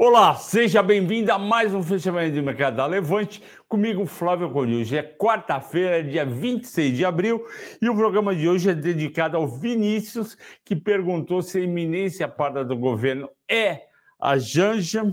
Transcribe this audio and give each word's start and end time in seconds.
Olá, 0.00 0.36
seja 0.36 0.80
bem-vindo 0.80 1.32
a 1.32 1.40
mais 1.40 1.74
um 1.74 1.82
fechamento 1.82 2.32
de 2.32 2.40
mercado 2.40 2.76
da 2.76 2.86
Levante. 2.86 3.42
Comigo, 3.66 4.06
Flávio 4.06 4.48
Cunha. 4.48 4.78
Hoje 4.78 4.96
é 4.96 5.02
quarta-feira, 5.02 6.04
dia 6.04 6.24
26 6.24 6.96
de 6.96 7.04
abril, 7.04 7.44
e 7.82 7.88
o 7.88 7.96
programa 7.96 8.32
de 8.32 8.48
hoje 8.48 8.70
é 8.70 8.74
dedicado 8.74 9.36
ao 9.36 9.48
Vinícius, 9.48 10.38
que 10.64 10.76
perguntou 10.76 11.42
se 11.42 11.58
a 11.58 11.62
iminência 11.62 12.28
parda 12.28 12.64
do 12.64 12.76
governo 12.76 13.28
é 13.50 13.88
a 14.20 14.38
Janja. 14.38 15.12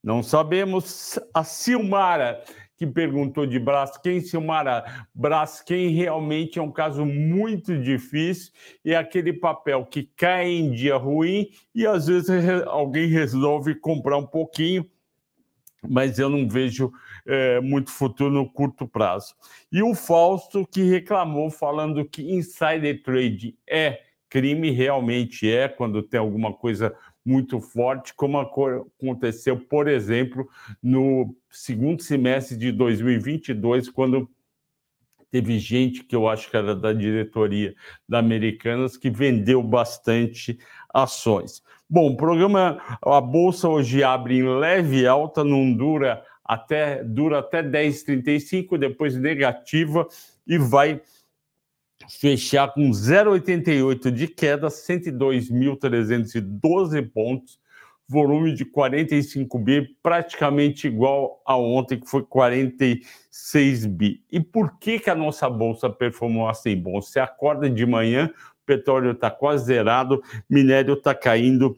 Não 0.00 0.22
sabemos. 0.22 1.18
A 1.34 1.42
Silmara 1.42 2.40
que 2.82 2.86
perguntou 2.88 3.46
de 3.46 3.60
Braskem, 3.60 4.20
Silmara, 4.20 5.06
Braskem 5.14 5.90
realmente 5.90 6.58
é 6.58 6.62
um 6.62 6.72
caso 6.72 7.06
muito 7.06 7.78
difícil 7.80 8.52
e 8.84 8.92
é 8.92 8.96
aquele 8.96 9.32
papel 9.32 9.86
que 9.86 10.02
cai 10.16 10.48
em 10.48 10.72
dia 10.72 10.96
ruim 10.96 11.48
e 11.72 11.86
às 11.86 12.08
vezes 12.08 12.28
alguém 12.66 13.06
resolve 13.06 13.76
comprar 13.76 14.16
um 14.16 14.26
pouquinho, 14.26 14.84
mas 15.88 16.18
eu 16.18 16.28
não 16.28 16.48
vejo 16.48 16.92
é, 17.24 17.60
muito 17.60 17.92
futuro 17.92 18.32
no 18.34 18.50
curto 18.50 18.88
prazo. 18.88 19.32
E 19.70 19.80
o 19.80 19.94
Fausto 19.94 20.66
que 20.66 20.82
reclamou 20.82 21.50
falando 21.50 22.04
que 22.04 22.34
insider 22.34 23.00
trade 23.04 23.56
é 23.64 24.00
crime, 24.28 24.72
realmente 24.72 25.48
é, 25.48 25.68
quando 25.68 26.02
tem 26.02 26.18
alguma 26.18 26.52
coisa 26.52 26.92
muito 27.24 27.60
forte, 27.60 28.12
como 28.14 28.38
aconteceu, 28.38 29.56
por 29.56 29.88
exemplo, 29.88 30.48
no 30.82 31.34
segundo 31.50 32.02
semestre 32.02 32.56
de 32.56 32.72
2022, 32.72 33.88
quando 33.88 34.28
teve 35.30 35.58
gente 35.58 36.04
que 36.04 36.14
eu 36.14 36.28
acho 36.28 36.50
que 36.50 36.56
era 36.56 36.76
da 36.76 36.92
diretoria 36.92 37.74
da 38.08 38.18
Americanas 38.18 38.96
que 38.96 39.10
vendeu 39.10 39.62
bastante 39.62 40.58
ações. 40.92 41.62
Bom, 41.88 42.10
o 42.10 42.16
programa, 42.16 42.80
a 43.02 43.20
bolsa 43.20 43.68
hoje 43.68 44.04
abre 44.04 44.38
em 44.38 44.58
leve 44.58 45.06
alta, 45.06 45.42
não 45.42 45.72
dura 45.72 46.22
até 46.44 47.02
dura 47.02 47.38
até 47.38 47.62
10,35, 47.62 48.76
depois 48.76 49.16
negativa 49.16 50.06
e 50.46 50.58
vai 50.58 51.00
fechar 52.08 52.72
com 52.72 52.90
0,88 52.90 54.10
de 54.10 54.28
queda, 54.28 54.68
102.312 54.68 57.10
pontos, 57.10 57.60
volume 58.08 58.54
de 58.54 58.64
45 58.64 59.58
bi, 59.58 59.96
praticamente 60.02 60.86
igual 60.86 61.42
a 61.46 61.56
ontem, 61.56 61.98
que 61.98 62.08
foi 62.08 62.22
46 62.22 63.86
bi. 63.86 64.22
E 64.30 64.38
por 64.40 64.78
que, 64.78 64.98
que 64.98 65.10
a 65.10 65.14
nossa 65.14 65.48
bolsa 65.48 65.88
performou 65.88 66.48
assim? 66.48 66.76
Bom, 66.76 67.00
você 67.00 67.20
acorda 67.20 67.70
de 67.70 67.86
manhã, 67.86 68.30
petróleo 68.66 69.12
está 69.12 69.30
quase 69.30 69.66
zerado, 69.66 70.22
minério 70.48 70.94
está 70.94 71.14
caindo 71.14 71.76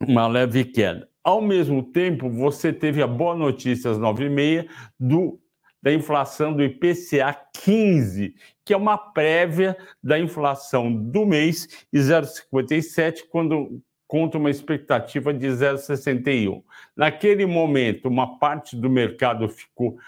uma 0.00 0.26
leve 0.26 0.64
queda. 0.64 1.08
Ao 1.22 1.42
mesmo 1.42 1.82
tempo, 1.82 2.30
você 2.30 2.72
teve 2.72 3.02
a 3.02 3.06
boa 3.06 3.34
notícia 3.34 3.90
às 3.90 3.98
9h30 3.98 4.66
do 4.98 5.38
da 5.82 5.92
inflação 5.92 6.52
do 6.52 6.62
IPCA 6.62 7.36
15, 7.62 8.34
que 8.64 8.72
é 8.72 8.76
uma 8.76 8.98
prévia 8.98 9.76
da 10.02 10.18
inflação 10.18 10.92
do 10.92 11.24
mês, 11.24 11.86
e 11.92 11.98
0,57, 11.98 13.24
quando 13.30 13.80
contra 14.06 14.40
uma 14.40 14.50
expectativa 14.50 15.32
de 15.32 15.46
0,61. 15.46 16.62
Naquele 16.96 17.44
momento, 17.44 18.08
uma 18.08 18.38
parte 18.38 18.74
do 18.74 18.88
mercado 18.88 19.48
ficou 19.48 19.98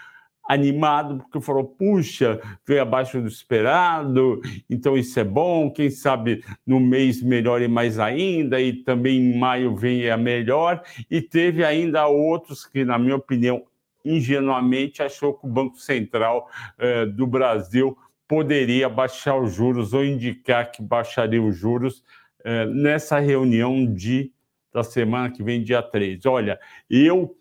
animado 0.49 1.19
porque 1.19 1.39
falou: 1.39 1.63
puxa, 1.63 2.41
veio 2.67 2.81
abaixo 2.81 3.21
do 3.21 3.27
esperado, 3.27 4.41
então 4.69 4.97
isso 4.97 5.19
é 5.19 5.23
bom. 5.23 5.71
Quem 5.71 5.89
sabe 5.89 6.43
no 6.65 6.79
mês 6.79 7.21
melhore 7.21 7.67
mais 7.67 7.99
ainda, 7.99 8.59
e 8.59 8.73
também 8.73 9.19
em 9.19 9.37
maio 9.37 9.75
venha 9.75 10.17
melhor. 10.17 10.81
E 11.09 11.21
teve 11.21 11.63
ainda 11.63 12.07
outros 12.07 12.65
que, 12.65 12.83
na 12.83 12.97
minha 12.97 13.15
opinião, 13.15 13.63
ingenuamente 14.03 15.01
achou 15.01 15.33
que 15.33 15.45
o 15.45 15.49
Banco 15.49 15.77
Central 15.77 16.49
eh, 16.77 17.05
do 17.05 17.25
Brasil 17.27 17.97
poderia 18.27 18.87
baixar 18.87 19.37
os 19.37 19.53
juros 19.53 19.93
ou 19.93 20.05
indicar 20.05 20.71
que 20.71 20.81
baixaria 20.81 21.41
os 21.41 21.55
juros 21.55 22.03
eh, 22.43 22.65
nessa 22.65 23.19
reunião 23.19 23.85
de, 23.85 24.31
da 24.73 24.83
semana 24.83 25.31
que 25.31 25.43
vem, 25.43 25.63
dia 25.63 25.81
3. 25.81 26.25
Olha, 26.25 26.59
eu 26.89 27.35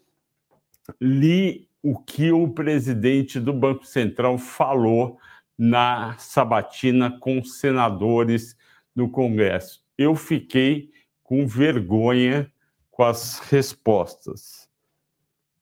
li 1.01 1.69
o 1.83 1.99
que 1.99 2.31
o 2.33 2.49
presidente 2.49 3.41
do 3.41 3.53
Banco 3.53 3.87
Central 3.87 4.37
falou 4.37 5.19
na 5.57 6.17
sabatina 6.19 7.19
com 7.21 7.43
senadores 7.45 8.57
no 8.95 9.11
Congresso. 9.11 9.85
Eu 9.97 10.15
fiquei 10.15 10.91
com 11.23 11.47
vergonha 11.47 12.51
com 12.91 13.05
as 13.05 13.39
respostas. 13.39 14.70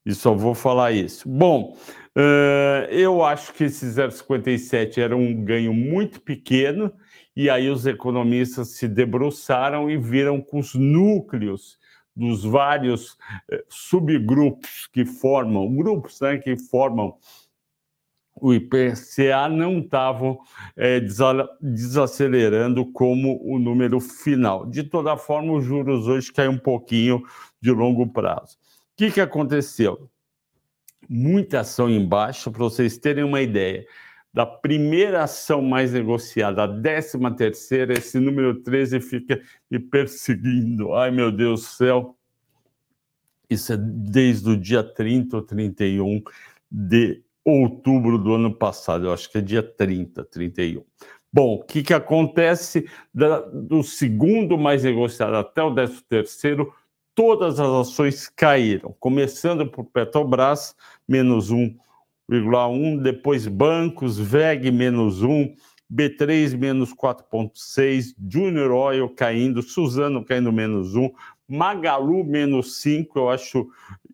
E 0.09 0.15
só 0.15 0.33
vou 0.33 0.55
falar 0.55 0.93
isso. 0.93 1.29
Bom, 1.29 1.77
uh, 2.17 2.91
eu 2.91 3.23
acho 3.23 3.53
que 3.53 3.65
esse 3.65 3.85
0,57 3.85 4.97
era 4.97 5.15
um 5.15 5.45
ganho 5.45 5.75
muito 5.75 6.23
pequeno, 6.23 6.91
e 7.37 7.51
aí 7.51 7.69
os 7.69 7.85
economistas 7.85 8.69
se 8.71 8.89
debruçaram 8.89 9.91
e 9.91 9.99
viram 9.99 10.41
com 10.41 10.61
os 10.61 10.75
núcleos 10.75 11.79
dos 12.17 12.43
vários 12.43 13.11
uh, 13.53 13.63
subgrupos 13.69 14.89
que 14.91 15.05
formam, 15.05 15.77
grupos 15.77 16.19
né, 16.23 16.39
que 16.39 16.57
formam 16.57 17.15
o 18.41 18.55
IPCA 18.55 19.49
não 19.51 19.81
estavam 19.81 20.39
é, 20.77 21.01
desacelerando 21.61 22.87
como 22.93 23.39
o 23.43 23.59
número 23.59 23.99
final. 23.99 24.65
De 24.65 24.85
toda 24.85 25.17
forma, 25.17 25.55
os 25.55 25.65
juros 25.65 26.07
hoje 26.07 26.33
caem 26.33 26.49
um 26.49 26.57
pouquinho 26.57 27.21
de 27.61 27.73
longo 27.73 28.07
prazo 28.07 28.57
que, 28.99 29.13
que 29.13 29.21
aconteceu? 29.21 30.11
Muita 31.09 31.61
ação 31.61 31.89
em 31.89 32.05
baixa, 32.05 32.51
para 32.51 32.59
vocês 32.59 32.99
terem 32.99 33.23
uma 33.23 33.41
ideia. 33.41 33.87
Da 34.35 34.45
primeira 34.45 35.23
ação 35.23 35.63
mais 35.63 35.93
negociada, 35.93 36.65
a 36.65 36.67
décima 36.67 37.35
terceira, 37.35 37.93
esse 37.93 38.19
número 38.19 38.61
13 38.61 39.01
fica 39.01 39.41
me 39.71 39.79
perseguindo. 39.79 40.95
Ai, 40.95 41.13
meu 41.13 41.31
Deus 41.31 41.61
do 41.61 41.67
céu. 41.67 42.17
Isso 43.49 43.73
é 43.73 43.77
desde 43.77 44.51
o 44.51 44.57
dia 44.57 44.83
30 44.83 45.37
ou 45.37 45.43
31 45.43 46.21
de 46.71 47.23
outubro 47.45 48.19
do 48.19 48.35
ano 48.35 48.53
passado. 48.53 49.07
Eu 49.07 49.13
acho 49.13 49.31
que 49.31 49.39
é 49.39 49.41
dia 49.41 49.63
30, 49.63 50.25
31. 50.25 50.85
Bom, 51.33 51.55
o 51.55 51.63
que, 51.63 51.83
que 51.83 51.95
acontece 51.95 52.87
da, 53.15 53.41
do 53.41 53.83
segundo 53.83 54.59
mais 54.59 54.83
negociado 54.83 55.37
até 55.37 55.63
o 55.63 55.71
décimo 55.71 56.03
terceiro? 56.09 56.75
Todas 57.19 57.59
as 57.59 57.69
ações 57.69 58.29
caíram, 58.29 58.95
começando 59.01 59.67
por 59.67 59.87
Petrobras, 59.87 60.77
menos 61.09 61.51
1,1, 61.51 63.03
depois 63.03 63.45
bancos, 63.49 64.17
VEG, 64.17 64.71
menos 64.71 65.21
1, 65.21 65.53
B3, 65.93 66.57
menos 66.57 66.95
4,6, 66.95 68.15
Junior 68.31 68.71
Oil 68.71 69.09
caindo, 69.09 69.63
Suzano 69.63 70.25
caindo 70.25 70.53
menos 70.53 70.95
1, 70.95 71.11
Magalu, 71.49 72.23
menos 72.23 72.81
5, 72.83 73.19
eu 73.19 73.29
acho 73.29 73.67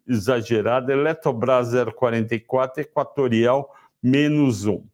exagerado, 0.08 0.90
Eletrobras 0.90 1.74
0,44, 1.74 2.78
Equatorial, 2.78 3.70
menos 4.02 4.64
1. 4.64 4.72
Uh, 4.72 4.84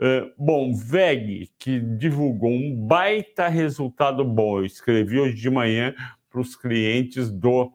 eh, 0.00 0.32
bom, 0.36 0.74
VEG, 0.74 1.48
que 1.58 1.80
divulgou 1.80 2.50
um 2.50 2.86
baita 2.86 3.48
resultado 3.48 4.22
bom, 4.22 4.58
eu 4.58 4.66
escrevi 4.66 5.18
hoje 5.18 5.36
de 5.36 5.48
manhã 5.48 5.94
para 6.34 6.40
os 6.40 6.56
clientes 6.56 7.30
do, 7.30 7.72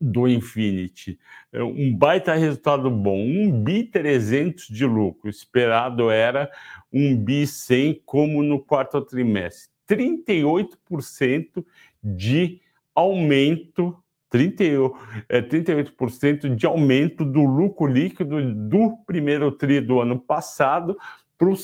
do 0.00 0.26
Infinity. 0.26 1.18
É 1.52 1.62
um 1.62 1.94
baita 1.94 2.34
resultado 2.34 2.90
bom, 2.90 3.20
um 3.20 3.62
bi 3.62 3.84
300 3.84 4.68
de 4.68 4.86
lucro, 4.86 5.28
esperado 5.28 6.10
era 6.10 6.50
um 6.90 7.14
bi 7.14 7.46
100 7.46 8.00
como 8.06 8.42
no 8.42 8.58
quarto 8.58 9.02
trimestre. 9.02 9.70
38% 9.86 11.62
de 12.02 12.62
aumento 12.94 14.02
38%, 14.32 14.94
é, 15.28 15.42
38% 15.42 16.56
de 16.56 16.64
aumento 16.64 17.22
do 17.22 17.44
lucro 17.44 17.86
líquido 17.86 18.54
do 18.54 18.96
primeiro 19.04 19.52
tri 19.52 19.78
do 19.78 20.00
ano 20.00 20.18
passado 20.18 20.96
para 21.36 21.50
o 21.50 21.56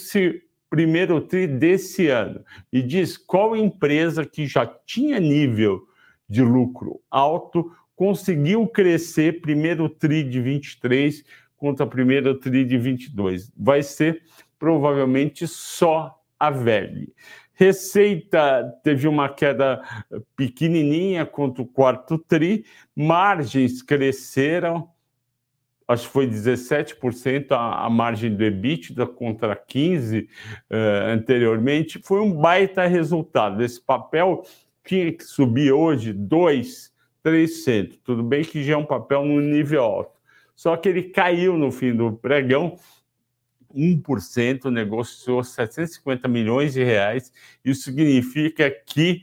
primeiro 0.71 1.21
TRI 1.21 1.47
desse 1.47 2.09
ano 2.09 2.45
e 2.73 2.83
diz 2.83 3.17
qual 3.17 3.57
empresa 3.57 4.25
que 4.25 4.47
já 4.47 4.67
tinha 4.87 5.19
nível 5.19 5.87
de 6.29 6.43
lucro 6.43 7.01
alto 7.11 7.73
conseguiu 7.97 8.67
crescer 8.67 9.41
primeiro 9.41 9.89
TRI 9.89 10.23
de 10.23 10.41
23 10.41 11.25
contra 11.57 11.87
primeiro 11.87 12.39
TRI 12.39 12.65
de 12.65 12.79
22. 12.79 13.51
Vai 13.57 13.83
ser 13.83 14.23
provavelmente 14.59 15.47
só 15.49 16.21
a 16.39 16.51
VEG. 16.51 17.13
Receita 17.55 18.73
teve 18.85 19.09
uma 19.09 19.29
queda 19.29 19.83
pequenininha 20.37 21.27
contra 21.27 21.61
o 21.61 21.67
quarto 21.67 22.17
TRI, 22.17 22.65
margens 22.95 23.83
cresceram 23.83 24.89
acho 25.89 26.07
que 26.07 26.13
foi 26.13 26.29
17% 26.29 27.53
a, 27.53 27.87
a 27.87 27.91
margem 27.91 28.37
do 28.37 28.45
EBITDA 28.45 29.07
contra 29.07 29.57
15% 29.57 30.25
uh, 30.25 30.29
eh, 30.69 31.13
anteriormente, 31.13 31.99
foi 32.05 32.21
um 32.21 32.31
baita 32.31 32.87
resultado. 32.87 33.65
Esse 33.65 33.81
papel 33.81 34.43
tinha 34.85 35.11
que 35.11 35.25
subir 35.25 35.73
hoje 35.73 36.13
2%, 36.13 36.91
300. 37.23 37.99
Tudo 38.05 38.23
bem 38.23 38.45
que 38.45 38.63
já 38.63 38.75
é 38.75 38.77
um 38.77 38.85
papel 38.85 39.25
no 39.25 39.41
nível 39.41 39.83
alto. 39.83 40.13
Só 40.55 40.77
que 40.77 40.89
ele 40.89 41.05
caiu 41.05 41.57
no 41.57 41.73
fim 41.73 41.95
do 41.95 42.13
pregão 42.13 42.79
1%, 43.75 44.71
negociou 44.71 45.43
750 45.43 46.29
milhões 46.29 46.75
de 46.75 46.85
reais. 46.85 47.33
Isso 47.65 47.85
significa 47.85 48.71
que 48.71 49.23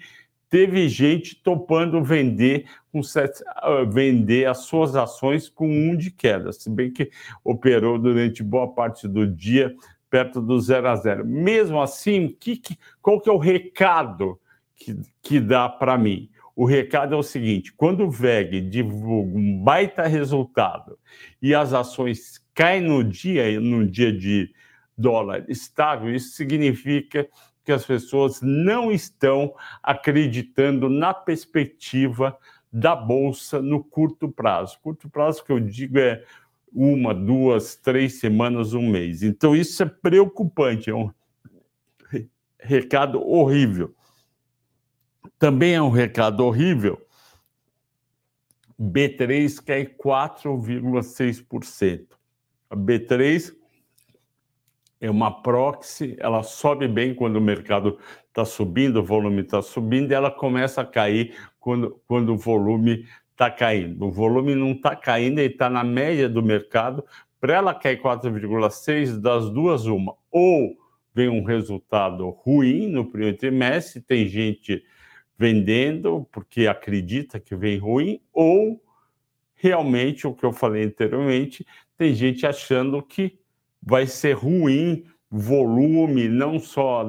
teve 0.50 0.88
gente 0.88 1.36
topando 1.42 2.03
vender 2.03 2.65
com 2.92 3.00
uh, 3.00 3.89
vender 3.89 4.45
as 4.47 4.59
suas 4.59 4.95
ações 4.95 5.50
com 5.50 5.68
um 5.68 5.95
de 5.95 6.12
queda, 6.12 6.51
se 6.51 6.69
bem 6.69 6.92
que 6.92 7.09
operou 7.44 8.00
durante 8.00 8.44
boa 8.44 8.74
parte 8.74 9.07
do 9.07 9.27
dia 9.27 9.75
perto 10.09 10.42
do 10.42 10.59
zero 10.59 10.88
a 10.88 10.95
zero. 10.95 11.25
Mesmo 11.25 11.81
assim, 11.81 12.36
que, 12.39 12.56
que, 12.56 12.77
qual 13.01 13.19
que 13.19 13.30
é 13.30 13.33
o 13.33 13.38
recado 13.38 14.39
que, 14.75 14.95
que 15.21 15.39
dá 15.39 15.68
para 15.68 15.97
mim? 15.97 16.30
O 16.56 16.65
recado 16.65 17.13
é 17.13 17.18
o 17.18 17.24
seguinte: 17.24 17.74
quando 17.74 18.06
o 18.06 18.09
VEG 18.09 18.62
divulga 18.62 19.38
um 19.38 19.62
baita 19.62 20.07
resultado 20.07 20.97
e 21.42 21.53
as 21.53 21.74
ações 21.74 22.42
caem 22.53 22.81
no 22.81 23.03
dia, 23.03 23.59
no 23.59 23.86
dia 23.86 24.12
de 24.12 24.53
dólar 24.97 25.44
estável, 25.50 26.13
isso 26.15 26.30
significa 26.30 27.27
que 27.65 27.71
as 27.71 27.83
pessoas 27.83 28.39
não 28.41 28.91
estão 28.91 29.56
acreditando 29.81 30.88
na 30.88 31.12
perspectiva 31.13 32.38
da 32.71 32.95
bolsa 32.95 33.62
no 33.62 33.83
curto 33.83 34.29
prazo. 34.29 34.79
Curto 34.81 35.09
prazo 35.09 35.44
que 35.44 35.51
eu 35.51 35.59
digo 35.59 35.97
é 35.97 36.23
uma, 36.71 37.13
duas, 37.13 37.75
três 37.75 38.19
semanas, 38.19 38.73
um 38.73 38.88
mês. 38.88 39.23
Então 39.23 39.56
isso 39.56 39.81
é 39.81 39.88
preocupante, 39.88 40.91
é 40.91 40.95
um 40.95 41.09
recado 42.59 43.25
horrível. 43.25 43.95
Também 45.39 45.73
é 45.73 45.81
um 45.81 45.89
recado 45.89 46.45
horrível. 46.45 47.01
B3 48.79 49.63
cai 49.63 49.85
4,6%. 49.85 52.07
A 52.69 52.75
B3 52.75 53.56
é 55.06 55.10
uma 55.12 55.42
proxy, 55.42 56.16
ela 56.19 56.42
sobe 56.42 56.88
bem 56.88 57.13
quando 57.13 57.36
o 57.36 57.42
mercado 57.42 58.00
está 58.28 58.44
subindo, 58.44 58.98
o 58.98 59.04
volume 59.04 59.42
está 59.42 59.62
subindo, 59.62 60.12
e 60.12 60.16
ela 60.16 60.31
começa 60.31 60.81
a 60.81 60.86
cair 60.86 61.36
quando, 61.60 62.02
quando 62.07 62.34
o 62.34 62.38
volume 62.38 63.06
está 63.31 63.52
caindo. 63.52 64.06
O 64.06 64.12
volume 64.12 64.56
não 64.56 64.72
está 64.72 64.96
caindo, 64.96 65.40
ele 65.40 65.54
está 65.54 65.69
na 65.69 65.84
média 65.84 66.28
do 66.28 66.42
mercado. 66.42 67.04
Para 67.40 67.54
ela 67.56 67.75
cair 67.75 68.02
4,6, 68.02 69.19
das 69.19 69.50
duas, 69.50 69.86
uma. 69.86 70.16
Ou 70.31 70.75
vem 71.13 71.30
um 71.30 71.44
resultado 71.44 72.28
ruim 72.30 72.88
no 72.88 73.06
primeiro 73.06 73.38
trimestre, 73.38 74.02
tem 74.02 74.28
gente 74.28 74.84
vendendo 75.38 76.28
porque 76.31 76.66
acredita 76.66 77.40
que 77.40 77.56
vem 77.56 77.78
ruim, 77.78 78.19
ou 78.34 78.81
realmente, 79.54 80.25
o 80.25 80.34
que 80.34 80.46
eu 80.46 80.52
falei 80.52 80.84
anteriormente, 80.84 81.66
tem 81.98 82.13
gente 82.13 82.46
achando 82.46 83.02
que 83.02 83.38
vai 83.85 84.07
ser 84.07 84.33
ruim 84.33 85.05
volume, 85.29 86.27
não 86.27 86.59
só, 86.59 87.05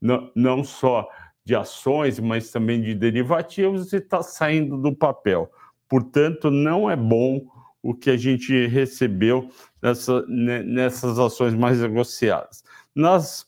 não, 0.00 0.30
não 0.34 0.62
só 0.62 1.08
de 1.44 1.54
ações, 1.54 2.20
mas 2.20 2.50
também 2.50 2.80
de 2.80 2.94
derivativos, 2.94 3.92
e 3.92 3.96
está 3.96 4.22
saindo 4.22 4.76
do 4.76 4.94
papel. 4.94 5.50
Portanto, 5.88 6.50
não 6.50 6.88
é 6.88 6.96
bom 6.96 7.40
o 7.82 7.94
que 7.94 8.10
a 8.10 8.16
gente 8.16 8.66
recebeu 8.66 9.50
nessa, 9.82 10.24
nessas 10.26 11.18
ações 11.18 11.54
mais 11.54 11.80
negociadas. 11.80 12.62
Nas 12.94 13.46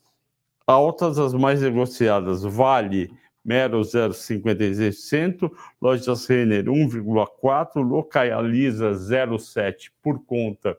altas, 0.67 1.19
as 1.19 1.33
mais 1.35 1.63
negociadas, 1.63 2.43
Vale, 2.43 3.13
Mero 3.45 3.81
0,56%, 3.81 5.51
Lojas 5.81 6.27
Renner 6.27 6.65
1,4%, 6.65 7.77
Localiza 7.77 8.91
0,7% 8.93 9.91
por 10.03 10.25
conta 10.25 10.77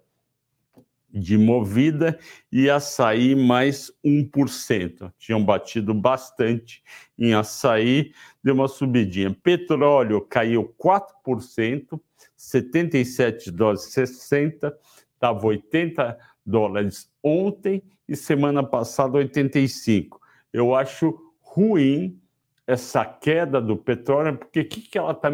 de 1.16 1.38
movida 1.38 2.20
e 2.52 2.70
açaí 2.70 3.36
mais 3.36 3.90
1%. 4.06 5.12
Tinham 5.18 5.44
batido 5.44 5.94
bastante 5.94 6.84
em 7.18 7.34
açaí, 7.34 8.12
deu 8.44 8.54
uma 8.54 8.68
subidinha. 8.68 9.36
Petróleo 9.42 10.20
caiu 10.22 10.76
4%, 10.78 12.00
77 12.36 13.50
dólares 13.50 13.84
60, 13.84 14.78
estava 15.14 15.48
80 15.48 16.18
dólares 16.46 17.10
ontem 17.24 17.82
e 18.08 18.16
semana 18.16 18.62
passada 18.62 19.18
85. 19.18 20.20
Eu 20.52 20.76
acho 20.76 21.18
ruim 21.40 22.20
essa 22.68 23.06
queda 23.06 23.62
do 23.62 23.78
petróleo, 23.78 24.38
porque 24.38 24.60
o 24.60 24.68
que, 24.68 24.82
que 24.82 24.98
ela 24.98 25.12
está 25.12 25.32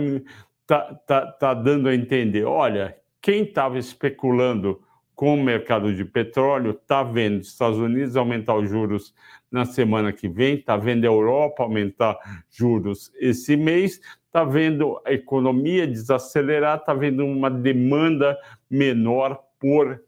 tá, 0.68 0.94
tá, 1.08 1.26
tá 1.32 1.54
dando 1.54 1.90
a 1.90 1.96
entender? 1.96 2.44
Olha, 2.44 2.96
quem 3.20 3.44
estava 3.44 3.80
especulando 3.80 4.82
com 5.22 5.36
o 5.36 5.44
mercado 5.44 5.94
de 5.94 6.04
petróleo, 6.04 6.72
está 6.72 7.04
vendo 7.04 7.42
os 7.42 7.50
Estados 7.50 7.78
Unidos 7.78 8.16
aumentar 8.16 8.56
os 8.56 8.68
juros 8.68 9.14
na 9.52 9.66
semana 9.66 10.12
que 10.12 10.28
vem, 10.28 10.56
está 10.56 10.76
vendo 10.76 11.04
a 11.04 11.10
Europa 11.10 11.62
aumentar 11.62 12.18
juros 12.50 13.14
esse 13.20 13.56
mês, 13.56 14.02
está 14.26 14.44
vendo 14.44 15.00
a 15.06 15.14
economia 15.14 15.86
desacelerar, 15.86 16.80
está 16.80 16.96
vendo 16.96 17.24
uma 17.24 17.52
demanda 17.52 18.36
menor 18.68 19.40
por 19.60 20.04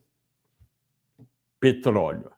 petróleo. 1.59 2.31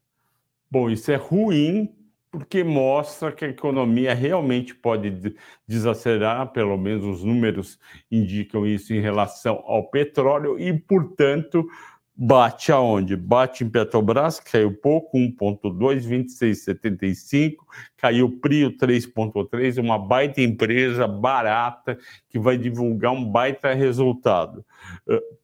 Bom, 0.70 0.90
isso 0.90 1.10
é 1.14 1.16
ruim 1.16 1.96
porque 2.30 2.62
mostra 2.62 3.32
que 3.32 3.46
a 3.46 3.48
economia 3.48 4.14
realmente 4.14 4.76
pode 4.76 5.34
desacelerar, 5.66 6.52
pelo 6.52 6.78
menos 6.78 7.06
os 7.06 7.24
números 7.24 7.80
indicam 8.12 8.68
isso 8.68 8.94
em 8.94 9.00
relação 9.00 9.64
ao 9.66 9.90
petróleo, 9.90 10.60
e, 10.60 10.78
portanto, 10.78 11.66
bate 12.16 12.72
aonde? 12.72 13.16
Bate 13.16 13.64
em 13.64 13.70
Petrobras, 13.70 14.40
caiu 14.40 14.74
pouco, 14.74 15.18
1,2, 15.18 16.08
26,75, 16.08 17.56
caiu 17.98 18.40
Prio 18.40 18.72
3,3, 18.78 19.80
uma 19.80 20.00
baita 20.00 20.42
empresa 20.42 21.08
barata 21.08 21.98
que 22.30 22.40
vai 22.40 22.58
divulgar 22.58 23.12
um 23.12 23.26
baita 23.26 23.74
resultado. 23.74 24.66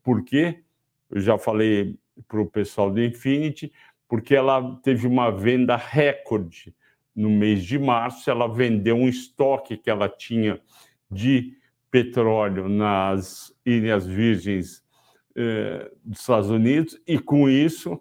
Por 0.01 0.23
quê? 0.23 0.63
Eu 1.09 1.19
já 1.19 1.37
falei 1.37 1.97
para 2.27 2.39
o 2.39 2.45
pessoal 2.45 2.89
do 2.89 3.03
Infinity, 3.03 3.71
porque 4.07 4.35
ela 4.35 4.79
teve 4.83 5.07
uma 5.07 5.29
venda 5.29 5.75
recorde 5.75 6.73
no 7.13 7.29
mês 7.29 7.63
de 7.63 7.77
março, 7.77 8.29
ela 8.29 8.47
vendeu 8.47 8.95
um 8.95 9.09
estoque 9.09 9.75
que 9.75 9.89
ela 9.89 10.07
tinha 10.07 10.61
de 11.09 11.57
petróleo 11.89 12.69
nas 12.69 13.53
Ilhas 13.65 14.05
Virgens 14.07 14.81
eh, 15.35 15.91
dos 16.03 16.19
Estados 16.19 16.49
Unidos 16.49 16.99
e 17.07 17.19
com 17.19 17.47
isso 17.49 17.99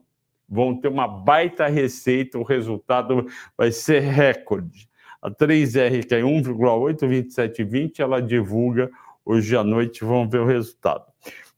vão 0.49 0.80
ter 0.80 0.88
uma 0.88 1.06
baita 1.06 1.68
receita, 1.68 2.38
o 2.38 2.42
resultado 2.42 3.26
vai 3.56 3.70
ser 3.70 4.00
recorde. 4.00 4.88
A 5.22 5.30
3R 5.30 6.08
cai 6.08 6.22
1,8, 6.22 7.06
27,20, 7.06 8.00
ela 8.00 8.20
divulga 8.20 8.90
hoje 9.25 9.56
à 9.56 9.62
noite, 9.62 10.04
vamos 10.04 10.28
ver 10.30 10.40
o 10.40 10.46
resultado. 10.46 11.04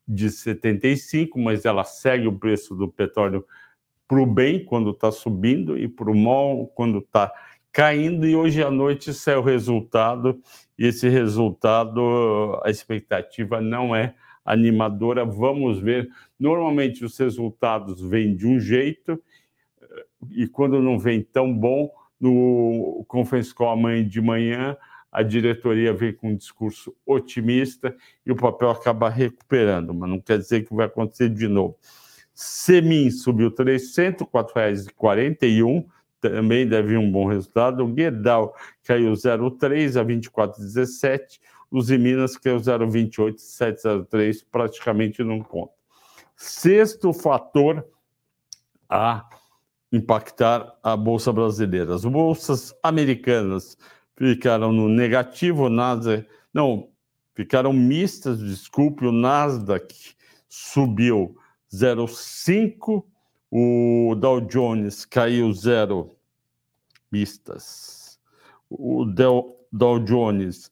de 0.06 0.30
75, 0.30 1.38
mas 1.38 1.64
ela 1.64 1.84
segue 1.84 2.26
o 2.26 2.38
preço 2.38 2.74
do 2.74 2.88
petróleo 2.88 3.46
para 4.08 4.20
o 4.20 4.26
bem 4.26 4.64
quando 4.64 4.90
está 4.90 5.10
subindo 5.10 5.78
e 5.78 5.88
para 5.88 6.10
o 6.10 6.16
mal 6.16 6.66
quando 6.74 6.98
está 6.98 7.32
caindo, 7.70 8.26
e 8.26 8.36
hoje 8.36 8.62
à 8.62 8.70
noite 8.70 9.14
sai 9.14 9.36
o 9.36 9.42
resultado, 9.42 10.40
e 10.78 10.86
esse 10.86 11.08
resultado, 11.08 12.60
a 12.62 12.70
expectativa 12.70 13.60
não 13.60 13.96
é 13.96 14.14
animadora. 14.44 15.24
Vamos 15.24 15.78
ver. 15.78 16.08
Normalmente 16.38 17.04
os 17.04 17.18
resultados 17.18 18.00
vêm 18.00 18.34
de 18.34 18.46
um 18.46 18.58
jeito 18.58 19.22
eh, 19.80 20.04
e 20.30 20.48
quando 20.48 20.80
não 20.80 20.98
vem 20.98 21.22
tão 21.22 21.52
bom, 21.52 21.90
no 22.22 23.04
Conference 23.08 23.52
Call 23.52 23.70
amanhã 23.70 24.06
de 24.06 24.20
manhã, 24.20 24.76
a 25.10 25.24
diretoria 25.24 25.92
vem 25.92 26.14
com 26.14 26.30
um 26.30 26.36
discurso 26.36 26.94
otimista 27.04 27.94
e 28.24 28.30
o 28.30 28.36
papel 28.36 28.70
acaba 28.70 29.10
recuperando, 29.10 29.92
mas 29.92 30.08
não 30.08 30.20
quer 30.20 30.38
dizer 30.38 30.64
que 30.64 30.72
vai 30.72 30.86
acontecer 30.86 31.28
de 31.28 31.48
novo. 31.48 31.76
Semin 32.32 33.10
subiu 33.10 33.50
300, 33.50 34.26
R$ 34.26 34.26
4,41, 34.32 35.84
também 36.20 36.66
deve 36.66 36.96
um 36.96 37.10
bom 37.10 37.26
resultado. 37.26 37.84
O 37.84 37.88
Guedal 37.88 38.54
caiu 38.84 39.12
0,3 39.12 40.00
a 40.00 40.04
24,17 40.04 41.40
os 41.72 41.90
em 41.90 41.98
Minas, 41.98 42.36
que 42.36 42.50
é 42.50 42.52
o 42.52 42.60
028,703, 42.60 44.42
praticamente 44.42 45.24
não 45.24 45.40
conta. 45.40 45.72
Sexto 46.36 47.12
fator 47.14 47.84
a 48.88 49.26
impactar 49.90 50.78
a 50.82 50.94
Bolsa 50.96 51.32
Brasileira. 51.32 51.94
As 51.94 52.04
bolsas 52.04 52.74
americanas 52.82 53.78
ficaram 54.16 54.70
no 54.70 54.86
negativo, 54.86 55.70
Nasdaq, 55.70 56.28
não, 56.52 56.90
ficaram 57.34 57.72
mistas, 57.72 58.38
desculpe, 58.38 59.06
o 59.06 59.12
Nasdaq 59.12 60.14
subiu 60.48 61.34
0,5, 61.72 63.02
o 63.50 64.14
Dow 64.14 64.42
Jones 64.42 65.06
caiu 65.06 65.50
0 65.52 66.14
mistas. 67.10 68.20
O 68.68 69.06
Dow 69.06 69.98
Jones 70.04 70.70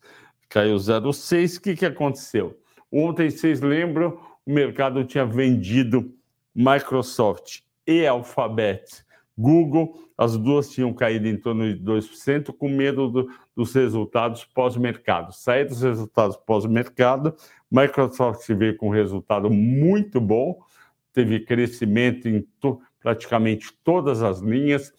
caiu 0.51 0.77
0,6. 0.77 1.57
O 1.57 1.63
que, 1.63 1.77
que 1.77 1.87
aconteceu? 1.87 2.61
Ontem, 2.93 3.31
vocês 3.31 3.61
lembram, 3.61 4.19
o 4.45 4.53
mercado 4.53 5.05
tinha 5.05 5.25
vendido 5.25 6.13
Microsoft 6.55 7.61
e 7.87 8.07
Alphabet. 8.07 9.05
Google, 9.39 10.11
as 10.19 10.37
duas 10.37 10.69
tinham 10.69 10.93
caído 10.93 11.27
em 11.27 11.37
torno 11.37 11.73
de 11.73 11.83
2%, 11.83 12.53
com 12.53 12.69
medo 12.69 13.09
do, 13.09 13.31
dos 13.57 13.73
resultados 13.73 14.45
pós-mercado. 14.45 15.33
Sair 15.33 15.65
dos 15.65 15.81
resultados 15.81 16.37
pós-mercado, 16.37 17.35
Microsoft 17.71 18.47
veio 18.49 18.77
com 18.77 18.89
um 18.89 18.93
resultado 18.93 19.49
muito 19.49 20.21
bom, 20.21 20.61
teve 21.13 21.41
crescimento 21.41 22.29
em 22.29 22.47
to, 22.61 22.83
praticamente 23.01 23.73
todas 23.83 24.23
as 24.23 24.41
linhas, 24.41 24.93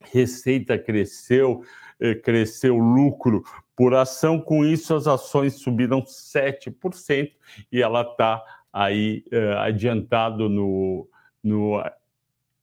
receita 0.00 0.78
cresceu, 0.78 1.64
eh, 2.00 2.14
cresceu 2.14 2.76
lucro 2.76 3.42
por 3.74 3.94
ação, 3.94 4.40
com 4.40 4.64
isso 4.64 4.94
as 4.94 5.06
ações 5.06 5.54
subiram 5.54 6.02
7% 6.02 7.32
e 7.70 7.82
ela 7.82 8.02
está 8.02 8.42
aí 8.72 9.24
eh, 9.30 9.54
adiantado 9.58 10.48
no, 10.48 11.08
no 11.42 11.82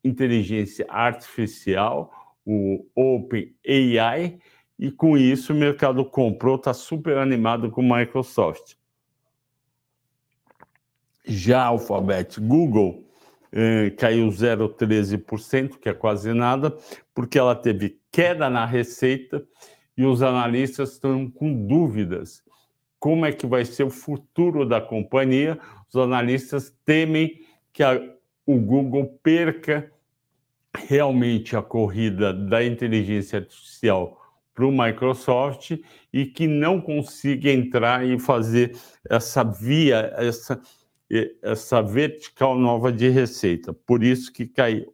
inteligência 0.04 0.86
artificial, 0.90 2.12
o 2.46 2.86
OpenAI, 2.96 4.40
e 4.78 4.92
com 4.92 5.18
isso 5.18 5.54
o 5.54 5.56
mercado 5.56 6.04
comprou, 6.04 6.56
está 6.56 6.74
super 6.74 7.18
animado 7.18 7.72
com 7.72 7.82
Microsoft. 7.82 8.76
Já 11.26 11.64
Alphabet 11.64 12.40
Google 12.42 13.08
caiu 13.98 14.28
0,13%, 14.28 15.78
que 15.80 15.90
é 15.90 15.94
quase 15.94 16.34
nada, 16.34 16.76
porque 17.14 17.38
ela 17.38 17.56
teve 17.56 18.00
queda 18.12 18.50
na 18.50 18.66
receita 18.66 19.44
e 19.98 20.06
os 20.06 20.22
analistas 20.22 20.94
estão 20.94 21.30
com 21.30 21.68
dúvidas. 21.68 22.44
Como 23.00 23.26
é 23.26 23.32
que 23.32 23.46
vai 23.46 23.66
ser 23.66 23.84
o 23.84 23.90
futuro 23.90 24.66
da 24.66 24.80
companhia? 24.80 25.60
Os 25.90 25.96
analistas 25.96 26.74
temem 26.86 27.42
que 27.72 27.84
a, 27.84 28.02
o 28.46 28.58
Google 28.58 29.20
perca 29.22 29.92
realmente 30.76 31.56
a 31.56 31.62
corrida 31.62 32.34
da 32.34 32.64
inteligência 32.64 33.40
artificial 33.40 34.20
para 34.54 34.66
o 34.66 34.72
Microsoft 34.72 35.78
e 36.12 36.26
que 36.26 36.48
não 36.48 36.80
consiga 36.80 37.52
entrar 37.52 38.06
e 38.06 38.20
fazer 38.20 38.76
essa 39.10 39.44
via, 39.44 40.14
essa, 40.18 40.62
essa 41.42 41.82
vertical 41.82 42.58
nova 42.58 42.92
de 42.92 43.10
receita. 43.10 43.74
Por 43.74 44.04
isso 44.04 44.32
que 44.32 44.48
caiu, 44.48 44.94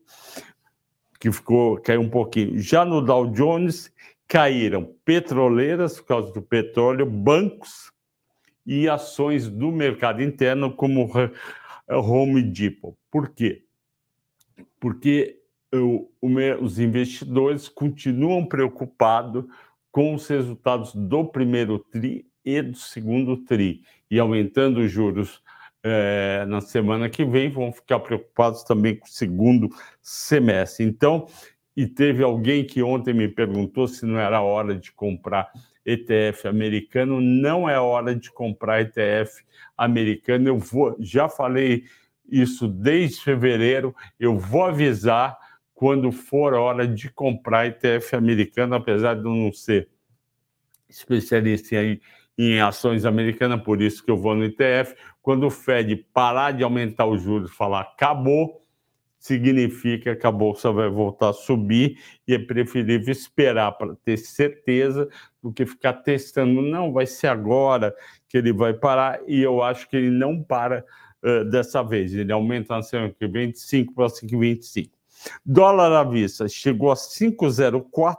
que 1.19 1.31
ficou 1.31 1.79
caiu 1.79 2.01
um 2.01 2.09
pouquinho. 2.09 2.59
Já 2.59 2.83
no 2.83 3.01
Dow 3.01 3.27
Jones 3.27 3.93
caíram 4.27 4.95
petroleiras 5.03 5.99
por 5.99 6.07
causa 6.07 6.31
do 6.31 6.41
petróleo, 6.41 7.05
bancos 7.05 7.91
e 8.65 8.87
ações 8.87 9.49
do 9.49 9.71
mercado 9.71 10.21
interno 10.21 10.71
como 10.71 11.09
Home 11.89 12.43
Depot. 12.43 12.95
Por 13.09 13.29
quê? 13.29 13.63
Porque 14.79 15.39
o, 15.73 16.09
os 16.61 16.79
investidores 16.79 17.67
continuam 17.67 18.45
preocupados 18.45 19.45
com 19.91 20.13
os 20.13 20.27
resultados 20.27 20.93
do 20.93 21.25
primeiro 21.25 21.79
TRI 21.79 22.25
e 22.45 22.61
do 22.61 22.77
segundo 22.77 23.37
TRI. 23.37 23.83
E 24.09 24.19
aumentando 24.19 24.79
os 24.81 24.91
juros 24.91 25.41
é, 25.83 26.45
na 26.47 26.61
semana 26.61 27.09
que 27.09 27.23
vem, 27.23 27.49
vão 27.49 27.71
ficar 27.71 27.99
preocupados 27.99 28.63
também 28.63 28.95
com 28.95 29.05
o 29.05 29.09
segundo 29.09 29.69
semestre. 30.01 30.85
Então, 30.85 31.27
e 31.75 31.87
teve 31.87 32.23
alguém 32.23 32.65
que 32.65 32.83
ontem 32.83 33.13
me 33.13 33.27
perguntou 33.27 33.87
se 33.87 34.05
não 34.05 34.19
era 34.19 34.41
hora 34.41 34.75
de 34.75 34.91
comprar 34.91 35.49
ETF 35.85 36.47
americano. 36.47 37.21
Não 37.21 37.69
é 37.69 37.79
hora 37.79 38.15
de 38.15 38.29
comprar 38.31 38.81
ETF 38.81 39.43
americano. 39.77 40.49
Eu 40.49 40.57
vou, 40.57 40.95
já 40.99 41.29
falei 41.29 41.85
isso 42.29 42.67
desde 42.67 43.21
fevereiro. 43.21 43.95
Eu 44.19 44.37
vou 44.37 44.65
avisar 44.65 45.37
quando 45.73 46.11
for 46.11 46.53
hora 46.53 46.85
de 46.85 47.09
comprar 47.09 47.67
ETF 47.67 48.15
americano, 48.15 48.75
apesar 48.75 49.13
de 49.13 49.23
eu 49.23 49.33
não 49.33 49.53
ser 49.53 49.87
especialista 50.89 51.75
em, 51.75 52.01
em 52.41 52.61
ações 52.61 53.03
americanas, 53.03 53.61
por 53.61 53.81
isso 53.81 54.01
que 54.01 54.09
eu 54.09 54.15
vou 54.15 54.33
no 54.33 54.45
ETF. 54.45 54.95
Quando 55.21 55.45
o 55.45 55.49
Fed 55.49 55.93
parar 56.13 56.51
de 56.51 56.63
aumentar 56.63 57.05
os 57.05 57.21
juros 57.21 57.51
e 57.51 57.53
falar 57.53 57.81
acabou, 57.81 58.61
significa 59.19 60.15
que 60.15 60.25
a 60.25 60.31
bolsa 60.31 60.71
vai 60.71 60.89
voltar 60.89 61.29
a 61.29 61.33
subir 61.33 61.99
e 62.25 62.33
é 62.33 62.39
preferível 62.39 63.11
esperar 63.11 63.73
para 63.73 63.93
ter 64.05 64.15
certeza 64.15 65.09
do 65.43 65.51
que 65.51 65.65
ficar 65.65 65.91
testando. 65.91 66.61
Não, 66.61 66.93
vai 66.93 67.05
ser 67.05 67.27
agora 67.27 67.93
que 68.29 68.37
ele 68.37 68.53
vai 68.53 68.73
parar 68.73 69.19
e 69.27 69.41
eu 69.41 69.61
acho 69.61 69.89
que 69.89 69.97
ele 69.97 70.09
não 70.09 70.41
para 70.41 70.85
uh, 71.21 71.43
dessa 71.43 71.83
vez. 71.83 72.13
Ele 72.13 72.31
aumenta 72.31 72.73
na 72.73 72.81
semana 72.81 73.13
que 73.13 73.27
vem 73.27 73.51
de 73.51 73.59
5 73.59 73.93
para 73.93 74.07
5,25. 74.07 74.89
Dólar 75.45 75.91
à 75.91 76.05
vista 76.05 76.47
chegou 76.47 76.89
a 76.89 76.95
5,04, 76.95 78.15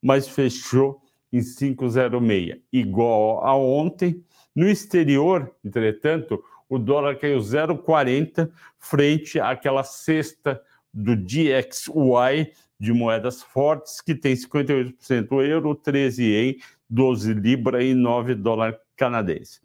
mas 0.00 0.26
fechou 0.26 1.02
em 1.32 1.40
5,06, 1.40 2.60
igual 2.72 3.44
a 3.44 3.54
ontem. 3.56 4.22
No 4.54 4.68
exterior, 4.68 5.54
entretanto, 5.64 6.42
o 6.68 6.78
dólar 6.78 7.16
caiu 7.16 7.38
0,40 7.38 8.50
frente 8.78 9.40
àquela 9.40 9.84
cesta 9.84 10.60
do 10.92 11.16
DXY 11.16 12.52
de 12.78 12.92
moedas 12.92 13.42
fortes, 13.42 14.00
que 14.00 14.14
tem 14.14 14.34
58% 14.34 15.44
euro, 15.44 15.74
13 15.74 16.24
ien, 16.24 16.56
12 16.88 17.34
libra 17.34 17.82
e 17.82 17.94
9 17.94 18.34
dólar 18.34 18.78
canadense. 18.96 19.60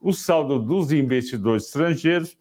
O 0.00 0.12
saldo 0.12 0.58
dos 0.58 0.92
investidores 0.92 1.66
estrangeiros 1.66 2.36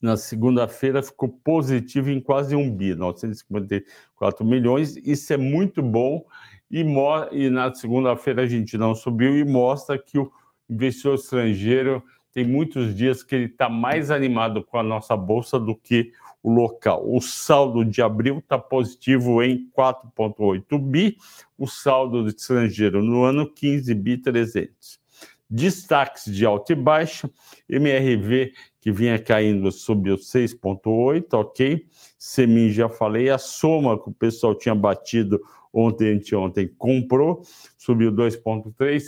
na 0.00 0.16
segunda-feira 0.16 1.02
ficou 1.02 1.28
positivo 1.28 2.10
em 2.10 2.20
quase 2.20 2.56
um 2.56 2.74
bi, 2.74 2.94
954 2.94 4.44
milhões. 4.44 4.96
Isso 4.96 5.32
é 5.32 5.36
muito 5.36 5.82
bom. 5.82 6.24
E, 6.70 6.84
e 7.32 7.50
na 7.50 7.74
segunda-feira 7.74 8.42
a 8.42 8.46
gente 8.46 8.78
não 8.78 8.94
subiu 8.94 9.36
e 9.36 9.44
mostra 9.44 9.98
que 9.98 10.18
o 10.18 10.30
investidor 10.68 11.16
estrangeiro 11.16 12.02
tem 12.32 12.46
muitos 12.46 12.94
dias 12.94 13.22
que 13.22 13.34
ele 13.34 13.46
está 13.46 13.68
mais 13.68 14.10
animado 14.10 14.62
com 14.62 14.78
a 14.78 14.82
nossa 14.82 15.16
bolsa 15.16 15.58
do 15.58 15.74
que 15.74 16.12
o 16.42 16.52
local. 16.52 17.02
O 17.04 17.20
saldo 17.20 17.84
de 17.84 18.00
abril 18.00 18.38
está 18.38 18.56
positivo 18.56 19.42
em 19.42 19.68
4,8 19.76 20.78
bi, 20.78 21.16
o 21.58 21.66
saldo 21.66 22.22
do 22.22 22.28
estrangeiro 22.28 23.02
no 23.02 23.24
ano 23.24 23.52
15 23.52 23.92
bi 23.94 24.16
300. 24.16 25.00
Destaques 25.48 26.32
de 26.32 26.46
alta 26.46 26.72
e 26.72 26.76
baixa, 26.76 27.28
MRV 27.68 28.52
que 28.80 28.90
vinha 28.90 29.18
caindo 29.18 29.70
subiu 29.70 30.16
6,8, 30.16 31.34
ok? 31.34 31.86
Semin 32.16 32.70
já 32.70 32.88
falei, 32.88 33.28
a 33.28 33.36
soma 33.36 34.00
que 34.00 34.08
o 34.08 34.12
pessoal 34.12 34.54
tinha 34.54 34.74
batido 34.74 35.40
ontem, 35.72 36.14
anteontem, 36.14 36.68
comprou, 36.78 37.42
subiu 37.78 38.12
2,3, 38.12 39.00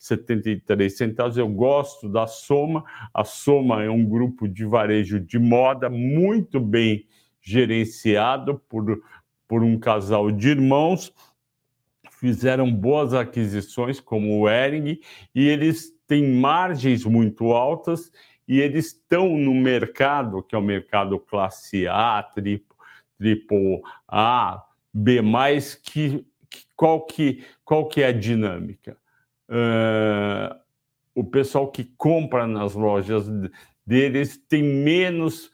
7,73 0.00 0.88
centavos. 0.90 1.36
Eu 1.36 1.48
gosto 1.48 2.08
da 2.08 2.26
soma, 2.26 2.84
a 3.12 3.24
soma 3.24 3.82
é 3.82 3.90
um 3.90 4.04
grupo 4.04 4.48
de 4.48 4.64
varejo 4.64 5.20
de 5.20 5.38
moda 5.38 5.88
muito 5.88 6.58
bem 6.60 7.06
gerenciado 7.40 8.60
por, 8.68 9.02
por 9.46 9.62
um 9.62 9.78
casal 9.78 10.30
de 10.30 10.48
irmãos, 10.48 11.12
fizeram 12.10 12.72
boas 12.72 13.14
aquisições, 13.14 14.00
como 14.00 14.40
o 14.40 14.48
Ering, 14.48 14.98
e 15.34 15.48
eles 15.48 15.92
têm 16.06 16.34
margens 16.34 17.04
muito 17.04 17.52
altas 17.52 18.10
e 18.46 18.60
eles 18.60 18.86
estão 18.86 19.36
no 19.36 19.54
mercado, 19.54 20.42
que 20.42 20.54
é 20.54 20.58
o 20.58 20.62
mercado 20.62 21.18
classe 21.20 21.86
A, 21.86 22.22
triple, 22.22 22.76
triple 23.18 23.82
A, 24.08 24.64
B+, 24.98 25.20
que, 25.82 26.24
que, 26.50 26.64
qual, 26.76 27.04
que, 27.06 27.44
qual 27.64 27.88
que 27.88 28.02
é 28.02 28.06
a 28.06 28.12
dinâmica? 28.12 28.96
Uh, 29.48 30.54
o 31.14 31.24
pessoal 31.24 31.70
que 31.70 31.84
compra 31.96 32.46
nas 32.46 32.74
lojas 32.74 33.26
deles 33.86 34.36
tem 34.48 34.62
menos, 34.62 35.50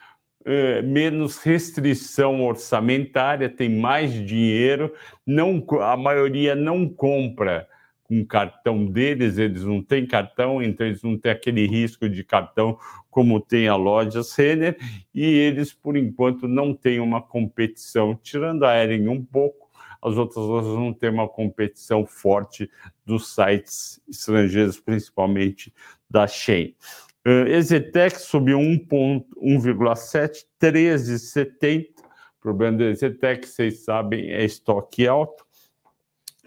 menos 0.84 1.38
restrição 1.38 2.42
orçamentária, 2.42 3.48
tem 3.48 3.70
mais 3.70 4.12
dinheiro, 4.12 4.92
não, 5.26 5.64
a 5.80 5.96
maioria 5.96 6.54
não 6.54 6.86
compra 6.86 7.66
com 8.04 8.20
o 8.20 8.26
cartão 8.26 8.86
deles, 8.86 9.38
eles 9.38 9.64
não 9.64 9.82
têm 9.82 10.06
cartão, 10.06 10.62
então 10.62 10.86
eles 10.86 11.02
não 11.02 11.18
têm 11.18 11.32
aquele 11.32 11.66
risco 11.66 12.08
de 12.08 12.22
cartão 12.22 12.78
como 13.10 13.40
tem 13.40 13.66
a 13.66 13.76
loja 13.76 14.20
Renner, 14.36 14.76
e 15.14 15.24
eles, 15.24 15.72
por 15.72 15.96
enquanto, 15.96 16.46
não 16.46 16.74
têm 16.74 17.00
uma 17.00 17.22
competição, 17.22 18.14
tirando 18.22 18.64
a 18.64 18.76
Ering 18.76 19.08
um 19.08 19.24
pouco, 19.24 19.64
as 20.02 20.16
outras 20.16 20.44
duas 20.44 20.66
não 20.66 20.92
têm 20.92 21.08
uma 21.10 21.26
competição 21.26 22.04
forte 22.04 22.70
dos 23.06 23.34
sites 23.34 24.00
estrangeiros, 24.06 24.78
principalmente 24.78 25.72
da 26.10 26.26
Shein. 26.26 26.74
Uh, 27.26 27.48
Exetec 27.48 28.20
subiu 28.20 28.58
1,7, 28.58 30.44
13,70. 30.60 31.86
O 31.86 32.42
problema 32.42 32.76
do 32.76 32.84
Exetec, 32.84 33.48
vocês 33.48 33.82
sabem, 33.82 34.30
é 34.30 34.44
estoque 34.44 35.08
alto. 35.08 35.42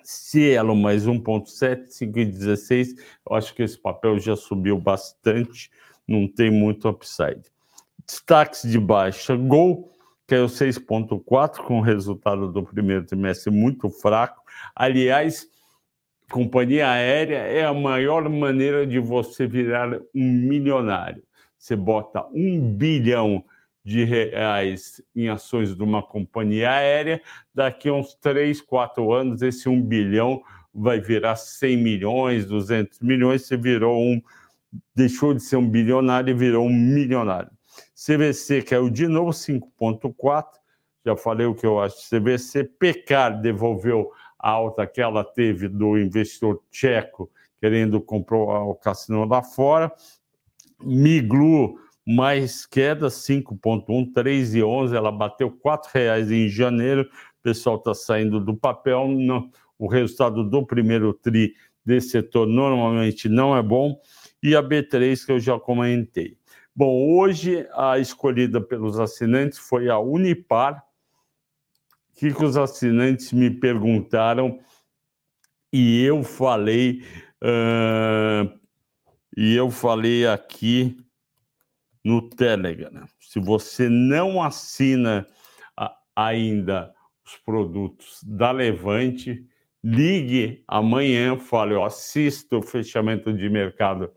Cielo 0.09 0.73
mais 0.73 1.05
1,7, 1.05 1.89
5,16. 1.89 2.95
Eu 3.29 3.35
acho 3.35 3.53
que 3.53 3.61
esse 3.61 3.77
papel 3.77 4.17
já 4.17 4.37
subiu 4.37 4.79
bastante, 4.79 5.69
não 6.07 6.29
tem 6.29 6.49
muito 6.49 6.87
upside. 6.87 7.41
Destaques 8.05 8.61
de 8.61 8.79
baixa: 8.79 9.35
Gol 9.35 9.91
caiu 10.25 10.45
6,4, 10.45 11.57
com 11.57 11.79
o 11.79 11.81
resultado 11.81 12.49
do 12.49 12.63
primeiro 12.63 13.05
trimestre 13.05 13.51
muito 13.51 13.89
fraco. 13.89 14.41
Aliás, 14.73 15.45
companhia 16.31 16.89
aérea 16.89 17.39
é 17.39 17.65
a 17.65 17.73
maior 17.73 18.29
maneira 18.29 18.87
de 18.87 18.99
você 18.99 19.45
virar 19.45 19.93
um 20.15 20.23
milionário. 20.23 21.21
Você 21.57 21.75
bota 21.75 22.25
um 22.33 22.61
bilhão 22.61 23.43
de 23.87 24.03
reais 24.03 25.01
em 25.15 25.29
ações 25.29 25.73
de 25.73 25.81
uma 25.81 26.03
companhia 26.03 26.71
aérea, 26.71 27.21
daqui 27.55 27.87
a 27.87 27.93
uns 27.93 28.13
3, 28.15 28.59
4 28.59 29.13
anos, 29.13 29.41
esse 29.41 29.69
um 29.69 29.81
bilhão 29.81 30.43
vai 30.73 30.99
virar 30.99 31.37
100 31.37 31.77
milhões, 31.77 32.45
200 32.45 32.99
milhões, 32.99 33.47
você 33.47 33.55
virou 33.55 33.97
um, 33.97 34.21
deixou 34.93 35.33
de 35.33 35.41
ser 35.41 35.55
um 35.55 35.69
bilionário 35.69 36.31
e 36.31 36.33
virou 36.33 36.65
um 36.65 36.73
milionário. 36.73 37.49
CVC 37.95 38.61
caiu 38.63 38.89
de 38.89 39.07
novo 39.07 39.31
5,4, 39.31 40.45
já 41.05 41.15
falei 41.15 41.45
o 41.47 41.55
que 41.55 41.65
eu 41.65 41.79
acho 41.79 41.95
de 41.97 42.09
CVC, 42.09 42.65
Pecar 42.65 43.39
devolveu 43.39 44.11
a 44.37 44.49
alta 44.49 44.85
que 44.85 44.99
ela 44.99 45.23
teve 45.23 45.69
do 45.69 45.97
investidor 45.97 46.61
tcheco 46.69 47.31
querendo 47.61 48.01
comprar 48.01 48.63
o 48.63 48.75
cassino 48.75 49.23
lá 49.23 49.41
fora. 49.41 49.91
Miglu, 50.83 51.79
mais 52.07 52.65
queda, 52.65 53.07
5,1, 53.07 54.13
3,11, 54.13 54.95
ela 54.95 55.11
bateu 55.11 55.49
R$ 55.49 55.77
reais 55.93 56.31
em 56.31 56.47
janeiro, 56.47 57.01
o 57.01 57.43
pessoal 57.43 57.75
está 57.75 57.93
saindo 57.93 58.39
do 58.39 58.55
papel, 58.55 59.07
não, 59.09 59.51
o 59.77 59.87
resultado 59.87 60.43
do 60.43 60.65
primeiro 60.65 61.13
TRI 61.13 61.53
desse 61.83 62.09
setor 62.09 62.47
normalmente 62.47 63.27
não 63.27 63.55
é 63.55 63.61
bom, 63.61 63.99
e 64.41 64.55
a 64.55 64.63
B3 64.63 65.25
que 65.25 65.31
eu 65.33 65.39
já 65.39 65.59
comentei. 65.59 66.37
Bom, 66.73 67.17
hoje 67.17 67.67
a 67.73 67.99
escolhida 67.99 68.61
pelos 68.61 68.99
assinantes 68.99 69.57
foi 69.57 69.89
a 69.89 69.99
Unipar, 69.99 70.87
que, 72.17 72.33
que 72.33 72.43
os 72.43 72.57
assinantes 72.57 73.31
me 73.31 73.49
perguntaram? 73.49 74.59
E 75.71 76.03
eu 76.03 76.23
falei 76.23 77.03
uh, 77.43 78.59
e 79.35 79.55
eu 79.55 79.69
falei 79.69 80.25
aqui 80.25 80.97
no 82.07 82.21
Telegram. 82.21 83.05
Se 83.19 83.37
você 83.37 83.89
não 83.89 84.41
assina 84.41 85.27
ainda 86.15 86.93
os 87.25 87.35
produtos 87.35 88.23
da 88.23 88.49
Levante, 88.49 89.45
ligue 89.83 90.63
amanhã, 90.65 91.37
fale, 91.37 91.73
eu 91.73 91.83
assisto 91.83 92.59
o 92.59 92.61
fechamento 92.61 93.33
de 93.33 93.49
mercado 93.49 94.09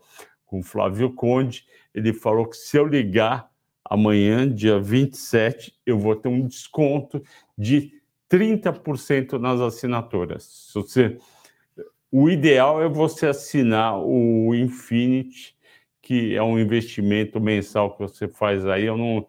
com 0.45 0.63
Flávio 0.63 1.13
Conde. 1.13 1.65
Ele 1.93 2.13
falou 2.13 2.47
que 2.47 2.55
se 2.55 2.77
eu 2.77 2.87
ligar 2.87 3.51
amanhã, 3.83 4.49
dia 4.49 4.79
27, 4.79 5.77
eu 5.85 5.99
vou 5.99 6.15
ter 6.15 6.29
um 6.29 6.47
desconto 6.47 7.21
de 7.57 7.91
30% 8.29 9.33
nas 9.33 9.59
assinaturas. 9.59 10.43
Se 10.45 10.73
você, 10.75 11.17
o 12.09 12.29
ideal 12.29 12.81
é 12.81 12.87
você 12.87 13.27
assinar 13.27 13.99
o 13.99 14.55
Infinity, 14.55 15.57
que 16.11 16.35
é 16.35 16.43
um 16.43 16.59
investimento 16.59 17.39
mensal 17.39 17.95
que 17.95 18.01
você 18.01 18.27
faz 18.27 18.65
aí, 18.65 18.83
eu 18.83 18.97
não, 18.97 19.25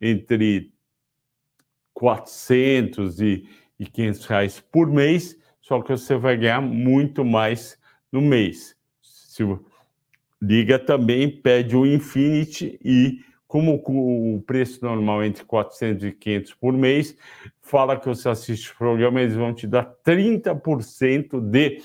entre 0.00 0.72
400 1.92 3.20
e, 3.20 3.46
e 3.78 3.84
500 3.84 4.24
reais 4.24 4.58
por 4.58 4.90
mês, 4.90 5.38
só 5.60 5.82
que 5.82 5.90
você 5.90 6.16
vai 6.16 6.38
ganhar 6.38 6.62
muito 6.62 7.22
mais 7.22 7.78
no 8.10 8.22
mês. 8.22 8.74
Se, 9.02 9.42
liga 10.40 10.78
também, 10.78 11.30
pede 11.30 11.76
o 11.76 11.84
Infinity 11.84 12.80
e 12.82 13.20
como 13.46 13.74
o 13.74 14.40
preço 14.40 14.82
normal 14.82 15.22
é 15.22 15.26
entre 15.26 15.44
400 15.44 16.02
e 16.02 16.12
500 16.12 16.54
por 16.54 16.72
mês, 16.72 17.14
fala 17.60 18.00
que 18.00 18.08
você 18.08 18.30
assiste 18.30 18.72
o 18.72 18.78
programa, 18.78 19.20
eles 19.20 19.36
vão 19.36 19.52
te 19.52 19.66
dar 19.66 19.84
30% 20.02 21.38
de 21.42 21.82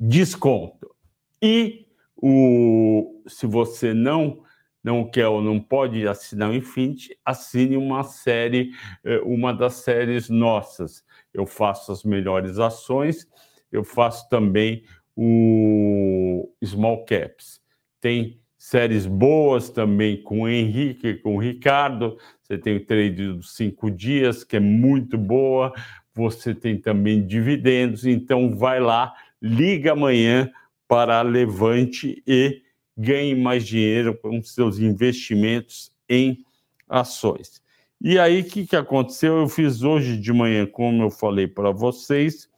desconto. 0.00 0.92
E 1.40 1.85
o, 2.16 3.22
se 3.26 3.46
você 3.46 3.92
não 3.92 4.44
não 4.86 5.04
quer 5.04 5.26
ou 5.26 5.42
não 5.42 5.58
pode 5.58 6.06
assinar 6.06 6.48
o 6.48 6.54
Infinity, 6.54 7.18
assine 7.24 7.76
uma 7.76 8.04
série, 8.04 8.70
eh, 9.04 9.18
uma 9.24 9.52
das 9.52 9.74
séries 9.74 10.30
nossas. 10.30 11.04
Eu 11.34 11.44
faço 11.44 11.90
as 11.90 12.04
melhores 12.04 12.60
ações, 12.60 13.26
eu 13.72 13.82
faço 13.82 14.28
também 14.28 14.84
o 15.16 16.48
Small 16.64 17.04
Caps. 17.04 17.60
Tem 18.00 18.38
séries 18.56 19.06
boas 19.06 19.70
também 19.70 20.22
com 20.22 20.42
o 20.42 20.48
Henrique, 20.48 21.14
com 21.14 21.34
o 21.34 21.40
Ricardo. 21.40 22.16
Você 22.40 22.56
tem 22.56 22.76
o 22.76 22.86
trade 22.86 23.32
dos 23.32 23.56
cinco 23.56 23.90
dias, 23.90 24.44
que 24.44 24.56
é 24.56 24.60
muito 24.60 25.18
boa. 25.18 25.72
Você 26.14 26.54
tem 26.54 26.80
também 26.80 27.26
dividendos. 27.26 28.06
Então, 28.06 28.56
vai 28.56 28.78
lá, 28.78 29.12
liga 29.42 29.92
amanhã 29.92 30.48
para 30.88 31.18
a 31.18 31.22
Levante 31.22 32.22
e 32.26 32.62
ganhe 32.96 33.34
mais 33.34 33.66
dinheiro 33.66 34.16
com 34.16 34.42
seus 34.42 34.78
investimentos 34.78 35.92
em 36.08 36.44
ações. 36.88 37.62
E 38.00 38.18
aí, 38.18 38.40
o 38.40 38.44
que, 38.44 38.66
que 38.66 38.76
aconteceu? 38.76 39.38
Eu 39.38 39.48
fiz 39.48 39.82
hoje 39.82 40.16
de 40.16 40.32
manhã, 40.32 40.66
como 40.66 41.02
eu 41.02 41.10
falei 41.10 41.46
para 41.46 41.70
vocês, 41.70 42.48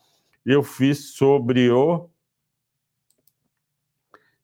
eu 0.45 0.63
fiz 0.63 1.15
sobre 1.15 1.71
o 1.71 2.09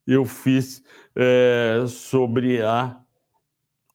eu 0.06 0.24
fiz 0.24 0.82
é, 1.16 1.84
sobre 1.88 2.60
a 2.62 3.00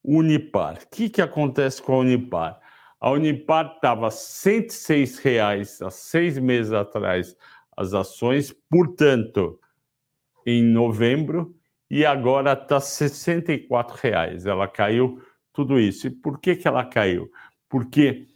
Unipar. 0.04 0.80
O 0.84 0.88
que, 0.89 1.10
que 1.10 1.21
acontece 1.21 1.82
com 1.82 1.93
a 1.93 1.97
Unipar? 1.99 2.60
A 2.99 3.12
Unipar 3.12 3.73
estava 3.75 4.10
106 4.10 5.19
reais 5.19 5.82
há 5.82 5.91
seis 5.91 6.38
meses 6.38 6.73
atrás 6.73 7.36
as 7.78 7.93
ações, 7.93 8.52
portanto, 8.69 9.60
em 10.49 10.63
novembro, 10.63 11.55
e 11.89 12.05
agora 12.05 12.53
está 12.53 12.79
64 12.79 13.97
reais. 14.01 14.45
Ela 14.45 14.67
caiu 14.67 15.21
tudo 15.53 15.79
isso. 15.79 16.07
E 16.07 16.09
por 16.09 16.39
que, 16.39 16.55
que 16.55 16.67
ela 16.67 16.85
caiu? 16.85 17.31
Porque 17.67 18.27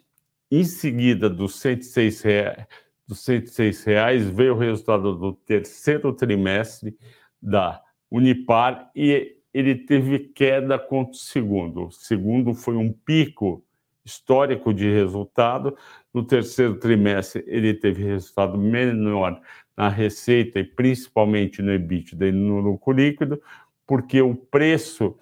em 0.52 0.64
seguida 0.64 1.30
dos 1.30 1.60
106 1.60 2.22
reais, 2.22 2.68
dos 3.08 3.20
106 3.22 3.84
reais 3.84 4.30
veio 4.30 4.54
o 4.54 4.58
resultado 4.58 5.16
do 5.16 5.34
terceiro 5.34 6.14
trimestre 6.14 6.98
da 7.42 7.82
Unipar 8.10 8.92
e 8.96 9.38
ele 9.54 9.76
teve 9.76 10.20
queda 10.20 10.80
contra 10.80 11.14
o 11.14 11.16
segundo. 11.16 11.88
O 11.88 11.92
segundo 11.92 12.54
foi 12.54 12.76
um 12.76 12.92
pico 12.92 13.64
histórico 14.06 14.74
de 14.74 14.90
resultado. 14.92 15.76
No 16.14 16.24
terceiro 16.24 16.78
trimestre, 16.80 17.44
ele 17.48 17.74
teve 17.74 18.04
resultado 18.04 18.58
menor 18.58 19.42
na 19.76 19.90
receita 19.90 20.60
e 20.60 20.64
principalmente 20.64 21.62
no 21.62 21.72
EBITDA 21.72 22.28
e 22.28 22.32
no 22.32 22.60
lucro 22.60 22.94
líquido, 22.94 23.42
porque 23.86 24.22
o 24.22 24.36
preço 24.36 25.18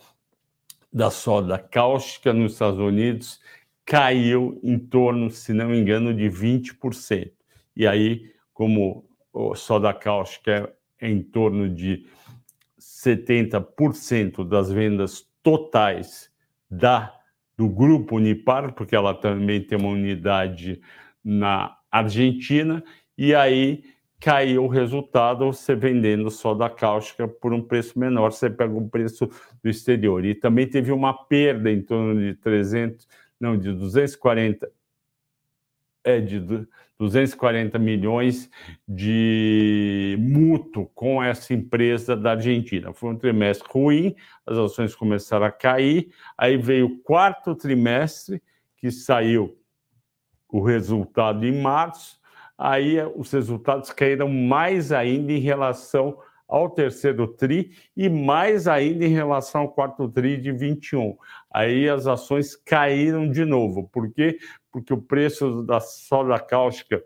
da 0.91 1.09
soda 1.09 1.57
cáustica 1.57 2.33
nos 2.33 2.53
Estados 2.53 2.79
Unidos 2.79 3.39
caiu 3.85 4.59
em 4.63 4.77
torno, 4.77 5.29
se 5.29 5.53
não 5.53 5.69
me 5.69 5.79
engano, 5.79 6.13
de 6.13 6.29
20%. 6.29 7.31
E 7.75 7.87
aí, 7.87 8.31
como 8.53 9.05
a 9.33 9.55
soda 9.55 9.93
cáustica 9.93 10.73
é 10.99 11.09
em 11.09 11.21
torno 11.21 11.69
de 11.69 12.05
70% 12.79 14.47
das 14.47 14.71
vendas 14.71 15.25
totais 15.41 16.29
da 16.69 17.17
do 17.57 17.69
grupo 17.69 18.15
Unipar, 18.15 18.73
porque 18.73 18.95
ela 18.95 19.13
também 19.13 19.61
tem 19.61 19.77
uma 19.77 19.89
unidade 19.89 20.81
na 21.23 21.77
Argentina, 21.91 22.83
e 23.15 23.35
aí 23.35 23.83
caiu 24.21 24.65
o 24.65 24.67
resultado 24.67 25.45
você 25.45 25.75
vendendo 25.75 26.29
só 26.29 26.53
da 26.53 26.69
cáustica 26.69 27.27
por 27.27 27.51
um 27.51 27.61
preço 27.61 27.97
menor, 27.97 28.31
você 28.31 28.51
pega 28.51 28.73
o 28.73 28.87
preço 28.87 29.27
do 29.63 29.69
exterior. 29.69 30.23
E 30.23 30.35
também 30.35 30.67
teve 30.67 30.91
uma 30.91 31.11
perda 31.11 31.71
em 31.71 31.81
torno 31.81 32.21
de 32.21 32.35
300, 32.35 33.07
não, 33.39 33.57
de 33.57 33.73
240 33.73 34.71
é 36.03 36.19
de 36.19 36.39
240 36.97 37.77
milhões 37.77 38.49
de 38.87 40.15
mútuo 40.19 40.87
com 40.93 41.21
essa 41.21 41.53
empresa 41.53 42.15
da 42.15 42.31
Argentina. 42.31 42.93
Foi 42.93 43.11
um 43.11 43.17
trimestre 43.17 43.67
ruim, 43.71 44.15
as 44.45 44.57
ações 44.57 44.95
começaram 44.95 45.45
a 45.45 45.51
cair, 45.51 46.11
aí 46.37 46.57
veio 46.57 46.87
o 46.87 46.99
quarto 46.99 47.55
trimestre, 47.55 48.41
que 48.77 48.89
saiu 48.89 49.57
o 50.49 50.61
resultado 50.61 51.45
em 51.45 51.61
março, 51.61 52.20
aí 52.61 52.97
os 53.15 53.31
resultados 53.31 53.91
caíram 53.91 54.29
mais 54.29 54.91
ainda 54.91 55.31
em 55.33 55.39
relação 55.39 56.17
ao 56.47 56.69
terceiro 56.69 57.27
TRI 57.27 57.71
e 57.95 58.07
mais 58.07 58.67
ainda 58.67 59.05
em 59.05 59.09
relação 59.09 59.61
ao 59.61 59.69
quarto 59.69 60.07
TRI 60.07 60.37
de 60.37 60.51
21. 60.51 61.17
Aí 61.49 61.89
as 61.89 62.05
ações 62.05 62.55
caíram 62.55 63.29
de 63.29 63.45
novo. 63.45 63.89
Por 63.91 64.11
quê? 64.11 64.37
Porque 64.71 64.93
o 64.93 65.01
preço 65.01 65.63
da 65.63 65.79
soda 65.79 66.37
cáustica 66.37 67.03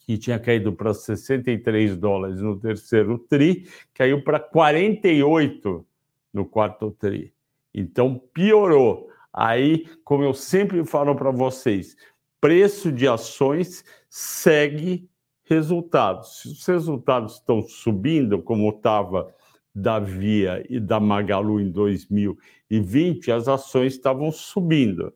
que 0.00 0.18
tinha 0.18 0.38
caído 0.38 0.72
para 0.72 0.92
63 0.92 1.96
dólares 1.96 2.40
no 2.40 2.58
terceiro 2.58 3.18
TRI, 3.18 3.68
caiu 3.92 4.22
para 4.22 4.40
48 4.40 5.86
no 6.32 6.46
quarto 6.46 6.90
TRI. 6.92 7.32
Então 7.74 8.18
piorou. 8.32 9.08
Aí, 9.30 9.86
como 10.02 10.24
eu 10.24 10.32
sempre 10.32 10.82
falo 10.84 11.14
para 11.14 11.30
vocês, 11.30 11.94
preço 12.40 12.92
de 12.92 13.06
ações 13.06 13.84
segue 14.08 15.08
resultados. 15.44 16.42
Se 16.42 16.48
os 16.48 16.66
resultados 16.66 17.34
estão 17.34 17.62
subindo, 17.62 18.42
como 18.42 18.68
estava 18.70 19.34
da 19.74 19.98
Via 19.98 20.64
e 20.68 20.78
da 20.80 21.00
Magalu 21.00 21.60
em 21.60 21.70
2020, 21.70 23.30
as 23.32 23.48
ações 23.48 23.94
estavam 23.94 24.30
subindo. 24.30 25.12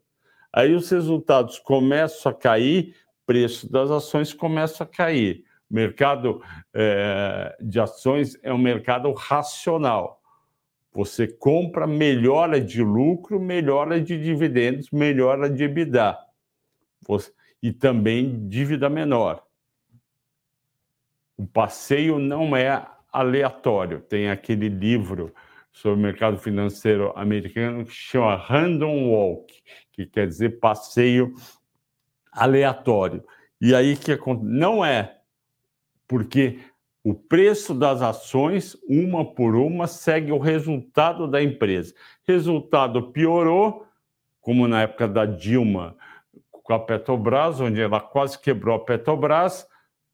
Aí 0.52 0.74
os 0.74 0.90
resultados 0.90 1.58
começam 1.58 2.30
a 2.30 2.34
cair, 2.34 2.94
preço 3.26 3.70
das 3.70 3.90
ações 3.90 4.32
começa 4.32 4.84
a 4.84 4.86
cair. 4.86 5.44
O 5.70 5.74
mercado 5.74 6.42
é, 6.74 7.56
de 7.60 7.80
ações 7.80 8.38
é 8.42 8.52
um 8.52 8.58
mercado 8.58 9.12
racional. 9.12 10.20
Você 10.92 11.26
compra, 11.26 11.86
melhora 11.86 12.60
de 12.60 12.82
lucro, 12.82 13.40
melhora 13.40 13.98
de 13.98 14.22
dividendos, 14.22 14.90
melhora 14.90 15.48
de 15.48 15.64
EBITDA. 15.64 16.18
E 17.62 17.72
também 17.72 18.48
dívida 18.48 18.88
menor. 18.88 19.44
O 21.36 21.46
passeio 21.46 22.18
não 22.18 22.56
é 22.56 22.86
aleatório. 23.12 24.00
Tem 24.00 24.30
aquele 24.30 24.68
livro 24.68 25.32
sobre 25.72 25.98
o 25.98 26.02
mercado 26.02 26.38
financeiro 26.38 27.12
americano 27.16 27.84
que 27.84 27.92
chama 27.92 28.36
Random 28.36 29.10
Walk, 29.10 29.62
que 29.92 30.06
quer 30.06 30.26
dizer 30.26 30.60
passeio 30.60 31.34
aleatório. 32.30 33.24
E 33.60 33.74
aí 33.74 33.96
que 33.96 34.18
não 34.42 34.84
é 34.84 35.18
porque 36.06 36.58
o 37.04 37.14
preço 37.14 37.74
das 37.74 38.00
ações, 38.02 38.76
uma 38.88 39.24
por 39.24 39.56
uma, 39.56 39.86
segue 39.86 40.30
o 40.30 40.38
resultado 40.38 41.26
da 41.26 41.42
empresa. 41.42 41.94
Resultado 42.24 43.10
piorou, 43.10 43.86
como 44.40 44.68
na 44.68 44.82
época 44.82 45.08
da 45.08 45.24
Dilma 45.24 45.96
com 46.62 46.72
a 46.72 46.78
Petrobras, 46.78 47.60
onde 47.60 47.80
ela 47.80 48.00
quase 48.00 48.38
quebrou 48.38 48.76
a 48.76 48.84
Petrobras. 48.84 49.66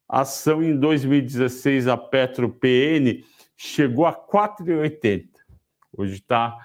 A 0.08 0.20
ação 0.20 0.62
em 0.62 0.78
2016, 0.78 1.86
a 1.86 1.96
Petro 1.96 2.48
PN, 2.48 3.22
chegou 3.56 4.06
a 4.06 4.12
4,80. 4.12 5.28
Hoje 5.96 6.14
está 6.14 6.56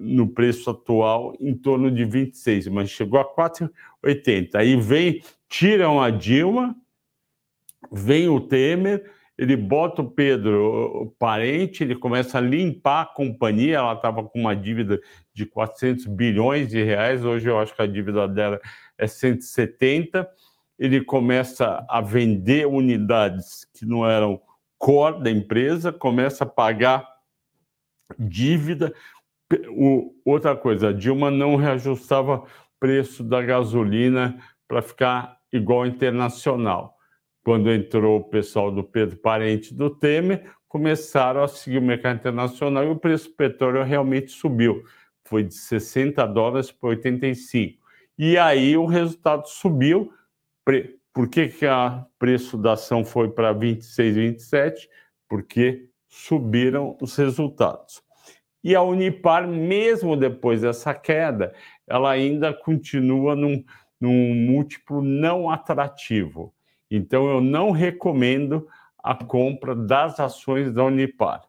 no 0.00 0.28
preço 0.28 0.70
atual 0.70 1.34
em 1.40 1.54
torno 1.54 1.90
de 1.90 2.04
26, 2.04 2.68
mas 2.68 2.90
chegou 2.90 3.18
a 3.18 3.24
4,80. 3.24 4.54
Aí 4.54 4.76
vem, 4.76 5.22
tiram 5.48 6.00
a 6.00 6.10
Dilma, 6.10 6.76
vem 7.90 8.28
o 8.28 8.40
Temer, 8.40 9.10
ele 9.40 9.56
bota 9.56 10.02
o 10.02 10.10
Pedro 10.10 11.02
o 11.04 11.10
parente, 11.18 11.82
ele 11.82 11.96
começa 11.96 12.36
a 12.36 12.42
limpar 12.42 13.00
a 13.00 13.06
companhia, 13.06 13.78
ela 13.78 13.94
estava 13.94 14.22
com 14.22 14.38
uma 14.38 14.54
dívida 14.54 15.00
de 15.32 15.46
400 15.46 16.04
bilhões 16.08 16.68
de 16.68 16.82
reais, 16.84 17.24
hoje 17.24 17.48
eu 17.48 17.58
acho 17.58 17.74
que 17.74 17.80
a 17.80 17.86
dívida 17.86 18.28
dela 18.28 18.60
é 18.98 19.06
170, 19.06 20.28
ele 20.78 21.02
começa 21.02 21.82
a 21.88 22.02
vender 22.02 22.66
unidades 22.66 23.66
que 23.72 23.86
não 23.86 24.06
eram 24.06 24.38
core 24.76 25.22
da 25.22 25.30
empresa, 25.30 25.90
começa 25.90 26.44
a 26.44 26.46
pagar 26.46 27.08
dívida, 28.18 28.92
o, 29.70 30.14
outra 30.22 30.54
coisa, 30.54 30.90
a 30.90 30.92
Dilma 30.92 31.30
não 31.30 31.56
reajustava 31.56 32.44
preço 32.78 33.24
da 33.24 33.40
gasolina 33.40 34.38
para 34.68 34.82
ficar 34.82 35.38
igual 35.50 35.86
internacional. 35.86 36.99
Quando 37.50 37.72
entrou 37.72 38.20
o 38.20 38.22
pessoal 38.22 38.70
do 38.70 38.84
Pedro 38.84 39.16
Parente 39.16 39.74
do 39.74 39.90
Temer, 39.90 40.52
começaram 40.68 41.42
a 41.42 41.48
seguir 41.48 41.78
o 41.78 41.82
mercado 41.82 42.14
internacional 42.14 42.84
e 42.84 42.90
o 42.90 42.94
preço 42.94 43.28
do 43.28 43.34
petróleo 43.34 43.82
realmente 43.82 44.30
subiu. 44.30 44.84
Foi 45.24 45.42
de 45.42 45.54
60 45.54 46.24
dólares 46.28 46.70
para 46.70 46.90
85. 46.90 47.82
E 48.16 48.38
aí 48.38 48.76
o 48.76 48.86
resultado 48.86 49.48
subiu. 49.48 50.12
Por 51.12 51.28
que, 51.28 51.48
que 51.48 51.66
o 51.66 52.06
preço 52.20 52.56
da 52.56 52.74
ação 52.74 53.04
foi 53.04 53.28
para 53.28 53.52
26, 53.52 54.14
27? 54.14 54.88
Porque 55.28 55.88
subiram 56.08 56.96
os 57.02 57.16
resultados. 57.16 58.00
E 58.62 58.76
a 58.76 58.82
Unipar, 58.82 59.48
mesmo 59.48 60.16
depois 60.16 60.60
dessa 60.60 60.94
queda, 60.94 61.52
ela 61.84 62.12
ainda 62.12 62.54
continua 62.54 63.34
num, 63.34 63.64
num 64.00 64.36
múltiplo 64.36 65.02
não 65.02 65.50
atrativo. 65.50 66.54
Então, 66.90 67.28
eu 67.28 67.40
não 67.40 67.70
recomendo 67.70 68.66
a 68.98 69.14
compra 69.14 69.74
das 69.74 70.18
ações 70.18 70.72
da 70.72 70.84
Unipar. 70.84 71.42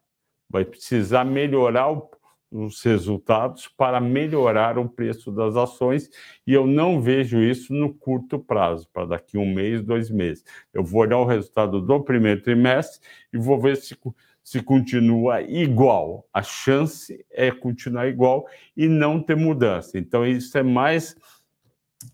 Vai 0.49 0.65
precisar 0.65 1.23
melhorar 1.23 1.91
o, 1.91 2.09
os 2.51 2.81
resultados 2.83 3.67
para 3.67 3.99
melhorar 3.99 4.77
o 4.77 4.87
preço 4.87 5.31
das 5.31 5.55
ações 5.55 6.09
e 6.45 6.53
eu 6.53 6.67
não 6.67 7.01
vejo 7.01 7.41
isso 7.41 7.73
no 7.73 7.93
curto 7.93 8.37
prazo, 8.37 8.87
para 8.91 9.05
daqui 9.05 9.37
um 9.37 9.53
mês, 9.53 9.81
dois 9.81 10.09
meses. 10.09 10.43
Eu 10.73 10.83
vou 10.83 11.01
olhar 11.01 11.17
o 11.17 11.25
resultado 11.25 11.81
do 11.81 12.03
primeiro 12.03 12.41
trimestre 12.41 13.01
e 13.33 13.37
vou 13.37 13.59
ver 13.59 13.77
se 13.77 13.95
se 14.43 14.61
continua 14.61 15.41
igual. 15.41 16.27
A 16.33 16.41
chance 16.41 17.23
é 17.29 17.51
continuar 17.51 18.07
igual 18.07 18.47
e 18.75 18.87
não 18.87 19.21
ter 19.21 19.35
mudança. 19.35 19.97
Então, 19.97 20.25
isso 20.25 20.57
é 20.57 20.63
mais 20.63 21.15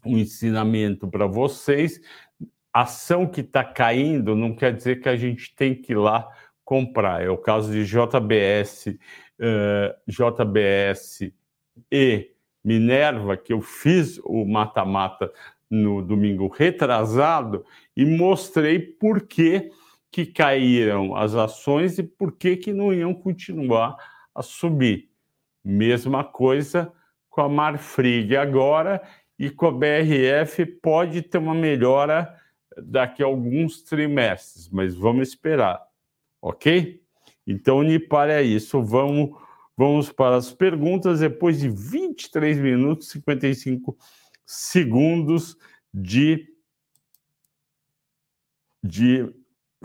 um 0.06 0.18
ensinamento 0.18 1.08
para 1.08 1.26
vocês. 1.26 2.00
Ação 2.82 3.26
que 3.26 3.42
está 3.42 3.63
caindo 3.63 4.36
não 4.36 4.56
quer 4.56 4.74
dizer 4.74 5.02
que 5.02 5.10
a 5.10 5.16
gente 5.16 5.56
tem 5.56 5.74
que 5.74 5.94
ir 5.94 5.96
lá 5.96 6.28
comprar. 6.63 7.24
É 7.24 7.30
o 7.30 7.38
caso 7.38 7.72
de 7.72 7.86
JBS, 7.86 8.88
uh, 8.88 8.98
eh, 9.40 9.96
JBS 10.08 11.32
e 11.92 12.32
Minerva, 12.63 13.36
que 13.36 13.52
eu 13.52 13.62
fiz 13.62 14.20
o 14.24 14.46
mata-mata 14.46 15.32
no 15.70 16.02
domingo 16.04 16.48
retrasado 16.48 17.66
e 17.96 18.06
mostrei 18.06 18.80
por 18.80 19.26
que 19.26 19.72
que 20.12 20.26
caíram 20.26 21.16
as 21.16 21.36
ações 21.36 21.98
e 21.98 22.04
por 22.04 22.32
que, 22.34 22.58
que 22.58 22.74
não 22.74 22.94
iam 22.94 23.13
continuar 23.13 23.98
a 24.34 24.42
subir. 24.42 25.10
Mesma 25.63 26.24
coisa 26.24 26.92
com 27.30 27.42
a 27.42 27.50
Marfrig 27.50 28.36
agora 28.36 29.02
e 29.38 29.50
com 29.50 29.68
a 29.68 29.72
BRF 29.72 30.66
pode 30.82 31.22
ter 31.22 31.38
uma 31.38 31.54
melhora 31.54 32.36
daqui 32.84 33.24
a 33.24 33.26
alguns 33.26 33.82
trimestres, 33.82 34.70
mas 34.70 34.96
vamos 34.96 35.30
esperar, 35.30 35.82
ok? 36.42 37.02
Então, 37.46 37.82
é 37.82 38.44
isso. 38.44 38.84
Vamos, 38.84 39.32
vamos 39.76 40.12
para 40.12 40.36
as 40.36 40.52
perguntas 40.52 41.22
depois 41.22 41.60
de 41.60 41.70
23 41.70 42.60
minutos 42.60 43.08
e 43.08 43.12
55 43.12 43.98
segundos 44.46 45.58
de, 45.94 46.48
de 48.84 49.34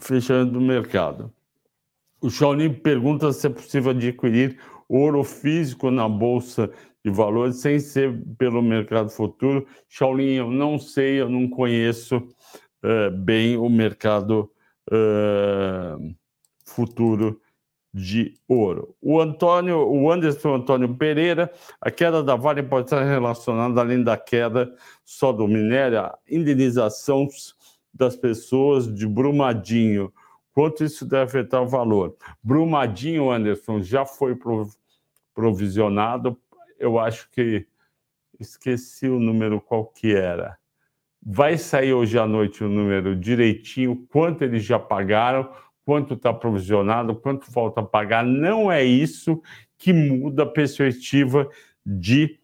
fechando 0.00 0.59
o 0.59 0.62
mercado. 0.62 1.33
O 2.20 2.31
Shaolin 2.31 2.72
pergunta 2.72 3.33
se 3.33 3.46
é 3.46 3.50
possível 3.50 3.92
adquirir 3.92 4.59
ouro 4.88 5.24
físico 5.24 5.90
na 5.90 6.09
bolsa 6.09 6.70
de 7.05 7.11
valores 7.11 7.57
sem 7.57 7.81
ser 7.81 8.22
pelo 8.38 8.62
mercado 8.62 9.09
futuro. 9.09 9.66
Shaolin, 9.88 10.35
eu 10.35 10.50
não 10.50 10.78
sei, 10.78 11.20
eu 11.20 11.28
não 11.28 11.48
conheço 11.48 12.28
uh, 12.82 13.10
bem 13.10 13.56
o 13.56 13.68
mercado 13.68 14.50
uh, 14.90 16.14
futuro 16.64 17.40
de 17.94 18.34
ouro. 18.48 18.96
O 19.00 19.20
Antônio, 19.20 19.86
o 19.86 20.10
Anderson 20.10 20.54
Antônio 20.54 20.96
Pereira, 20.96 21.52
a 21.80 21.90
queda 21.90 22.22
da 22.22 22.34
Vale 22.34 22.62
pode 22.62 22.86
estar 22.86 23.04
relacionada, 23.04 23.80
além 23.80 24.02
da 24.02 24.16
queda 24.16 24.74
só 25.04 25.32
do 25.32 25.46
minério, 25.46 25.98
a 25.98 26.18
indenização 26.28 27.28
das 27.92 28.16
pessoas 28.16 28.92
de 28.92 29.06
Brumadinho. 29.06 30.12
Quanto 30.54 30.84
isso 30.84 31.04
deve 31.04 31.24
afetar 31.24 31.62
o 31.62 31.68
valor? 31.68 32.16
Brumadinho, 32.42 33.30
Anderson, 33.30 33.82
já 33.82 34.06
foi 34.06 34.38
provisionado. 35.34 36.38
Eu 36.78 36.98
acho 36.98 37.28
que 37.30 37.66
esqueci 38.40 39.08
o 39.08 39.20
número 39.20 39.60
qual 39.60 39.86
que 39.86 40.14
era. 40.14 40.58
Vai 41.24 41.56
sair 41.56 41.92
hoje 41.92 42.18
à 42.18 42.26
noite 42.26 42.64
o 42.64 42.68
número 42.68 43.14
direitinho, 43.14 44.06
quanto 44.11 44.42
eles 44.42 44.64
já 44.64 44.78
pagaram, 44.78 45.48
quanto 45.85 46.14
está 46.14 46.32
provisionado, 46.32 47.14
quanto 47.14 47.50
falta 47.50 47.80
pagar. 47.80 48.24
Não 48.24 48.72
é 48.72 48.82
isso 48.82 49.40
que 49.78 49.92
muda 49.92 50.42
a 50.42 50.46
perspectiva 50.46 51.48
de 51.87 52.40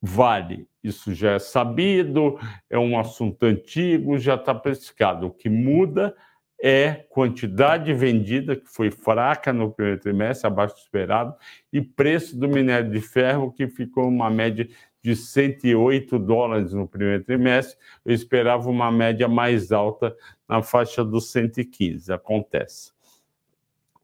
vale. 0.00 0.66
Isso 0.82 1.12
já 1.12 1.32
é 1.32 1.38
sabido, 1.38 2.38
é 2.70 2.78
um 2.78 2.98
assunto 2.98 3.42
antigo, 3.44 4.18
já 4.18 4.36
está 4.36 4.54
precificado. 4.54 5.26
O 5.26 5.30
que 5.30 5.50
muda 5.50 6.14
é 6.62 7.04
quantidade 7.10 7.92
vendida, 7.92 8.56
que 8.56 8.66
foi 8.66 8.90
fraca 8.90 9.52
no 9.52 9.70
primeiro 9.70 10.00
trimestre, 10.00 10.46
abaixo 10.46 10.74
do 10.74 10.80
esperado, 10.80 11.34
e 11.72 11.82
preço 11.82 12.38
do 12.38 12.48
minério 12.48 12.90
de 12.90 13.00
ferro, 13.00 13.52
que 13.52 13.68
ficou 13.68 14.08
uma 14.08 14.30
média 14.30 14.66
de 15.06 15.14
108 15.14 16.18
dólares 16.18 16.72
no 16.72 16.88
primeiro 16.88 17.22
trimestre. 17.22 17.78
Eu 18.04 18.12
esperava 18.12 18.68
uma 18.68 18.90
média 18.90 19.28
mais 19.28 19.70
alta 19.70 20.16
na 20.48 20.64
faixa 20.64 21.04
dos 21.04 21.30
115. 21.30 22.12
Acontece. 22.12 22.90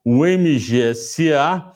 O 0.05 0.25
MGSA 0.25 1.75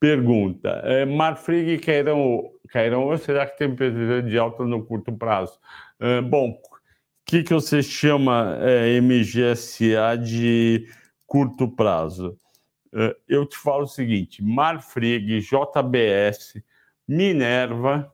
pergunta: 0.00 0.80
é, 0.84 1.04
Marfrig 1.04 1.78
cairão, 1.78 2.50
cairão 2.70 3.02
ou 3.02 3.18
será 3.18 3.46
que 3.46 3.58
tem 3.58 3.76
previsão 3.76 4.22
de 4.22 4.38
alta 4.38 4.64
no 4.64 4.82
curto 4.82 5.12
prazo? 5.12 5.60
É, 6.00 6.22
bom, 6.22 6.52
o 6.52 6.58
que, 7.26 7.42
que 7.42 7.52
você 7.52 7.82
chama 7.82 8.56
é, 8.62 8.98
MGSA 8.98 10.16
de 10.16 10.88
curto 11.26 11.68
prazo? 11.68 12.38
É, 12.94 13.14
eu 13.28 13.44
te 13.44 13.58
falo 13.58 13.82
o 13.82 13.88
seguinte: 13.88 14.42
Marfrig, 14.42 15.40
JBS, 15.40 16.62
Minerva, 17.06 18.13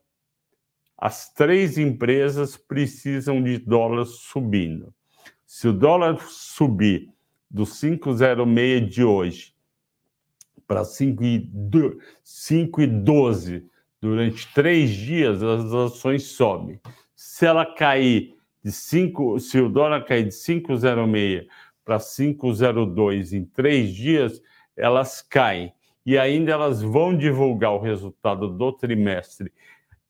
as 1.01 1.33
três 1.33 1.79
empresas 1.79 2.59
precisam 2.59 3.43
de 3.43 3.57
dólar 3.57 4.05
subindo. 4.05 4.93
Se 5.47 5.67
o 5.67 5.73
dólar 5.73 6.21
subir 6.21 7.09
do 7.51 7.65
5,06 7.65 8.87
de 8.87 9.03
hoje 9.03 9.55
para 10.67 10.83
5,12 10.83 13.65
durante 13.99 14.53
três 14.53 14.91
dias, 14.91 15.43
as 15.43 15.73
ações 15.73 16.25
sobem. 16.25 16.79
Se 17.17 17.47
ela 17.47 17.65
cair 17.65 18.37
de 18.63 18.71
5, 18.71 19.41
se 19.41 19.59
o 19.59 19.71
dólar 19.71 20.05
cair 20.05 20.25
de 20.25 20.35
5,06 20.35 21.47
para 21.83 21.97
5,02 21.97 23.33
em 23.33 23.47
três 23.47 23.95
dias, 23.95 24.43
elas 24.77 25.23
caem. 25.23 25.73
E 26.05 26.19
ainda 26.19 26.53
elas 26.53 26.83
vão 26.83 27.17
divulgar 27.17 27.73
o 27.73 27.81
resultado 27.81 28.49
do 28.49 28.71
trimestre 28.73 29.51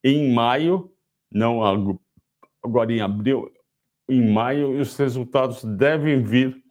em 0.02 0.32
maio, 0.32 0.90
não 1.30 1.62
agora 2.62 2.92
em 2.92 3.00
abril, 3.00 3.52
em 4.08 4.32
maio, 4.32 4.76
e 4.76 4.80
os 4.80 4.96
resultados 4.96 5.64
devem 5.64 6.22
vir 6.22 6.62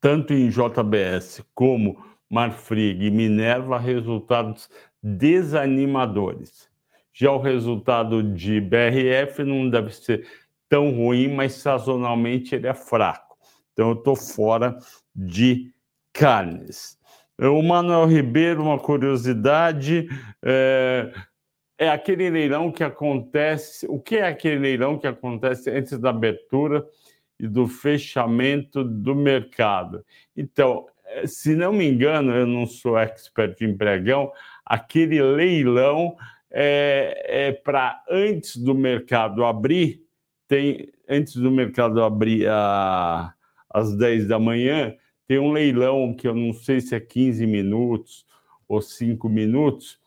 tanto 0.00 0.32
em 0.32 0.48
JBS 0.48 1.42
como 1.54 2.04
Marfrig 2.30 3.06
e 3.06 3.10
Minerva, 3.10 3.78
resultados 3.78 4.68
desanimadores. 5.02 6.68
Já 7.12 7.32
o 7.32 7.40
resultado 7.40 8.22
de 8.22 8.60
BRF 8.60 9.42
não 9.42 9.70
deve 9.70 9.90
ser 9.92 10.28
tão 10.68 10.90
ruim, 10.90 11.34
mas 11.34 11.54
sazonalmente 11.54 12.54
ele 12.54 12.66
é 12.66 12.74
fraco. 12.74 13.36
Então 13.72 13.90
eu 13.90 13.94
estou 13.94 14.16
fora 14.16 14.78
de 15.14 15.72
carnes. 16.12 16.98
O 17.38 17.62
Manuel 17.62 18.06
Ribeiro, 18.06 18.62
uma 18.62 18.78
curiosidade, 18.78 20.08
é, 20.42 21.12
é 21.78 21.88
aquele 21.88 22.30
leilão 22.30 22.72
que 22.72 22.82
acontece. 22.82 23.86
O 23.88 24.00
que 24.00 24.16
é 24.16 24.26
aquele 24.26 24.58
leilão 24.58 24.98
que 24.98 25.06
acontece 25.06 25.70
antes 25.70 25.98
da 25.98 26.10
abertura 26.10 26.86
e 27.38 27.46
do 27.46 27.66
fechamento 27.66 28.82
do 28.82 29.14
mercado? 29.14 30.04
Então, 30.36 30.86
eh, 31.06 31.26
se 31.26 31.54
não 31.54 31.72
me 31.72 31.86
engano, 31.86 32.32
eu 32.34 32.46
não 32.46 32.66
sou 32.66 32.98
expert 32.98 33.60
em 33.62 33.76
pregão, 33.76 34.32
aquele 34.64 35.20
leilão 35.22 36.16
é, 36.50 37.48
é 37.48 37.52
para 37.52 38.02
antes 38.10 38.56
do 38.56 38.74
mercado 38.74 39.44
abrir, 39.44 40.02
tem 40.48 40.90
antes 41.08 41.36
do 41.36 41.50
mercado 41.50 42.02
abrir 42.02 42.48
a, 42.48 43.34
às 43.68 43.94
10 43.96 44.26
da 44.28 44.38
manhã, 44.38 44.94
tem 45.28 45.38
um 45.38 45.52
leilão 45.52 46.14
que 46.14 46.26
eu 46.26 46.34
não 46.34 46.52
sei 46.52 46.80
se 46.80 46.94
é 46.94 47.00
15 47.00 47.46
minutos 47.46 48.24
ou 48.68 48.80
5 48.80 49.28
minutos, 49.28 50.00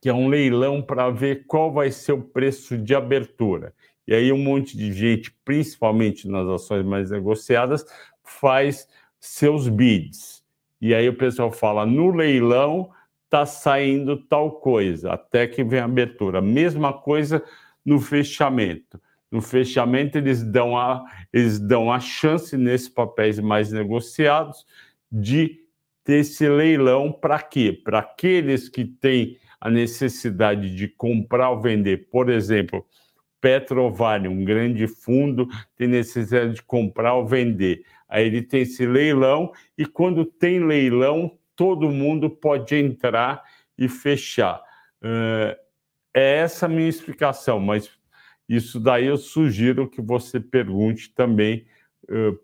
que 0.00 0.08
é 0.08 0.14
um 0.14 0.28
leilão 0.28 0.82
para 0.82 1.10
ver 1.10 1.46
qual 1.46 1.72
vai 1.72 1.90
ser 1.90 2.12
o 2.12 2.22
preço 2.22 2.76
de 2.78 2.94
abertura. 2.94 3.74
E 4.06 4.14
aí 4.14 4.32
um 4.32 4.38
monte 4.38 4.76
de 4.76 4.92
gente, 4.92 5.30
principalmente 5.44 6.28
nas 6.28 6.46
ações 6.48 6.84
mais 6.84 7.10
negociadas, 7.10 7.84
faz 8.22 8.88
seus 9.18 9.68
bids. 9.68 10.44
E 10.80 10.94
aí 10.94 11.08
o 11.08 11.16
pessoal 11.16 11.50
fala, 11.50 11.86
no 11.86 12.10
leilão 12.10 12.90
está 13.24 13.46
saindo 13.46 14.16
tal 14.16 14.52
coisa, 14.52 15.12
até 15.12 15.46
que 15.46 15.64
vem 15.64 15.80
a 15.80 15.86
abertura. 15.86 16.40
Mesma 16.40 16.92
coisa 16.92 17.42
no 17.84 17.98
fechamento. 17.98 19.00
No 19.30 19.40
fechamento 19.40 20.16
eles 20.18 20.42
dão 20.42 20.78
a, 20.78 21.04
eles 21.32 21.58
dão 21.58 21.90
a 21.90 21.98
chance 21.98 22.56
nesses 22.56 22.88
papéis 22.88 23.40
mais 23.40 23.72
negociados 23.72 24.64
de 25.10 25.60
ter 26.04 26.20
esse 26.20 26.48
leilão 26.48 27.10
para 27.10 27.40
quê? 27.40 27.72
Para 27.72 28.00
aqueles 28.00 28.68
que 28.68 28.84
têm 28.84 29.38
a 29.64 29.70
necessidade 29.70 30.76
de 30.76 30.86
comprar 30.86 31.48
ou 31.48 31.58
vender. 31.58 32.10
Por 32.10 32.28
exemplo, 32.28 32.84
Petrovale, 33.40 34.28
um 34.28 34.44
grande 34.44 34.86
fundo, 34.86 35.48
tem 35.74 35.88
necessidade 35.88 36.52
de 36.52 36.62
comprar 36.62 37.14
ou 37.14 37.26
vender. 37.26 37.82
Aí 38.06 38.26
ele 38.26 38.42
tem 38.42 38.60
esse 38.60 38.86
leilão 38.86 39.52
e 39.78 39.86
quando 39.86 40.26
tem 40.26 40.62
leilão, 40.62 41.38
todo 41.56 41.88
mundo 41.88 42.28
pode 42.28 42.74
entrar 42.74 43.42
e 43.78 43.88
fechar. 43.88 44.62
É 45.02 45.56
essa 46.40 46.66
a 46.66 46.68
minha 46.68 46.88
explicação, 46.88 47.58
mas 47.58 47.90
isso 48.46 48.78
daí 48.78 49.06
eu 49.06 49.16
sugiro 49.16 49.88
que 49.88 50.02
você 50.02 50.38
pergunte 50.38 51.10
também 51.14 51.64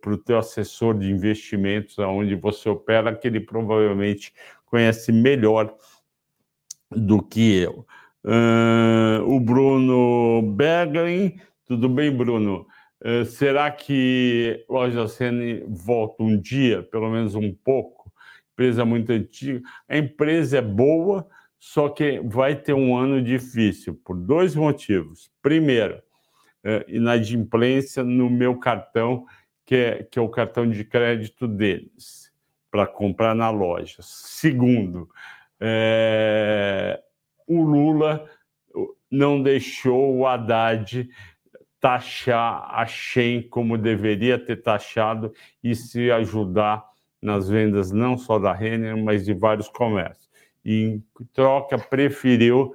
para 0.00 0.14
o 0.14 0.16
teu 0.16 0.38
assessor 0.38 0.98
de 0.98 1.10
investimentos, 1.10 1.98
aonde 1.98 2.34
você 2.34 2.66
opera, 2.66 3.14
que 3.14 3.28
ele 3.28 3.40
provavelmente 3.40 4.32
conhece 4.64 5.12
melhor 5.12 5.76
do 6.90 7.22
que 7.22 7.56
eu. 7.56 7.86
Uh, 8.24 9.22
o 9.26 9.40
Bruno 9.40 10.42
Berglin, 10.42 11.38
tudo 11.66 11.88
bem, 11.88 12.14
Bruno? 12.14 12.66
Uh, 13.00 13.24
será 13.24 13.70
que 13.70 14.64
o 14.68 14.76
Algacene 14.76 15.64
volta 15.66 16.22
um 16.22 16.38
dia, 16.38 16.82
pelo 16.82 17.10
menos 17.10 17.34
um 17.34 17.54
pouco? 17.54 18.12
Empresa 18.52 18.84
muito 18.84 19.10
antiga. 19.10 19.62
A 19.88 19.96
empresa 19.96 20.58
é 20.58 20.62
boa, 20.62 21.26
só 21.58 21.88
que 21.88 22.20
vai 22.20 22.54
ter 22.54 22.74
um 22.74 22.96
ano 22.96 23.22
difícil, 23.22 23.98
por 24.04 24.16
dois 24.16 24.54
motivos. 24.54 25.30
Primeiro, 25.40 25.96
uh, 26.64 26.84
inadimplência 26.88 28.04
no 28.04 28.28
meu 28.28 28.58
cartão, 28.58 29.24
que 29.64 29.76
é, 29.76 30.02
que 30.02 30.18
é 30.18 30.22
o 30.22 30.28
cartão 30.28 30.68
de 30.68 30.84
crédito 30.84 31.48
deles, 31.48 32.30
para 32.70 32.86
comprar 32.86 33.34
na 33.34 33.48
loja. 33.48 33.98
Segundo, 34.00 35.08
é, 35.60 37.00
o 37.46 37.62
Lula 37.62 38.28
não 39.10 39.42
deixou 39.42 40.16
o 40.16 40.26
Haddad 40.26 41.08
taxar 41.80 42.68
a 42.70 42.86
Shen 42.86 43.42
como 43.42 43.78
deveria 43.78 44.38
ter 44.38 44.56
taxado 44.56 45.32
e 45.62 45.74
se 45.74 46.10
ajudar 46.10 46.84
nas 47.20 47.48
vendas 47.48 47.90
não 47.90 48.16
só 48.16 48.38
da 48.38 48.52
Renner, 48.52 48.96
mas 48.96 49.24
de 49.24 49.34
vários 49.34 49.68
comércios. 49.68 50.28
E, 50.64 50.84
em 50.84 51.04
troca, 51.32 51.78
preferiu 51.78 52.74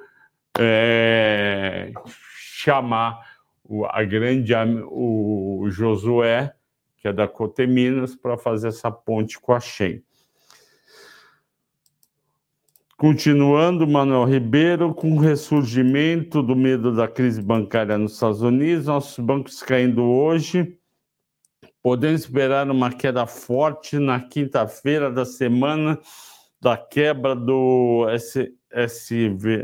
é, 0.57 1.91
chamar 2.37 3.35
o, 3.63 3.85
a 3.85 4.03
grande, 4.03 4.53
o 4.85 5.67
Josué, 5.69 6.53
que 6.97 7.07
é 7.07 7.13
da 7.13 7.27
Coteminas, 7.27 8.15
para 8.15 8.37
fazer 8.37 8.69
essa 8.69 8.91
ponte 8.91 9.39
com 9.39 9.53
a 9.53 9.59
Shen. 9.59 10.03
Continuando, 12.97 13.85
Manuel 13.85 14.23
Ribeiro, 14.23 14.93
com 14.93 15.17
o 15.17 15.19
ressurgimento 15.19 16.41
do 16.41 16.55
medo 16.55 16.95
da 16.95 17.09
crise 17.09 17.41
bancária 17.41 17.97
nos 17.97 18.13
Estados 18.13 18.41
Unidos, 18.41 18.85
nossos 18.85 19.19
bancos 19.19 19.61
caindo 19.61 20.01
hoje, 20.01 20.79
podemos 21.83 22.21
esperar 22.21 22.71
uma 22.71 22.89
queda 22.89 23.27
forte 23.27 23.99
na 23.99 24.21
quinta-feira 24.21 25.11
da 25.11 25.25
semana 25.25 25.99
da 26.61 26.77
quebra 26.77 27.35
do 27.35 28.07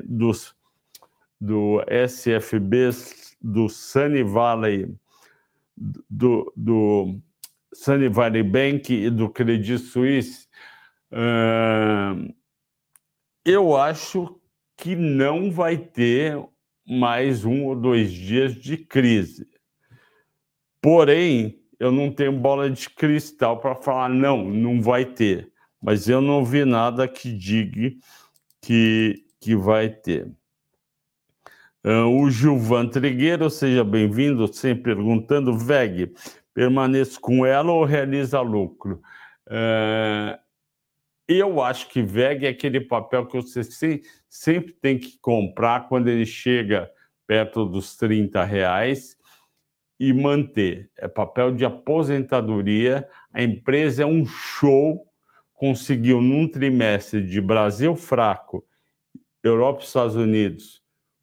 dos, 0.03 0.53
do 1.39 1.81
SFB, 1.87 2.89
do 3.41 3.69
Sunny 3.69 4.23
Valley, 4.23 4.93
do, 5.77 6.51
do 6.53 7.17
Sunny 7.73 8.09
Valley 8.09 8.43
Bank 8.43 8.93
e 8.93 9.09
do 9.09 9.29
Credit 9.29 9.79
Suisse. 9.79 10.49
Uh, 11.13 12.40
eu 13.45 13.75
acho 13.75 14.39
que 14.77 14.95
não 14.95 15.51
vai 15.51 15.77
ter 15.77 16.41
mais 16.87 17.45
um 17.45 17.65
ou 17.65 17.75
dois 17.75 18.11
dias 18.11 18.55
de 18.55 18.77
crise. 18.77 19.47
Porém, 20.81 21.59
eu 21.79 21.91
não 21.91 22.11
tenho 22.11 22.33
bola 22.33 22.69
de 22.69 22.89
cristal 22.89 23.59
para 23.59 23.75
falar 23.75 24.09
não, 24.09 24.43
não 24.43 24.81
vai 24.81 25.05
ter. 25.05 25.51
Mas 25.81 26.07
eu 26.07 26.21
não 26.21 26.45
vi 26.45 26.63
nada 26.65 27.07
que 27.07 27.31
diga 27.31 27.91
que, 28.61 29.25
que 29.39 29.55
vai 29.55 29.89
ter. 29.89 30.31
O 31.83 32.29
Gilvan 32.29 32.87
Trigueiro, 32.87 33.49
seja 33.49 33.83
bem-vindo, 33.83 34.51
sempre 34.53 34.93
perguntando, 34.93 35.57
VEG, 35.57 36.13
permaneço 36.53 37.19
com 37.19 37.43
ela 37.43 37.71
ou 37.71 37.83
realiza 37.83 38.39
lucro? 38.41 39.01
Uh, 39.47 40.37
eu 41.37 41.61
acho 41.61 41.87
que 41.89 42.01
VEG 42.01 42.45
é 42.45 42.49
aquele 42.49 42.81
papel 42.81 43.25
que 43.25 43.35
você 43.35 43.63
sempre 44.29 44.73
tem 44.73 44.97
que 44.97 45.17
comprar 45.19 45.87
quando 45.87 46.07
ele 46.07 46.25
chega 46.25 46.91
perto 47.27 47.65
dos 47.65 47.95
30 47.95 48.43
reais 48.43 49.17
e 49.99 50.11
manter. 50.13 50.89
É 50.97 51.07
papel 51.07 51.51
de 51.53 51.63
aposentadoria. 51.63 53.07
A 53.31 53.43
empresa 53.43 54.03
é 54.03 54.05
um 54.05 54.25
show, 54.25 55.05
conseguiu 55.53 56.21
num 56.21 56.47
trimestre 56.47 57.25
de 57.25 57.39
Brasil 57.39 57.95
fraco, 57.95 58.65
Europa 59.43 59.81
e 59.81 59.85
Estados 59.85 60.15
Unidos 60.15 60.81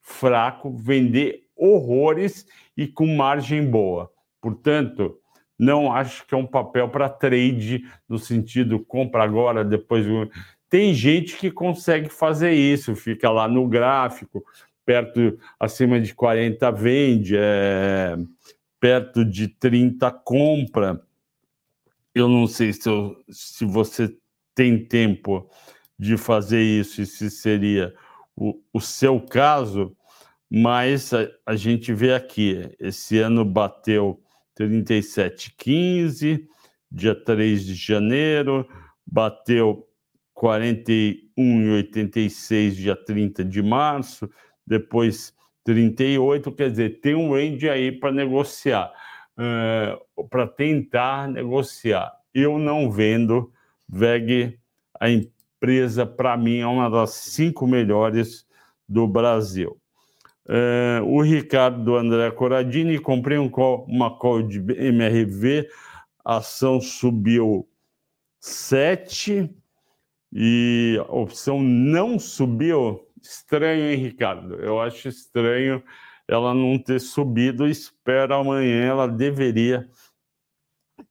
fraco, 0.08 0.74
vender 0.74 1.44
horrores 1.54 2.46
e 2.76 2.86
com 2.86 3.06
margem 3.14 3.70
boa. 3.70 4.10
Portanto, 4.40 5.20
não 5.58 5.92
acho 5.92 6.24
que 6.26 6.34
é 6.34 6.38
um 6.38 6.46
papel 6.46 6.88
para 6.88 7.08
trade, 7.08 7.84
no 8.08 8.18
sentido 8.18 8.78
compra 8.78 9.24
agora, 9.24 9.64
depois. 9.64 10.06
Tem 10.70 10.94
gente 10.94 11.36
que 11.36 11.50
consegue 11.50 12.08
fazer 12.08 12.52
isso, 12.52 12.94
fica 12.94 13.28
lá 13.30 13.48
no 13.48 13.66
gráfico, 13.66 14.44
perto, 14.84 15.38
acima 15.58 16.00
de 16.00 16.14
40 16.14 16.70
vende, 16.70 17.34
é, 17.36 18.16
perto 18.78 19.24
de 19.24 19.48
30 19.48 20.10
compra. 20.10 21.02
Eu 22.14 22.28
não 22.28 22.46
sei 22.46 22.72
se, 22.72 22.88
eu, 22.88 23.16
se 23.28 23.64
você 23.64 24.14
tem 24.54 24.84
tempo 24.84 25.50
de 25.98 26.16
fazer 26.16 26.62
isso 26.62 27.02
e 27.02 27.06
se 27.06 27.30
seria 27.30 27.92
o, 28.36 28.60
o 28.72 28.80
seu 28.80 29.20
caso, 29.20 29.96
mas 30.48 31.12
a, 31.12 31.28
a 31.44 31.56
gente 31.56 31.92
vê 31.92 32.14
aqui, 32.14 32.70
esse 32.78 33.18
ano 33.18 33.44
bateu 33.44 34.22
37,15, 34.58 36.46
dia 36.90 37.14
3 37.14 37.64
de 37.64 37.74
janeiro, 37.74 38.68
bateu 39.06 39.86
41,86 40.36 42.72
dia 42.72 42.96
30 42.96 43.44
de 43.44 43.62
março, 43.62 44.28
depois 44.66 45.32
38, 45.64 46.50
quer 46.52 46.70
dizer, 46.70 47.00
tem 47.00 47.14
um 47.14 47.32
range 47.32 47.68
aí 47.68 47.92
para 47.92 48.10
negociar, 48.10 48.90
uh, 49.36 50.26
para 50.28 50.46
tentar 50.46 51.28
negociar. 51.28 52.10
Eu 52.32 52.58
não 52.58 52.90
vendo 52.90 53.52
VEG, 53.88 54.58
a 54.98 55.10
empresa, 55.10 56.06
para 56.06 56.36
mim, 56.36 56.58
é 56.58 56.66
uma 56.66 56.88
das 56.88 57.10
cinco 57.10 57.66
melhores 57.66 58.46
do 58.88 59.06
Brasil. 59.06 59.78
Uh, 60.48 61.04
o 61.04 61.20
Ricardo 61.20 61.96
André 61.96 62.30
Coradini, 62.30 62.98
comprei 62.98 63.36
um 63.36 63.50
call, 63.50 63.84
uma 63.86 64.16
call 64.16 64.42
de 64.42 64.58
MRV, 64.58 65.68
a 66.24 66.38
ação 66.38 66.80
subiu 66.80 67.68
7 68.40 69.54
e 70.32 70.96
a 71.06 71.12
opção 71.12 71.62
não 71.62 72.18
subiu. 72.18 73.06
Estranho, 73.20 73.90
hein, 73.90 73.96
Ricardo? 73.96 74.54
Eu 74.54 74.80
acho 74.80 75.08
estranho 75.08 75.82
ela 76.26 76.54
não 76.54 76.78
ter 76.78 77.00
subido. 77.00 77.66
Espero 77.66 78.34
amanhã 78.34 78.84
ela 78.84 79.06
deveria 79.06 79.88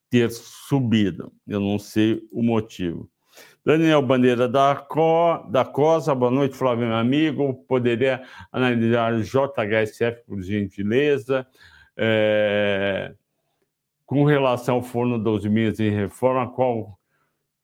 ter 0.10 0.32
subido. 0.32 1.32
Eu 1.46 1.60
não 1.60 1.78
sei 1.78 2.28
o 2.32 2.42
motivo. 2.42 3.10
Daniel 3.68 4.02
Bandeira 4.02 4.48
da, 4.48 4.74
Co, 4.78 5.46
da 5.50 5.66
COSA, 5.66 6.16
boa 6.16 6.32
noite, 6.32 6.56
Flávio, 6.56 6.88
meu 6.88 6.96
amigo. 6.96 7.54
Poderia 7.68 8.24
analisar 8.50 9.20
JHSF, 9.20 10.24
por 10.26 10.42
gentileza. 10.42 11.46
É, 11.98 13.14
com 14.06 14.24
relação 14.24 14.76
ao 14.76 14.82
forno 14.82 15.20
12 15.20 15.50
milhas 15.50 15.82
em 15.82 15.90
reforma, 15.90 16.50
qual 16.50 16.98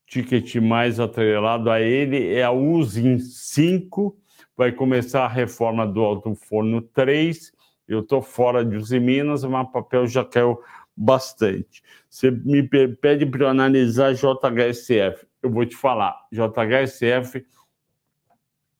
ticket 0.05 0.55
mais 0.55 0.99
atrelado 0.99 1.71
a 1.71 1.79
ele 1.79 2.33
é 2.33 2.43
a 2.43 2.51
USIN 2.51 3.17
5. 3.17 4.13
Vai 4.57 4.73
começar 4.73 5.23
a 5.23 5.29
reforma 5.29 5.87
do 5.87 6.01
alto 6.01 6.35
forno 6.35 6.81
3. 6.81 7.49
Eu 7.87 8.01
estou 8.01 8.21
fora 8.21 8.65
de 8.65 8.75
Uzi 8.75 8.99
Minas, 8.99 9.45
mas 9.45 9.69
o 9.69 9.71
papel 9.71 10.05
já 10.05 10.25
caiu 10.25 10.59
bastante. 10.95 11.81
Você 12.09 12.31
me 12.31 12.63
pede 12.63 13.25
para 13.25 13.49
analisar 13.49 14.13
JHSF 14.13 15.25
eu 15.43 15.51
vou 15.51 15.65
te 15.65 15.75
falar, 15.75 16.15
JHSF 16.31 17.45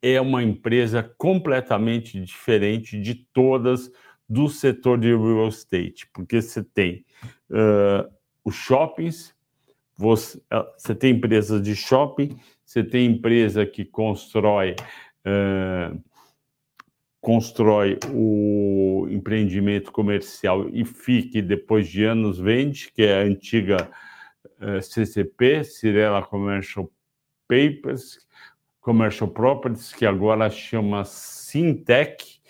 é 0.01 0.19
uma 0.19 0.41
empresa 0.41 1.03
completamente 1.17 2.19
diferente 2.21 2.99
de 2.99 3.15
todas 3.15 3.91
do 4.27 4.47
setor 4.47 4.97
de 4.97 5.09
real 5.09 5.49
estate, 5.49 6.09
porque 6.13 6.41
você 6.41 6.63
tem 6.63 7.05
uh, 7.49 8.09
os 8.43 8.55
shoppings, 8.55 9.35
você, 9.95 10.41
você, 10.77 10.95
tem 10.95 11.11
empresas 11.13 11.61
de 11.61 11.75
shopping, 11.75 12.35
você 12.65 12.83
tem 12.83 13.05
empresa 13.05 13.65
que 13.65 13.85
constrói 13.85 14.75
uh, 15.25 16.01
constrói 17.23 17.97
o 18.13 19.07
empreendimento 19.09 19.93
comercial 19.93 20.67
e 20.73 20.83
fique 20.83 21.41
depois 21.41 21.87
de 21.87 22.03
anos 22.03 22.37
vende, 22.37 22.91
que 22.91 23.01
é 23.01 23.21
a 23.21 23.23
antiga 23.23 23.89
CCP, 24.81 25.63
Cirela 25.63 26.21
Commercial 26.21 26.91
Papers, 27.47 28.19
Commercial 28.81 29.29
Properties, 29.29 29.93
que 29.93 30.05
agora 30.05 30.49
chama 30.49 31.05
Sintec, 31.05 32.41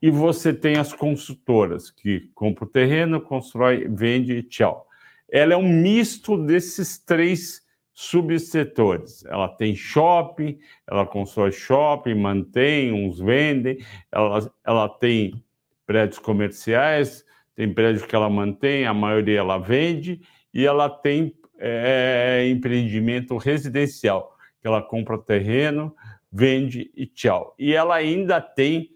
e 0.00 0.12
você 0.12 0.54
tem 0.54 0.76
as 0.76 0.92
consultoras, 0.92 1.90
que 1.90 2.30
compra 2.36 2.66
o 2.66 2.68
terreno, 2.68 3.20
constrói, 3.20 3.88
vende 3.88 4.34
e 4.34 4.42
tchau. 4.44 4.86
Ela 5.28 5.54
é 5.54 5.56
um 5.56 5.68
misto 5.68 6.36
desses 6.38 6.98
três 6.98 7.63
subsetores. 7.94 9.24
Ela 9.26 9.48
tem 9.48 9.74
shopping, 9.76 10.58
ela 10.86 11.06
constrói 11.06 11.52
shopping, 11.52 12.14
mantém, 12.14 12.92
uns 12.92 13.20
vendem, 13.20 13.78
ela, 14.10 14.52
ela 14.66 14.88
tem 14.88 15.42
prédios 15.86 16.18
comerciais, 16.18 17.24
tem 17.54 17.72
prédios 17.72 18.04
que 18.04 18.14
ela 18.14 18.28
mantém, 18.28 18.84
a 18.84 18.92
maioria 18.92 19.38
ela 19.38 19.58
vende, 19.58 20.20
e 20.52 20.66
ela 20.66 20.90
tem 20.90 21.34
é, 21.58 22.48
empreendimento 22.50 23.36
residencial, 23.36 24.36
que 24.60 24.66
ela 24.66 24.82
compra 24.82 25.16
terreno, 25.16 25.94
vende 26.32 26.90
e 26.96 27.06
tchau. 27.06 27.54
E 27.56 27.72
ela 27.72 27.94
ainda 27.94 28.40
tem 28.40 28.90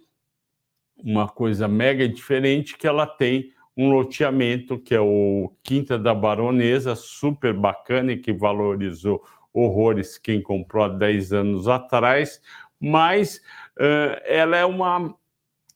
uma 0.96 1.28
coisa 1.28 1.68
mega 1.68 2.08
diferente, 2.08 2.76
que 2.76 2.86
ela 2.86 3.06
tem 3.06 3.52
um 3.78 3.88
loteamento, 3.90 4.76
que 4.76 4.92
é 4.92 5.00
o 5.00 5.52
Quinta 5.62 5.96
da 5.96 6.12
Baronesa, 6.12 6.96
super 6.96 7.54
bacana 7.54 8.10
e 8.10 8.18
que 8.18 8.32
valorizou 8.32 9.24
horrores 9.54 10.18
quem 10.18 10.42
comprou 10.42 10.84
há 10.84 10.88
10 10.88 11.32
anos 11.32 11.68
atrás, 11.68 12.42
mas 12.80 13.36
uh, 13.78 14.18
ela 14.24 14.56
é 14.56 14.64
uma 14.64 15.14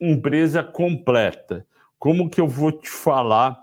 empresa 0.01 0.65
completa. 0.65 1.65
Como 1.97 2.29
que 2.29 2.41
eu 2.41 2.49
vou 2.49 2.73
te 2.73 2.91
falar 2.91 3.57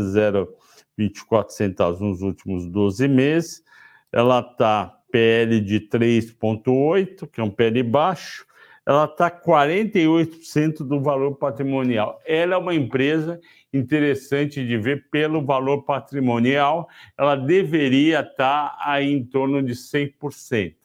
0,24 0.99 1.49
centavos 1.49 1.99
nos 1.99 2.21
últimos 2.21 2.65
12 2.67 3.07
meses, 3.07 3.63
ela 4.11 4.39
está 4.39 4.97
PL 5.11 5.59
de 5.61 5.79
3,8, 5.81 7.27
que 7.27 7.39
é 7.39 7.43
um 7.43 7.49
PL 7.49 7.83
baixo, 7.83 8.45
ela 8.85 9.05
está 9.05 9.31
48% 9.31 10.79
do 10.79 10.99
valor 10.99 11.35
patrimonial. 11.35 12.19
Ela 12.25 12.55
é 12.55 12.57
uma 12.57 12.75
empresa 12.75 13.39
interessante 13.71 14.65
de 14.65 14.77
ver 14.77 15.09
pelo 15.09 15.43
valor 15.43 15.83
patrimonial, 15.83 16.89
ela 17.17 17.35
deveria 17.35 18.19
estar 18.19 18.69
tá 18.69 18.77
aí 18.79 19.11
em 19.11 19.23
torno 19.23 19.61
de 19.61 19.73
100% 19.73 20.75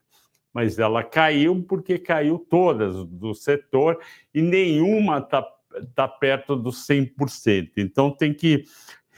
mas 0.53 0.77
ela 0.77 1.05
caiu 1.05 1.63
porque 1.69 1.99
caiu 1.99 2.37
todas 2.37 3.05
do 3.05 3.33
setor 3.33 4.01
e 4.35 4.43
nenhuma 4.43 5.19
está 5.19 5.47
tá 5.95 6.09
perto 6.09 6.57
dos 6.57 6.85
100%. 6.85 7.73
Então 7.77 8.11
tem 8.11 8.33
que 8.35 8.65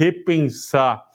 repensar 0.00 1.06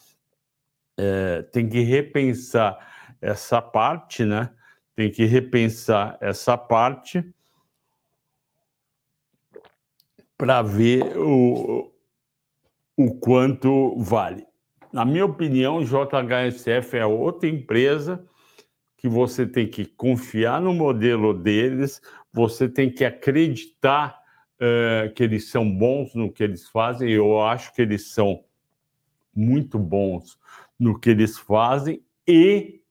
é, 0.96 1.42
tem 1.42 1.68
que 1.68 1.82
repensar 1.82 2.78
essa 3.20 3.60
parte, 3.60 4.24
né? 4.24 4.52
Tem 4.96 5.10
que 5.10 5.26
repensar 5.26 6.20
essa 6.22 6.56
parte 6.56 7.26
para 10.38 10.62
ver 10.62 11.18
o, 11.18 11.92
o 12.96 13.16
quanto 13.16 13.98
vale. 13.98 14.46
Na 14.94 15.04
minha 15.04 15.26
opinião, 15.26 15.84
JHSF 15.84 16.96
é 16.96 17.06
outra 17.08 17.50
empresa 17.50 18.24
que 18.98 19.08
você 19.10 19.48
tem 19.48 19.68
que 19.68 19.86
confiar 19.86 20.62
no 20.62 20.74
modelo 20.74 21.34
deles, 21.34 22.00
você 22.32 22.70
tem 22.70 22.92
que 22.92 23.04
acreditar 23.04 24.22
uh, 24.62 25.12
que 25.16 25.24
eles 25.24 25.50
são 25.50 25.70
bons 25.70 26.14
no 26.14 26.32
que 26.32 26.44
eles 26.44 26.70
fazem. 26.70 27.10
Eu 27.10 27.42
acho 27.42 27.74
que 27.74 27.82
eles 27.82 28.14
são 28.14 28.46
muito 29.36 29.78
bons 29.78 30.38
no 30.80 31.00
que 31.00 31.10
eles 31.10 31.38
fazem 31.38 32.02
e 32.28 32.82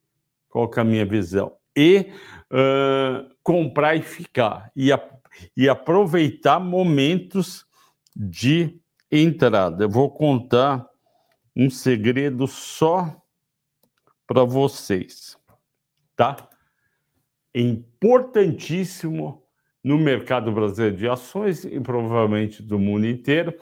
qual 0.48 0.70
é 0.76 0.80
a 0.80 0.84
minha 0.84 1.04
visão? 1.04 1.56
E 1.76 2.12
uh, 2.52 3.34
comprar 3.42 3.96
e 3.96 4.02
ficar 4.02 4.70
e, 4.76 4.92
a, 4.92 5.02
e 5.56 5.68
aproveitar 5.68 6.60
momentos 6.60 7.66
de 8.14 8.80
entrada. 9.10 9.84
Eu 9.84 9.90
vou 9.90 10.10
contar 10.10 10.88
um 11.56 11.68
segredo 11.68 12.46
só 12.46 13.20
para 14.26 14.44
vocês 14.44 15.36
tá? 16.16 16.48
É 17.52 17.60
importantíssimo 17.60 19.42
no 19.82 19.98
mercado 19.98 20.50
brasileiro 20.50 20.96
de 20.96 21.08
ações 21.08 21.64
e 21.64 21.78
provavelmente 21.80 22.62
do 22.62 22.78
mundo 22.78 23.06
inteiro 23.06 23.54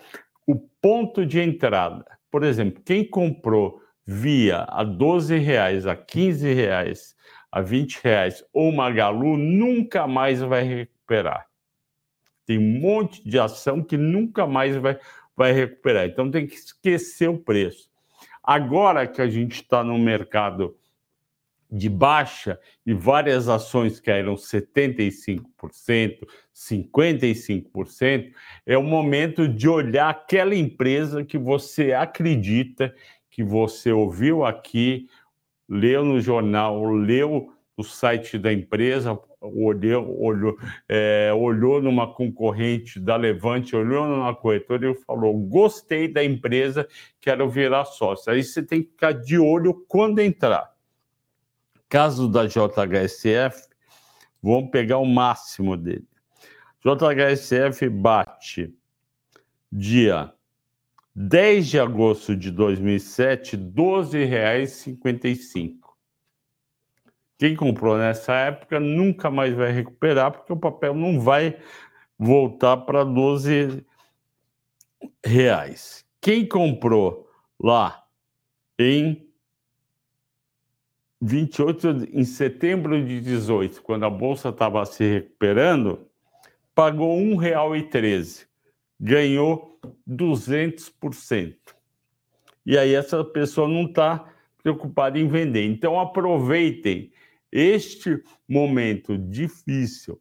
o 0.47 0.57
ponto 0.57 1.27
de 1.27 1.41
entrada. 1.41 2.05
Por 2.33 2.45
exemplo, 2.45 2.83
quem 2.83 3.05
comprou 3.05 3.83
via 4.07 4.65
a 4.71 4.83
12 4.83 5.37
reais, 5.37 5.87
a 5.87 5.95
15 5.95 6.51
reais, 6.55 7.15
a 7.53 7.61
20 7.61 8.01
reais 8.03 8.43
ou 8.55 8.73
Magalu 8.73 9.37
nunca 9.37 10.07
mais 10.07 10.41
vai 10.41 10.63
recuperar. 10.63 11.47
Tem 12.47 12.57
um 12.59 12.81
monte 12.81 13.23
de 13.29 13.39
ação 13.39 13.83
que 13.83 13.99
nunca 13.99 14.47
mais 14.47 14.75
vai, 14.77 14.99
vai 15.37 15.53
recuperar. 15.53 16.07
Então 16.07 16.31
tem 16.31 16.47
que 16.47 16.55
esquecer 16.55 17.29
o 17.29 17.37
preço. 17.37 17.91
Agora 18.43 19.07
que 19.07 19.21
a 19.21 19.29
gente 19.29 19.57
está 19.57 19.85
no 19.85 19.99
mercado 19.99 20.75
de 21.73 21.89
baixa 21.89 22.61
e 22.85 22.93
várias 22.93 23.49
ações 23.49 23.99
caíram 23.99 24.35
75%, 24.35 25.41
55%, 26.55 28.31
é 28.67 28.77
o 28.77 28.83
momento 28.83 29.49
de 29.49 29.67
olhar 29.67 30.11
aquela 30.11 30.55
empresa 30.55 31.25
que 31.25 31.39
você 31.39 31.95
acredita, 31.95 32.95
que 33.31 33.43
você 33.43 33.91
ouviu 33.91 34.45
aqui, 34.45 35.09
leu 35.67 36.05
no 36.05 36.21
jornal, 36.21 36.85
leu 36.85 37.51
no 37.79 37.83
site 37.83 38.39
da 38.39 38.53
empresa, 38.53 39.19
olhou, 39.41 40.23
olhou, 40.23 40.59
é, 40.87 41.33
olhou 41.33 41.81
numa 41.81 42.13
concorrente 42.13 43.01
da 43.01 43.17
Levante, 43.17 43.75
olhou 43.75 44.07
numa 44.07 44.35
corretora 44.35 44.91
e 44.91 44.95
falou: 44.95 45.33
gostei 45.39 46.07
da 46.07 46.23
empresa, 46.23 46.87
quero 47.19 47.49
virar 47.49 47.87
sócio. 47.87 48.31
Aí 48.31 48.45
você 48.45 48.63
tem 48.63 48.83
que 48.83 48.91
ficar 48.91 49.13
de 49.13 49.39
olho 49.39 49.87
quando 49.89 50.19
entrar 50.19 50.72
caso 51.93 52.27
da 52.27 52.47
JHSF, 52.47 53.69
vamos 54.43 54.71
pegar 54.71 54.97
o 54.97 55.05
máximo 55.05 55.77
dele. 55.77 56.09
JHSF 56.83 57.87
bate 57.91 58.75
dia 59.71 60.33
10 61.15 61.69
de 61.69 61.79
agosto 61.79 62.35
de 62.35 62.51
2007, 62.51 63.57
R$ 63.57 63.63
12,55. 63.63 65.81
Quem 67.37 67.55
comprou 67.55 67.99
nessa 67.99 68.33
época 68.37 68.81
nunca 68.81 69.31
mais 69.31 69.55
vai 69.55 69.71
recuperar, 69.71 70.33
porque 70.33 70.55
o 70.55 70.57
papel 70.57 70.95
não 70.95 71.21
vai 71.21 71.59
voltar 72.19 72.79
para 72.79 73.05
12 73.05 73.85
reais. 75.23 76.07
Quem 76.23 76.49
comprou 76.49 77.29
lá 77.61 78.07
em 78.79 79.22
28 81.25 82.09
em 82.13 82.25
setembro 82.25 83.03
de 83.05 83.21
18, 83.21 83.81
quando 83.83 84.05
a 84.05 84.11
bolsa 84.11 84.49
estava 84.49 84.85
se 84.85 85.05
recuperando, 85.05 86.05
pagou 86.75 87.17
R$ 87.17 87.53
1,13, 87.53 88.47
ganhou 88.99 89.79
200%. 90.09 91.57
E 92.67 92.77
aí 92.77 92.93
essa 92.93 93.25
pessoa 93.25 93.69
não 93.69 93.85
está 93.85 94.29
preocupada 94.63 95.17
em 95.17 95.29
vender. 95.29 95.65
Então 95.65 96.01
aproveitem 96.01 97.13
este 97.53 98.21
momento 98.49 99.17
difícil 99.17 100.21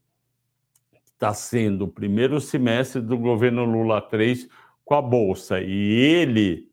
está 1.14 1.34
sendo 1.34 1.86
o 1.86 1.88
primeiro 1.88 2.42
semestre 2.42 3.00
do 3.00 3.18
governo 3.18 3.64
Lula 3.64 4.02
3 4.02 4.48
com 4.84 4.96
a 4.96 5.02
bolsa 5.02 5.62
e 5.62 5.92
ele 5.94 6.68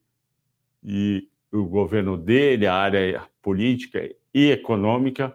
e 0.83 1.28
o 1.53 1.65
governo 1.65 2.17
dele, 2.17 2.67
a 2.67 2.75
área 2.75 3.23
política 3.43 4.09
e 4.33 4.51
econômica, 4.51 5.35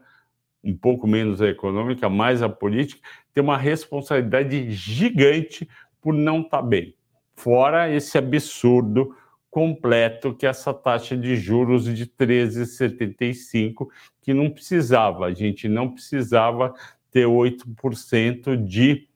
um 0.64 0.76
pouco 0.76 1.08
menos 1.08 1.42
a 1.42 1.48
econômica, 1.48 2.10
mais 2.10 2.42
a 2.42 2.50
política, 2.50 3.02
tem 3.34 3.44
uma 3.44 3.58
responsabilidade 3.58 4.72
gigante 4.72 5.68
por 6.02 6.14
não 6.14 6.42
estar 6.42 6.62
tá 6.62 6.64
bem. 6.64 6.96
Fora 7.36 7.92
esse 7.92 8.18
absurdo 8.18 9.16
completo 9.50 10.34
que 10.34 10.46
é 10.46 10.50
essa 10.50 10.74
taxa 10.74 11.16
de 11.16 11.36
juros 11.36 11.86
de 11.86 12.08
13,75, 12.08 13.88
que 14.22 14.34
não 14.34 14.50
precisava, 14.50 15.26
a 15.26 15.34
gente 15.34 15.68
não 15.68 15.92
precisava 15.92 16.74
ter 17.12 17.28
8% 17.28 18.58
de, 18.58 19.08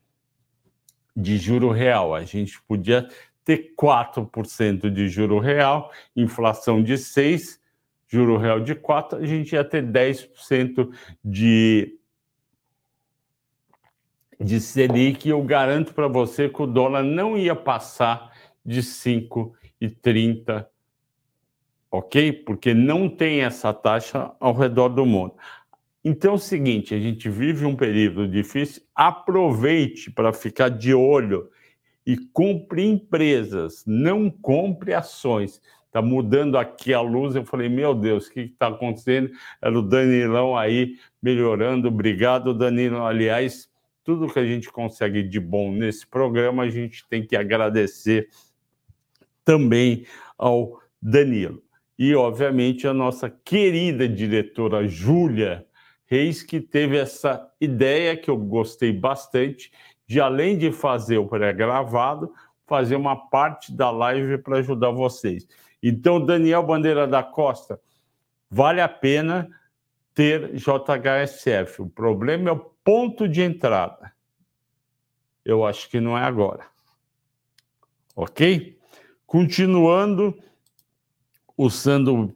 de 1.16 1.36
juro 1.38 1.70
real, 1.70 2.14
a 2.14 2.22
gente 2.22 2.62
podia 2.62 3.08
ter 3.48 3.72
4% 3.74 4.90
de 4.90 5.08
juro 5.08 5.38
real, 5.38 5.90
inflação 6.14 6.82
de 6.82 6.92
6%, 6.92 7.58
juro 8.06 8.36
real 8.36 8.60
de 8.60 8.74
4%, 8.74 9.14
a 9.14 9.24
gente 9.24 9.54
ia 9.54 9.64
ter 9.64 9.82
10% 9.82 10.92
de, 11.24 11.98
de 14.38 14.60
Selic, 14.60 15.26
eu 15.26 15.42
garanto 15.42 15.94
para 15.94 16.06
você 16.08 16.46
que 16.50 16.60
o 16.60 16.66
dólar 16.66 17.02
não 17.02 17.38
ia 17.38 17.56
passar 17.56 18.30
de 18.62 18.82
5,30%, 18.82 20.66
ok? 21.90 22.30
Porque 22.30 22.74
não 22.74 23.08
tem 23.08 23.40
essa 23.40 23.72
taxa 23.72 24.30
ao 24.38 24.52
redor 24.52 24.90
do 24.90 25.06
mundo. 25.06 25.32
Então 26.04 26.32
é 26.32 26.34
o 26.34 26.38
seguinte, 26.38 26.94
a 26.94 27.00
gente 27.00 27.30
vive 27.30 27.64
um 27.64 27.74
período 27.74 28.28
difícil, 28.28 28.82
aproveite 28.94 30.10
para 30.10 30.34
ficar 30.34 30.68
de 30.68 30.92
olho 30.92 31.48
e 32.08 32.16
compre 32.16 32.82
empresas, 32.82 33.84
não 33.86 34.30
compre 34.30 34.94
ações. 34.94 35.60
Está 35.84 36.00
mudando 36.00 36.56
aqui 36.56 36.94
a 36.94 37.02
luz. 37.02 37.36
Eu 37.36 37.44
falei, 37.44 37.68
meu 37.68 37.94
Deus, 37.94 38.26
o 38.26 38.32
que 38.32 38.40
está 38.40 38.68
acontecendo? 38.68 39.30
Era 39.60 39.78
o 39.78 39.82
Danilão 39.82 40.56
aí 40.56 40.96
melhorando. 41.22 41.88
Obrigado, 41.88 42.54
Danilo. 42.54 43.04
Aliás, 43.04 43.68
tudo 44.02 44.32
que 44.32 44.38
a 44.38 44.46
gente 44.46 44.72
consegue 44.72 45.22
de 45.22 45.38
bom 45.38 45.70
nesse 45.70 46.06
programa, 46.06 46.62
a 46.62 46.70
gente 46.70 47.06
tem 47.10 47.26
que 47.26 47.36
agradecer 47.36 48.30
também 49.44 50.06
ao 50.38 50.80
Danilo. 51.02 51.62
E, 51.98 52.14
obviamente, 52.14 52.88
a 52.88 52.94
nossa 52.94 53.28
querida 53.28 54.08
diretora 54.08 54.88
Júlia 54.88 55.66
Reis, 56.06 56.42
que 56.42 56.58
teve 56.58 56.96
essa 56.96 57.52
ideia 57.60 58.16
que 58.16 58.30
eu 58.30 58.38
gostei 58.38 58.94
bastante 58.94 59.70
de 60.08 60.20
além 60.20 60.56
de 60.56 60.72
fazer 60.72 61.18
o 61.18 61.28
pré-gravado, 61.28 62.32
fazer 62.66 62.96
uma 62.96 63.14
parte 63.14 63.70
da 63.70 63.90
live 63.90 64.38
para 64.38 64.58
ajudar 64.58 64.90
vocês. 64.90 65.46
Então, 65.82 66.24
Daniel 66.24 66.62
Bandeira 66.62 67.06
da 67.06 67.22
Costa, 67.22 67.78
vale 68.50 68.80
a 68.80 68.88
pena 68.88 69.48
ter 70.14 70.54
JHSF. 70.54 71.82
O 71.82 71.88
problema 71.88 72.48
é 72.48 72.52
o 72.52 72.58
ponto 72.82 73.28
de 73.28 73.42
entrada. 73.42 74.10
Eu 75.44 75.64
acho 75.64 75.88
que 75.88 76.00
não 76.00 76.16
é 76.16 76.22
agora. 76.22 76.66
Ok? 78.16 78.78
Continuando, 79.26 80.36
o 81.56 81.68
Sandro 81.68 82.34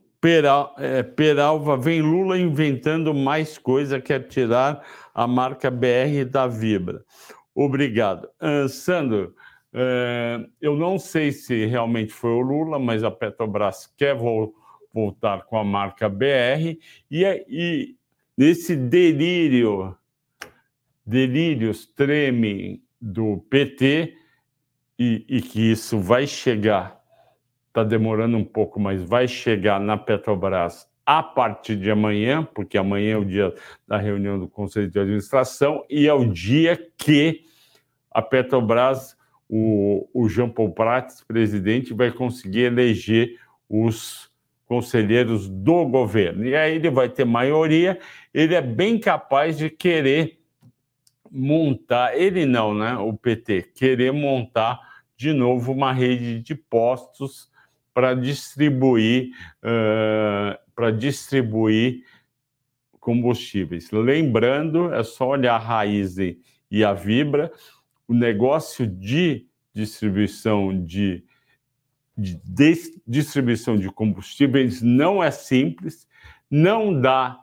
é, 0.78 1.02
Peralva 1.02 1.76
vem 1.76 2.00
Lula 2.00 2.38
inventando 2.38 3.12
mais 3.12 3.58
coisa, 3.58 4.00
quer 4.00 4.28
tirar 4.28 4.84
a 5.12 5.26
marca 5.26 5.70
BR 5.70 6.24
da 6.30 6.46
Vibra. 6.46 7.04
Obrigado. 7.55 8.28
Uh, 8.40 8.68
Sandro, 8.68 9.34
uh, 9.72 10.50
eu 10.61 10.76
não 10.76 10.98
sei 10.98 11.32
se 11.32 11.66
realmente 11.66 12.12
foi 12.12 12.30
o 12.30 12.40
Lula, 12.40 12.78
mas 12.78 13.05
a 13.05 13.11
Petrobras 13.11 13.92
quer 13.96 14.14
vo 14.14 14.55
voltar 14.94 15.44
com 15.44 15.57
a 15.57 15.64
marca 15.64 16.07
BR 16.07 16.78
e, 17.11 17.24
e 17.48 17.96
nesse 18.36 18.76
delírio, 18.76 19.96
delírios 21.05 21.86
treme 21.86 22.82
do 23.00 23.38
PT 23.48 24.14
e, 24.98 25.24
e 25.26 25.40
que 25.40 25.72
isso 25.72 25.98
vai 25.98 26.26
chegar 26.26 27.03
está 27.72 27.82
demorando 27.82 28.36
um 28.36 28.44
pouco, 28.44 28.78
mas 28.78 29.03
vai 29.03 29.26
chegar 29.26 29.80
na 29.80 29.96
Petrobras 29.96 30.86
a 31.05 31.22
partir 31.22 31.76
de 31.76 31.90
amanhã, 31.90 32.46
porque 32.55 32.78
amanhã 32.78 33.14
é 33.14 33.18
o 33.18 33.24
dia 33.24 33.55
da 33.86 33.96
reunião 33.96 34.38
do 34.38 34.48
Conselho 34.48 34.90
de 34.90 34.98
Administração 34.98 35.84
e 35.90 36.07
é 36.07 36.12
o 36.12 36.24
dia 36.24 36.76
que 36.96 37.44
a 38.11 38.22
Petrobras, 38.22 39.16
o, 39.48 40.09
o 40.12 40.28
Jean 40.28 40.48
Paul 40.48 40.72
Prats, 40.72 41.22
presidente, 41.22 41.92
vai 41.92 42.11
conseguir 42.11 42.61
eleger 42.61 43.38
os 43.68 44.30
conselheiros 44.66 45.48
do 45.48 45.84
governo. 45.86 46.44
E 46.44 46.55
aí 46.55 46.76
ele 46.76 46.90
vai 46.90 47.09
ter 47.09 47.24
maioria, 47.24 47.98
ele 48.32 48.55
é 48.55 48.62
bem 48.62 48.98
capaz 48.98 49.59
de 49.59 49.68
querer 49.68 50.38
montar, 51.30 52.16
ele 52.16 52.46
não, 52.46 52.74
né? 52.74 52.96
O 52.96 53.14
PT, 53.14 53.70
querer 53.74 54.12
montar 54.12 54.78
de 55.16 55.32
novo 55.32 55.72
uma 55.72 55.92
rede 55.92 56.40
de 56.40 56.55
postos 56.55 57.50
para 57.94 58.14
distribuir 58.14 59.30
uh, 59.62 60.59
para 60.74 60.90
distribuir 60.90 62.04
combustíveis. 62.98 63.90
Lembrando, 63.90 64.92
é 64.92 65.02
só 65.02 65.30
olhar 65.30 65.56
a 65.56 65.58
Raizen 65.58 66.38
e 66.70 66.84
a 66.84 66.92
Vibra, 66.92 67.52
o 68.06 68.14
negócio 68.14 68.86
de 68.86 69.46
distribuição 69.74 70.84
de, 70.84 71.24
de, 72.16 72.40
de 72.44 73.00
distribuição 73.06 73.76
de 73.76 73.90
combustíveis 73.90 74.82
não 74.82 75.22
é 75.22 75.30
simples, 75.30 76.06
não 76.50 77.00
dá 77.00 77.38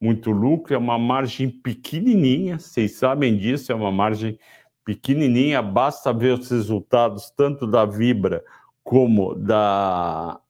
muito 0.00 0.30
lucro, 0.30 0.74
é 0.74 0.78
uma 0.78 0.98
margem 0.98 1.48
pequenininha, 1.50 2.58
vocês 2.58 2.92
sabem 2.96 3.36
disso, 3.36 3.72
é 3.72 3.74
uma 3.74 3.90
margem 3.90 4.38
pequenininha, 4.84 5.60
basta 5.60 6.12
ver 6.12 6.38
os 6.38 6.50
resultados 6.50 7.30
tanto 7.30 7.66
da 7.66 7.84
Vibra 7.84 8.44
como 8.82 9.34
da, 9.34 10.40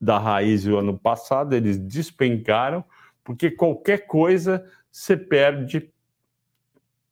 da 0.00 0.18
Raiz 0.18 0.66
o 0.66 0.76
ano 0.76 0.98
passado, 0.98 1.54
eles 1.54 1.78
despencaram, 1.78 2.84
porque 3.24 3.50
qualquer 3.50 4.06
coisa 4.06 4.64
você 4.90 5.16
perde 5.16 5.90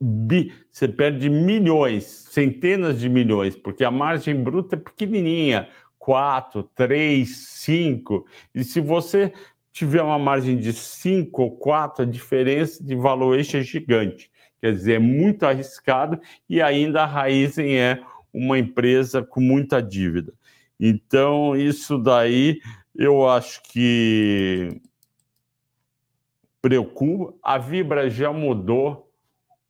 bi, 0.01 0.53
você 0.71 0.87
perde 0.87 1.29
milhões, 1.29 2.05
centenas 2.05 3.01
de 3.01 3.09
milhões, 3.09 3.57
porque 3.57 3.85
a 3.85 3.91
margem 3.91 4.43
bruta 4.43 4.77
é 4.77 4.79
pequenininha, 4.79 5.69
4, 5.99 6.63
3, 6.75 7.29
5. 7.29 8.27
E 8.55 8.63
se 8.63 8.81
você 8.81 9.33
tiver 9.73 10.03
uma 10.03 10.19
margem 10.19 10.57
de 10.57 10.73
5 10.73 11.43
ou 11.43 11.51
4, 11.57 12.05
a 12.05 12.07
diferença 12.07 12.83
de 12.83 12.95
valuation 12.95 13.59
é 13.59 13.63
gigante. 13.63 14.31
Quer 14.61 14.73
dizer, 14.73 14.95
é 14.95 14.99
muito 14.99 15.45
arriscado 15.45 16.21
e 16.49 16.63
ainda 16.63 17.03
a 17.03 17.07
Raizen 17.07 17.79
é 17.79 18.03
uma 18.33 18.59
empresa 18.59 19.23
com 19.23 19.41
muita 19.41 19.83
dívida. 19.83 20.33
Então, 20.79 21.57
isso 21.57 21.99
daí 21.99 22.61
eu 22.95 23.29
acho 23.29 23.63
que 23.63 24.81
preocupa. 26.61 27.35
A 27.43 27.59
Vibra 27.59 28.11
já 28.11 28.33
mudou 28.33 29.11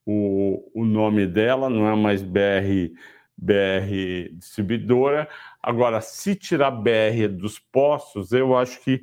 o, 0.05 0.71
o 0.75 0.85
nome 0.85 1.27
dela, 1.27 1.69
não 1.69 1.87
é 1.89 1.95
mais 1.95 2.23
BR, 2.23 2.95
BR 3.37 4.33
Distribuidora. 4.33 5.29
Agora, 5.63 6.01
se 6.01 6.35
tirar 6.35 6.71
BR 6.71 7.29
dos 7.31 7.59
postos, 7.59 8.33
eu 8.33 8.57
acho 8.57 8.81
que, 8.81 9.03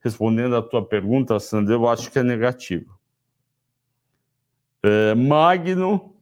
respondendo 0.00 0.56
à 0.56 0.62
tua 0.62 0.86
pergunta, 0.86 1.38
Sandra, 1.40 1.74
eu 1.74 1.88
acho 1.88 2.10
que 2.10 2.18
é 2.18 2.22
negativo. 2.22 2.98
É, 4.82 5.14
Magno 5.14 6.13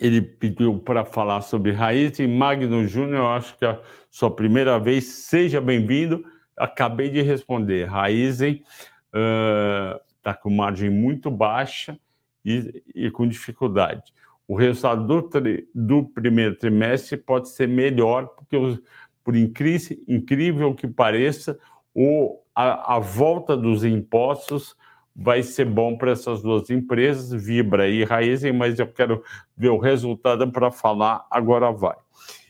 ele 0.00 0.20
pediu 0.20 0.78
para 0.78 1.04
falar 1.04 1.40
sobre 1.40 1.72
raiz 1.72 2.18
e 2.18 2.26
Magno 2.26 2.86
Júnior, 2.86 3.26
acho 3.26 3.56
que 3.56 3.64
é 3.64 3.70
a 3.70 3.80
sua 4.10 4.30
primeira 4.30 4.78
vez, 4.78 5.04
seja 5.04 5.60
bem-vindo. 5.60 6.24
Acabei 6.56 7.10
de 7.10 7.20
responder, 7.20 7.84
Raizen 7.84 8.62
está 9.06 10.32
uh, 10.32 10.42
com 10.42 10.50
margem 10.50 10.90
muito 10.90 11.30
baixa 11.30 11.98
e, 12.44 12.82
e, 12.94 13.10
com 13.10 13.28
dificuldade. 13.28 14.02
O 14.48 14.54
resultado 14.54 15.06
do, 15.06 15.22
tri, 15.22 15.68
do 15.74 16.04
primeiro 16.04 16.56
trimestre 16.56 17.16
pode 17.16 17.48
ser 17.50 17.68
melhor, 17.68 18.28
porque, 18.28 18.56
por 19.22 19.36
incrível, 19.36 19.98
incrível 20.08 20.74
que 20.74 20.86
pareça, 20.86 21.58
o, 21.94 22.40
a, 22.54 22.96
a 22.96 22.98
volta 22.98 23.56
dos 23.56 23.84
impostos 23.84 24.76
vai 25.16 25.42
ser 25.42 25.64
bom 25.64 25.96
para 25.96 26.12
essas 26.12 26.42
duas 26.42 26.68
empresas, 26.68 27.32
Vibra 27.32 27.88
e 27.88 28.04
Raizen, 28.04 28.52
mas 28.52 28.78
eu 28.78 28.86
quero 28.86 29.24
ver 29.56 29.70
o 29.70 29.78
resultado 29.78 30.50
para 30.52 30.70
falar, 30.70 31.26
agora 31.30 31.72
vai. 31.72 31.96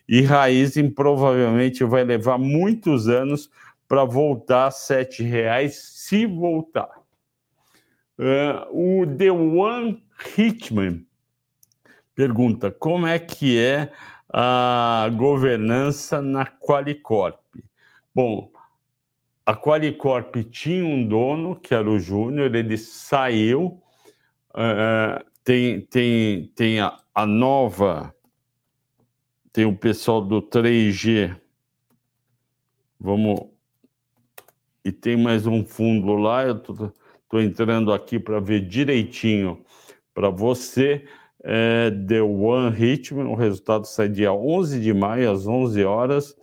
E 0.09 0.23
Raizen 0.23 0.91
provavelmente 0.91 1.85
vai 1.85 2.03
levar 2.03 2.39
muitos 2.39 3.09
anos 3.09 3.51
para 3.89 4.05
voltar 4.05 4.69
a 4.69 4.95
R$ 4.95 5.25
reais, 5.25 5.77
se 5.77 6.27
voltar. 6.27 6.91
Uh, 8.19 9.03
o 9.03 9.07
The 9.07 9.31
One 9.31 10.03
Hitman 10.37 11.07
pergunta 12.15 12.71
como 12.71 13.07
é 13.07 13.19
que 13.19 13.59
é 13.59 13.93
a 14.33 15.09
governança 15.15 16.21
na 16.23 16.47
Qualicorp. 16.47 17.39
Bom, 18.15 18.51
a 19.47 19.55
Qualicorp 19.55 20.35
tinha 20.51 20.85
um 20.85 21.07
dono, 21.07 21.55
que 21.55 21.73
era 21.73 21.89
o 21.89 22.01
Júnior, 22.01 22.53
ele 22.53 22.77
saiu, 22.77 23.81
uh, 24.51 25.25
tem, 25.45 25.83
tem, 25.83 26.49
tem 26.49 26.81
a, 26.81 26.99
a, 27.15 27.25
nova, 27.25 28.13
tem 29.53 29.65
o 29.65 29.77
pessoal 29.77 30.21
do 30.21 30.43
3G, 30.43 31.41
vamos, 32.99 33.41
e 34.85 34.91
tem 34.91 35.17
mais 35.17 35.47
um 35.47 35.65
fundo 35.65 36.17
lá, 36.17 36.45
eu 36.45 36.57
estou 36.57 37.41
entrando 37.41 37.93
aqui 37.93 38.19
para 38.19 38.41
ver 38.41 38.67
direitinho. 38.67 39.65
Para 40.13 40.29
você, 40.29 41.07
é, 41.45 41.91
The 41.91 42.23
One 42.23 42.75
Hitman, 42.77 43.29
o 43.29 43.35
resultado 43.35 43.85
sai 43.85 44.09
dia 44.09 44.33
11 44.33 44.81
de 44.81 44.93
maio, 44.93 45.31
às 45.31 45.47
11 45.47 45.85
horas, 45.85 46.35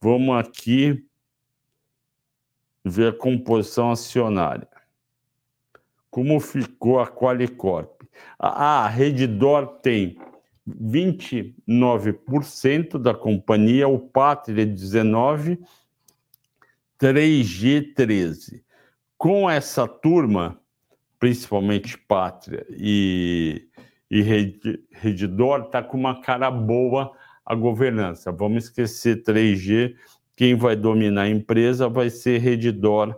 vamos 0.00 0.36
aqui 0.36 1.04
ver 2.84 3.12
a 3.12 3.16
composição 3.16 3.90
acionária. 3.90 4.68
Como 6.10 6.38
ficou 6.40 7.00
a 7.00 7.06
Qualicorp? 7.06 8.02
A, 8.38 8.84
a 8.84 8.88
Redditor 8.88 9.66
tem 9.80 10.18
29% 10.68 12.98
da 12.98 13.14
companhia, 13.14 13.88
o 13.88 13.98
Pátria 13.98 14.66
19%, 14.66 15.58
3G 16.98 17.94
13%. 17.94 18.60
Com 19.16 19.48
essa 19.48 19.86
turma, 19.86 20.60
principalmente 21.18 21.96
Pátria 21.98 22.66
e, 22.70 23.68
e 24.10 24.22
Redditor, 24.90 25.66
está 25.66 25.82
com 25.82 25.98
uma 25.98 26.20
cara 26.20 26.50
boa 26.50 27.12
a 27.44 27.54
governança. 27.54 28.32
Vamos 28.32 28.64
esquecer 28.64 29.22
3G 29.22 29.94
quem 30.40 30.54
vai 30.54 30.74
dominar 30.74 31.24
a 31.24 31.28
empresa 31.28 31.86
vai 31.86 32.08
ser 32.08 32.38
Redditor 32.38 33.14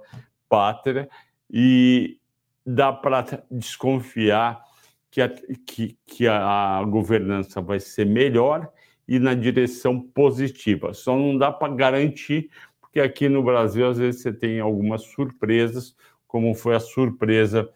Pátria 0.48 1.08
e 1.48 2.18
dá 2.66 2.92
para 2.92 3.44
desconfiar 3.48 4.60
que 5.08 5.22
a, 5.22 5.28
que, 5.28 5.96
que 6.04 6.26
a 6.26 6.82
governança 6.82 7.60
vai 7.60 7.78
ser 7.78 8.06
melhor 8.06 8.68
e 9.06 9.20
na 9.20 9.34
direção 9.34 10.00
positiva. 10.00 10.92
Só 10.94 11.16
não 11.16 11.38
dá 11.38 11.52
para 11.52 11.72
garantir, 11.72 12.50
porque 12.80 12.98
aqui 12.98 13.28
no 13.28 13.40
Brasil, 13.40 13.86
às 13.86 13.98
vezes, 13.98 14.20
você 14.20 14.32
tem 14.32 14.58
algumas 14.58 15.02
surpresas, 15.02 15.94
como 16.26 16.56
foi 16.56 16.74
a 16.74 16.80
surpresa 16.80 17.70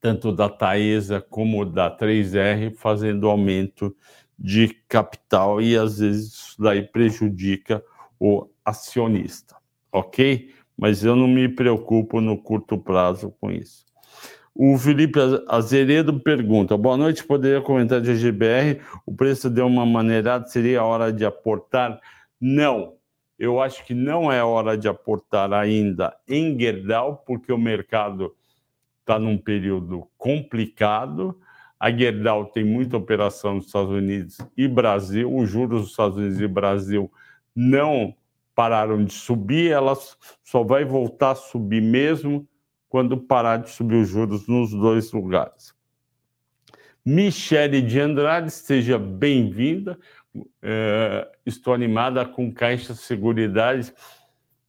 tanto 0.00 0.32
da 0.32 0.48
Taesa 0.48 1.20
como 1.20 1.62
da 1.62 1.94
3R, 1.94 2.74
fazendo 2.74 3.28
aumento 3.28 3.94
de 4.38 4.68
capital, 4.88 5.60
e 5.60 5.76
às 5.76 5.98
vezes 5.98 6.32
isso 6.32 6.62
daí 6.62 6.80
prejudica 6.80 7.84
o 8.18 8.46
acionista, 8.64 9.56
ok? 9.92 10.52
Mas 10.76 11.04
eu 11.04 11.16
não 11.16 11.26
me 11.26 11.48
preocupo 11.48 12.20
no 12.20 12.36
curto 12.36 12.78
prazo 12.78 13.34
com 13.40 13.50
isso. 13.50 13.86
O 14.54 14.76
Felipe 14.76 15.20
Azeredo 15.46 16.18
pergunta: 16.18 16.76
Boa 16.76 16.96
noite, 16.96 17.24
poderia 17.24 17.60
comentar 17.60 18.00
de 18.00 18.16
GBR? 18.16 18.80
O 19.06 19.14
preço 19.14 19.48
deu 19.48 19.66
uma 19.66 19.86
maneirada, 19.86 20.46
seria 20.46 20.80
a 20.80 20.84
hora 20.84 21.12
de 21.12 21.24
aportar? 21.24 22.00
Não, 22.40 22.94
eu 23.38 23.60
acho 23.60 23.84
que 23.84 23.94
não 23.94 24.32
é 24.32 24.42
hora 24.42 24.76
de 24.76 24.88
aportar 24.88 25.52
ainda 25.52 26.16
em 26.28 26.58
Gerdau, 26.58 27.22
porque 27.24 27.52
o 27.52 27.58
mercado 27.58 28.34
está 29.00 29.16
num 29.16 29.38
período 29.38 30.08
complicado. 30.18 31.38
A 31.78 31.92
Gerdau 31.92 32.46
tem 32.46 32.64
muita 32.64 32.96
operação 32.96 33.54
nos 33.54 33.66
Estados 33.66 33.92
Unidos 33.92 34.38
e 34.56 34.66
Brasil, 34.66 35.32
os 35.32 35.48
juros 35.48 35.82
dos 35.82 35.90
Estados 35.90 36.16
Unidos 36.16 36.40
e 36.40 36.48
Brasil 36.48 37.08
não 37.58 38.14
pararam 38.54 39.04
de 39.04 39.12
subir, 39.12 39.72
elas 39.72 40.16
só 40.44 40.62
vai 40.62 40.84
voltar 40.84 41.32
a 41.32 41.34
subir 41.34 41.82
mesmo 41.82 42.48
quando 42.88 43.16
parar 43.16 43.56
de 43.56 43.70
subir 43.70 43.96
os 43.96 44.08
juros 44.08 44.46
nos 44.46 44.70
dois 44.70 45.10
lugares. 45.10 45.74
Michele 47.04 47.82
de 47.82 47.98
Andrade, 47.98 48.52
seja 48.52 48.96
bem-vinda. 48.96 49.98
É, 50.62 51.28
estou 51.44 51.74
animada 51.74 52.24
com 52.24 52.52
Caixa 52.52 52.94
Seguridade. 52.94 53.92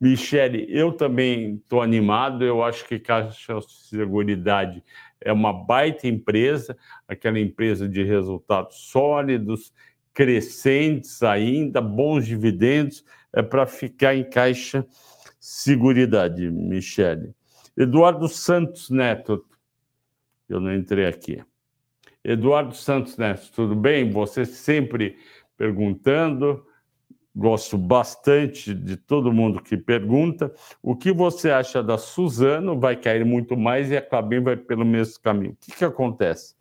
Michele, 0.02 0.66
eu 0.68 0.92
também 0.92 1.58
estou 1.58 1.84
animado. 1.84 2.44
Eu 2.44 2.64
acho 2.64 2.88
que 2.88 2.98
Caixa 2.98 3.62
Seguridade 3.62 4.84
é 5.22 5.32
uma 5.32 5.54
baita 5.54 6.08
empresa, 6.08 6.76
aquela 7.08 7.40
empresa 7.40 7.88
de 7.88 8.04
resultados 8.04 8.78
sólidos, 8.90 9.72
crescentes 10.20 11.24
ainda, 11.24 11.80
bons 11.80 12.28
dividendos, 12.28 13.06
é 13.32 13.42
para 13.42 13.66
ficar 13.66 14.14
em 14.14 14.30
Caixa 14.30 14.86
Seguridade, 15.40 16.52
Michele. 16.52 17.34
Eduardo 17.78 18.28
Santos 18.28 18.90
Neto, 18.90 19.46
eu 20.50 20.60
não 20.60 20.76
entrei 20.76 21.06
aqui. 21.06 21.42
Eduardo 22.22 22.76
Santos 22.76 23.16
Neto, 23.16 23.50
tudo 23.56 23.74
bem? 23.78 24.12
Você 24.12 24.44
sempre 24.44 25.18
perguntando. 25.56 26.66
Gosto 27.34 27.78
bastante 27.78 28.74
de 28.74 28.98
todo 28.98 29.32
mundo 29.32 29.62
que 29.62 29.78
pergunta. 29.78 30.54
O 30.84 30.98
que 30.98 31.14
você 31.14 31.50
acha 31.50 31.82
da 31.82 31.98
Suzano? 31.98 32.78
Vai 32.78 32.98
cair 32.98 33.24
muito 33.24 33.56
mais 33.56 33.90
e 33.90 33.96
a 33.96 34.02
Clabin 34.02 34.42
vai 34.42 34.58
pelo 34.58 34.84
mesmo 34.84 35.22
caminho. 35.22 35.54
O 35.54 35.56
que, 35.62 35.72
que 35.78 35.86
acontece? 35.86 36.56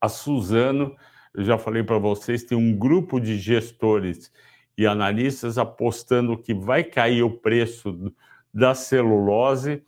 A 0.00 0.08
Suzano, 0.08 0.96
eu 1.34 1.44
já 1.44 1.58
falei 1.58 1.82
para 1.82 1.98
vocês, 1.98 2.44
tem 2.44 2.56
um 2.56 2.76
grupo 2.76 3.20
de 3.20 3.36
gestores 3.36 4.32
e 4.78 4.86
analistas 4.86 5.58
apostando 5.58 6.38
que 6.38 6.54
vai 6.54 6.84
cair 6.84 7.22
o 7.22 7.30
preço 7.30 8.12
da 8.52 8.74
celulose 8.74 9.82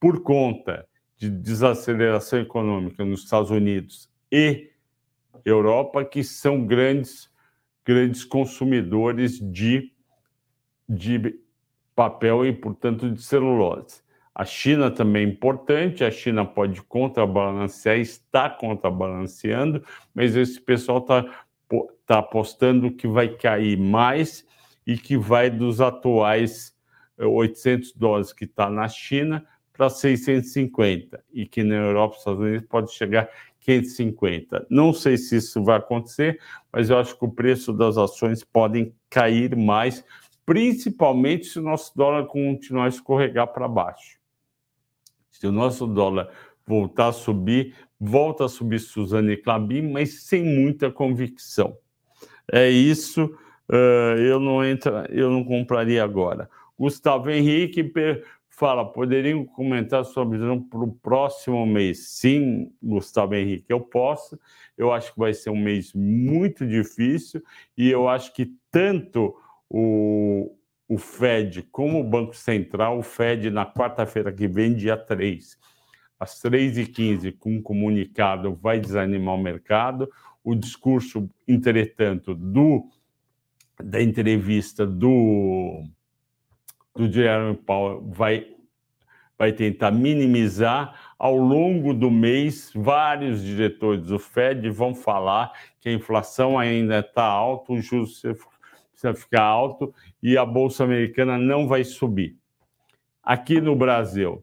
por 0.00 0.22
conta 0.22 0.86
de 1.18 1.30
desaceleração 1.30 2.40
econômica 2.40 3.04
nos 3.04 3.24
Estados 3.24 3.50
Unidos 3.50 4.10
e 4.32 4.70
Europa, 5.44 6.04
que 6.04 6.24
são 6.24 6.66
grandes, 6.66 7.30
grandes 7.84 8.24
consumidores 8.24 9.38
de, 9.38 9.92
de 10.88 11.38
papel 11.94 12.44
e, 12.44 12.52
portanto, 12.52 13.10
de 13.10 13.22
celulose. 13.22 14.02
A 14.38 14.44
China 14.44 14.90
também 14.90 15.24
é 15.24 15.28
importante, 15.30 16.04
a 16.04 16.10
China 16.10 16.44
pode 16.44 16.82
contrabalancear, 16.82 17.96
está 17.96 18.50
contrabalanceando, 18.50 19.82
mas 20.14 20.36
esse 20.36 20.60
pessoal 20.60 20.98
está 20.98 21.24
tá 22.04 22.18
apostando 22.18 22.92
que 22.92 23.08
vai 23.08 23.30
cair 23.30 23.78
mais 23.78 24.46
e 24.86 24.98
que 24.98 25.16
vai 25.16 25.48
dos 25.48 25.80
atuais 25.80 26.76
800 27.18 27.94
dólares 27.94 28.30
que 28.34 28.44
está 28.44 28.68
na 28.68 28.86
China 28.88 29.42
para 29.72 29.88
650 29.88 31.24
e 31.32 31.46
que 31.46 31.62
na 31.62 31.76
Europa 31.76 32.16
e 32.16 32.18
Estados 32.18 32.40
Unidos 32.40 32.68
pode 32.68 32.92
chegar 32.92 33.30
550. 33.60 34.66
Não 34.68 34.92
sei 34.92 35.16
se 35.16 35.36
isso 35.36 35.64
vai 35.64 35.78
acontecer, 35.78 36.38
mas 36.70 36.90
eu 36.90 36.98
acho 36.98 37.18
que 37.18 37.24
o 37.24 37.32
preço 37.32 37.72
das 37.72 37.96
ações 37.96 38.44
podem 38.44 38.94
cair 39.08 39.56
mais, 39.56 40.04
principalmente 40.44 41.46
se 41.46 41.58
o 41.58 41.62
nosso 41.62 41.96
dólar 41.96 42.26
continuar 42.26 42.84
a 42.84 42.88
escorregar 42.88 43.46
para 43.46 43.66
baixo. 43.66 44.15
Se 45.38 45.46
o 45.46 45.52
nosso 45.52 45.86
dólar 45.86 46.30
voltar 46.66 47.08
a 47.08 47.12
subir, 47.12 47.74
volta 48.00 48.46
a 48.46 48.48
subir 48.48 48.80
Suzane 48.80 49.36
Clabin, 49.36 49.82
mas 49.82 50.24
sem 50.24 50.42
muita 50.42 50.90
convicção. 50.90 51.76
É 52.50 52.68
isso, 52.70 53.24
uh, 53.70 54.18
eu 54.18 54.40
não 54.40 54.64
entra, 54.64 55.06
eu 55.10 55.30
não 55.30 55.44
compraria 55.44 56.02
agora. 56.02 56.48
Gustavo 56.78 57.30
Henrique 57.30 57.92
fala, 58.48 58.84
poderiam 58.84 59.44
comentar 59.44 60.04
sobre 60.06 60.38
visão 60.38 60.60
para 60.62 60.80
o 60.80 60.92
próximo 60.92 61.66
mês? 61.66 62.08
Sim, 62.08 62.72
Gustavo 62.82 63.34
Henrique, 63.34 63.66
eu 63.68 63.80
posso. 63.80 64.38
Eu 64.76 64.92
acho 64.92 65.12
que 65.12 65.18
vai 65.18 65.34
ser 65.34 65.50
um 65.50 65.60
mês 65.60 65.92
muito 65.94 66.66
difícil 66.66 67.42
e 67.76 67.90
eu 67.90 68.08
acho 68.08 68.32
que 68.32 68.52
tanto 68.70 69.36
o, 69.68 70.55
o 70.88 70.98
Fed 70.98 71.62
como 71.72 72.00
o 72.00 72.04
Banco 72.04 72.36
Central, 72.36 72.98
o 72.98 73.02
Fed 73.02 73.50
na 73.50 73.66
quarta-feira 73.66 74.32
que 74.32 74.46
vem, 74.46 74.74
dia 74.74 74.96
3, 74.96 75.58
às 76.18 76.40
3h15, 76.42 77.36
com 77.38 77.56
um 77.56 77.62
comunicado, 77.62 78.54
vai 78.54 78.80
desanimar 78.80 79.34
o 79.34 79.42
mercado. 79.42 80.10
O 80.42 80.54
discurso, 80.54 81.28
entretanto, 81.46 82.34
do, 82.34 82.88
da 83.82 84.00
entrevista 84.00 84.86
do 84.86 85.84
do 86.96 87.12
Jeremy 87.12 87.54
Powell 87.54 88.02
vai, 88.10 88.46
vai 89.38 89.52
tentar 89.52 89.90
minimizar. 89.90 91.14
Ao 91.18 91.36
longo 91.36 91.94
do 91.94 92.10
mês, 92.10 92.72
vários 92.74 93.42
diretores 93.42 94.06
do 94.06 94.18
Fed 94.18 94.68
vão 94.70 94.94
falar 94.94 95.52
que 95.80 95.88
a 95.88 95.92
inflação 95.92 96.58
ainda 96.58 96.98
está 97.00 97.24
alta, 97.24 97.72
o 97.72 97.80
juros 97.80 98.22
precisa 98.96 99.14
ficar 99.14 99.42
alto 99.42 99.94
e 100.22 100.38
a 100.38 100.44
Bolsa 100.44 100.82
Americana 100.82 101.36
não 101.36 101.68
vai 101.68 101.84
subir. 101.84 102.36
Aqui 103.22 103.60
no 103.60 103.76
Brasil, 103.76 104.42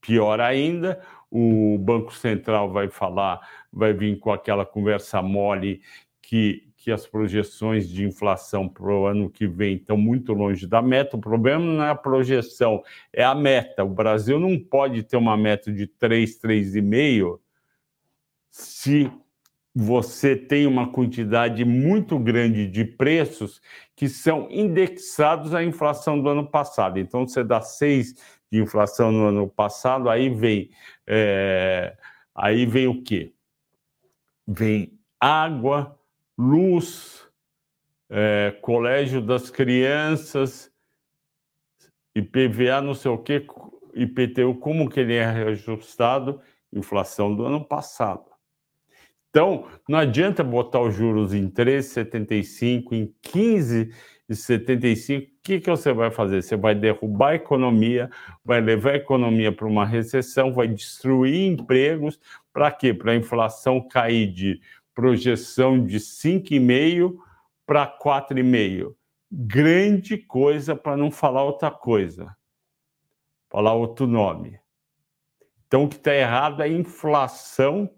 pior 0.00 0.40
ainda, 0.40 1.00
o 1.30 1.76
Banco 1.78 2.14
Central 2.14 2.72
vai 2.72 2.88
falar, 2.88 3.40
vai 3.70 3.92
vir 3.92 4.18
com 4.18 4.32
aquela 4.32 4.64
conversa 4.64 5.20
mole 5.20 5.82
que 6.22 6.68
que 6.78 6.92
as 6.92 7.06
projeções 7.06 7.88
de 7.88 8.06
inflação 8.06 8.68
para 8.68 8.84
o 8.84 9.04
ano 9.04 9.28
que 9.28 9.48
vem 9.48 9.74
estão 9.74 9.96
muito 9.96 10.32
longe 10.32 10.64
da 10.64 10.80
meta. 10.80 11.16
O 11.16 11.20
problema 11.20 11.62
não 11.62 11.84
é 11.84 11.90
a 11.90 11.94
projeção, 11.94 12.82
é 13.12 13.22
a 13.24 13.34
meta. 13.34 13.84
O 13.84 13.88
Brasil 13.88 14.38
não 14.38 14.56
pode 14.58 15.02
ter 15.02 15.16
uma 15.16 15.36
meta 15.36 15.72
de 15.72 15.88
3, 15.88 16.40
3,5 16.40 17.40
se 18.48 19.10
você 19.80 20.34
tem 20.34 20.66
uma 20.66 20.90
quantidade 20.90 21.64
muito 21.64 22.18
grande 22.18 22.66
de 22.66 22.84
preços 22.84 23.62
que 23.94 24.08
são 24.08 24.48
indexados 24.50 25.54
à 25.54 25.62
inflação 25.62 26.20
do 26.20 26.28
ano 26.28 26.44
passado. 26.44 26.98
Então, 26.98 27.24
você 27.24 27.44
dá 27.44 27.60
6 27.60 28.14
de 28.50 28.60
inflação 28.60 29.12
no 29.12 29.28
ano 29.28 29.48
passado, 29.48 30.10
aí 30.10 30.30
vem, 30.30 30.68
é, 31.06 31.96
aí 32.34 32.66
vem 32.66 32.88
o 32.88 33.04
quê? 33.04 33.32
Vem 34.44 34.98
água, 35.20 35.96
luz, 36.36 37.28
é, 38.10 38.58
colégio 38.60 39.22
das 39.22 39.48
crianças, 39.48 40.72
IPVA, 42.16 42.80
não 42.82 42.94
sei 42.94 43.12
o 43.12 43.18
quê, 43.18 43.46
IPTU, 43.94 44.56
como 44.56 44.90
que 44.90 44.98
ele 44.98 45.14
é 45.14 45.30
reajustado? 45.30 46.40
Inflação 46.72 47.32
do 47.32 47.44
ano 47.44 47.64
passado. 47.64 48.27
Então, 49.38 49.68
não 49.88 50.00
adianta 50.00 50.42
botar 50.42 50.80
os 50.80 50.96
juros 50.96 51.32
em 51.32 51.48
3,75, 51.48 52.90
em 52.90 53.14
15,75. 53.22 55.22
O 55.22 55.28
que, 55.44 55.60
que 55.60 55.70
você 55.70 55.92
vai 55.92 56.10
fazer? 56.10 56.42
Você 56.42 56.56
vai 56.56 56.74
derrubar 56.74 57.28
a 57.28 57.34
economia, 57.36 58.10
vai 58.44 58.60
levar 58.60 58.94
a 58.94 58.96
economia 58.96 59.52
para 59.52 59.68
uma 59.68 59.86
recessão, 59.86 60.52
vai 60.52 60.66
destruir 60.66 61.52
empregos. 61.52 62.18
Para 62.52 62.72
quê? 62.72 62.92
Para 62.92 63.12
a 63.12 63.14
inflação 63.14 63.80
cair 63.80 64.26
de 64.26 64.60
projeção 64.92 65.86
de 65.86 66.00
5,5 66.00 67.14
para 67.64 67.86
4,5. 67.86 68.92
Grande 69.30 70.18
coisa 70.18 70.74
para 70.74 70.96
não 70.96 71.12
falar 71.12 71.44
outra 71.44 71.70
coisa, 71.70 72.36
falar 73.48 73.74
outro 73.74 74.04
nome. 74.04 74.58
Então, 75.68 75.84
o 75.84 75.88
que 75.88 75.94
está 75.94 76.12
errado 76.12 76.60
é 76.60 76.68
inflação, 76.68 77.88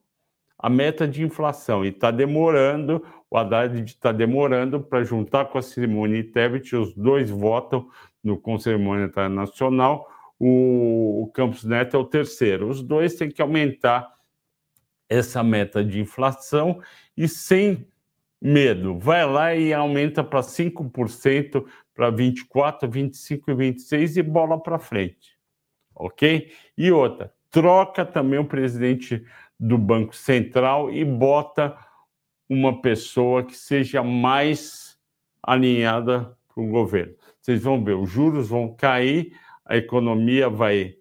a 0.63 0.69
meta 0.69 1.09
de 1.09 1.23
inflação, 1.23 1.85
e 1.85 1.89
está 1.89 2.11
demorando, 2.11 3.03
o 3.31 3.37
Haddad 3.39 3.83
está 3.83 4.13
demorando 4.13 4.79
para 4.79 5.03
juntar 5.03 5.47
com 5.47 5.57
a 5.57 5.63
Simone 5.63 6.23
Tebet, 6.23 6.77
os 6.77 6.95
dois 6.95 7.31
votam 7.31 7.89
no 8.23 8.39
Conselho 8.39 8.79
Monetário 8.79 9.35
Nacional, 9.35 10.07
o, 10.39 11.23
o 11.23 11.31
Campos 11.33 11.65
Neto 11.65 11.97
é 11.97 12.01
o 12.01 12.05
terceiro. 12.05 12.69
Os 12.69 12.83
dois 12.83 13.15
têm 13.15 13.31
que 13.31 13.41
aumentar 13.41 14.11
essa 15.09 15.43
meta 15.43 15.83
de 15.83 15.99
inflação 15.99 16.81
e 17.17 17.27
sem 17.27 17.87
medo, 18.41 18.99
vai 18.99 19.27
lá 19.27 19.55
e 19.55 19.73
aumenta 19.73 20.25
para 20.25 20.41
5%, 20.41 21.67
para 21.95 22.11
24, 22.11 22.89
25 22.89 23.51
e 23.51 23.55
26 23.55 24.17
e 24.17 24.23
bola 24.23 24.63
para 24.63 24.79
frente. 24.79 25.39
OK? 25.95 26.51
E 26.79 26.91
outra, 26.91 27.33
troca 27.51 28.07
também 28.07 28.39
o 28.39 28.47
presidente 28.47 29.23
do 29.61 29.77
Banco 29.77 30.17
Central 30.17 30.91
e 30.91 31.05
bota 31.05 31.77
uma 32.49 32.81
pessoa 32.81 33.45
que 33.45 33.55
seja 33.55 34.03
mais 34.03 34.97
alinhada 35.43 36.35
para 36.49 36.65
o 36.65 36.67
governo. 36.67 37.15
Vocês 37.41 37.63
vão 37.63 37.85
ver, 37.85 37.95
os 37.95 38.09
juros 38.11 38.49
vão 38.49 38.75
cair, 38.75 39.37
a 39.65 39.77
economia 39.77 40.49
vai 40.49 40.97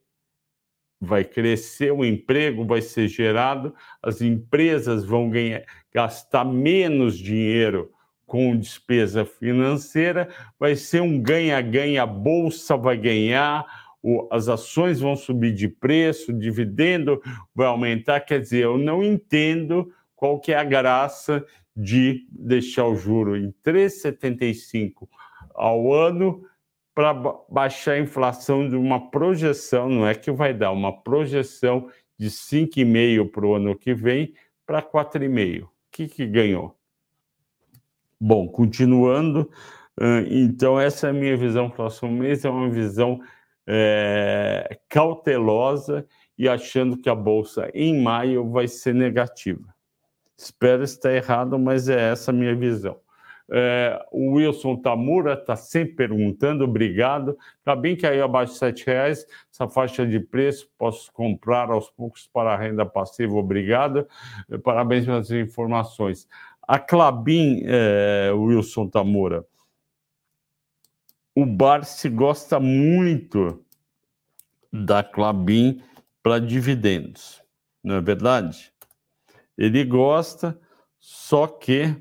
vai 1.02 1.24
crescer, 1.24 1.94
o 1.94 2.04
emprego 2.04 2.66
vai 2.66 2.82
ser 2.82 3.08
gerado, 3.08 3.74
as 4.04 4.22
empresas 4.22 5.06
vão 5.06 5.30
ganhar, 5.30 5.64
gastar 5.94 6.44
menos 6.44 7.18
dinheiro 7.18 7.90
com 8.26 8.58
despesa 8.58 9.24
financeira, 9.24 10.28
vai 10.60 10.76
ser 10.76 11.02
um 11.02 11.18
ganha-ganha, 11.18 12.04
a 12.04 12.06
bolsa 12.06 12.76
vai 12.76 12.98
ganhar, 12.98 13.66
o, 14.02 14.28
as 14.32 14.48
ações 14.48 15.00
vão 15.00 15.16
subir 15.16 15.54
de 15.54 15.68
preço, 15.68 16.32
o 16.32 16.38
dividendo 16.38 17.22
vai 17.54 17.68
aumentar. 17.68 18.22
Quer 18.22 18.40
dizer, 18.40 18.64
eu 18.64 18.78
não 18.78 19.04
entendo 19.04 19.92
qual 20.16 20.40
que 20.40 20.52
é 20.52 20.58
a 20.58 20.64
graça 20.64 21.46
de 21.76 22.28
deixar 22.32 22.86
o 22.86 22.96
juro 22.96 23.38
em 23.38 23.54
3,75 23.64 25.08
ao 25.54 25.94
ano 25.94 26.44
para 26.94 27.14
baixar 27.50 27.94
a 27.94 28.00
inflação 28.00 28.68
de 28.68 28.76
uma 28.76 29.10
projeção, 29.10 29.88
não 29.88 30.06
é 30.06 30.14
que 30.14 30.32
vai 30.32 30.54
dar, 30.54 30.72
uma 30.72 30.92
projeção 31.02 31.90
de 32.18 32.30
5,5 32.30 33.32
para 33.32 33.46
o 33.46 33.56
ano 33.56 33.78
que 33.78 33.94
vem 33.94 34.34
para 34.66 34.82
4,5. 34.82 35.64
O 35.64 35.70
que, 35.90 36.08
que 36.10 36.26
ganhou? 36.26 36.76
Bom, 38.20 38.50
continuando, 38.50 39.50
então 40.30 40.78
essa 40.78 41.08
é 41.08 41.10
a 41.12 41.14
minha 41.14 41.38
visão 41.38 41.70
para 41.70 41.74
o 41.74 41.78
próximo 41.78 42.12
mês, 42.12 42.44
é 42.44 42.50
uma 42.50 42.70
visão 42.70 43.22
é, 43.72 44.80
cautelosa 44.90 46.04
e 46.36 46.50
achando 46.50 46.98
que 46.98 47.08
a 47.08 47.14
bolsa 47.14 47.70
em 47.72 48.02
maio 48.02 48.50
vai 48.50 48.68
ser 48.68 48.96
negativa. 48.96 49.74
Espero 50.36 50.84
estar 50.84 51.14
errado, 51.14 51.60
mas 51.60 51.88
é 51.88 52.12
essa 52.12 52.32
a 52.32 52.34
minha 52.34 52.56
visão. 52.56 52.98
É, 53.52 54.00
o 54.12 54.34
Wilson 54.34 54.76
Tamura 54.78 55.34
está 55.34 55.56
sempre 55.56 55.96
perguntando, 55.96 56.64
obrigado. 56.64 57.38
Está 57.60 57.76
bem 57.76 57.96
que 57.96 58.08
aí 58.08 58.22
abaixo 58.22 58.54
de 58.54 58.66
R$ 58.66 58.84
reais, 58.86 59.26
essa 59.52 59.68
faixa 59.68 60.06
de 60.06 60.20
preço, 60.20 60.70
posso 60.78 61.12
comprar 61.12 61.70
aos 61.70 61.90
poucos 61.92 62.28
para 62.32 62.54
a 62.54 62.58
renda 62.58 62.86
passiva, 62.86 63.36
obrigado. 63.36 64.08
Parabéns 64.64 65.06
pelas 65.06 65.30
informações. 65.30 66.28
A 66.68 66.80
Clabin, 66.80 67.64
é, 67.66 68.32
Wilson 68.34 68.88
Tamura, 68.88 69.46
o 71.36 71.46
Barsi 71.46 72.10
gosta 72.10 72.60
muito 72.60 73.64
da 74.72 75.04
Clabin 75.04 75.82
para 76.22 76.40
dividendos, 76.40 77.42
não 77.84 77.96
é 77.96 78.02
verdade? 78.02 78.74
Ele 79.58 79.84
gosta, 79.84 80.60
só 81.00 81.48
que 81.48 81.96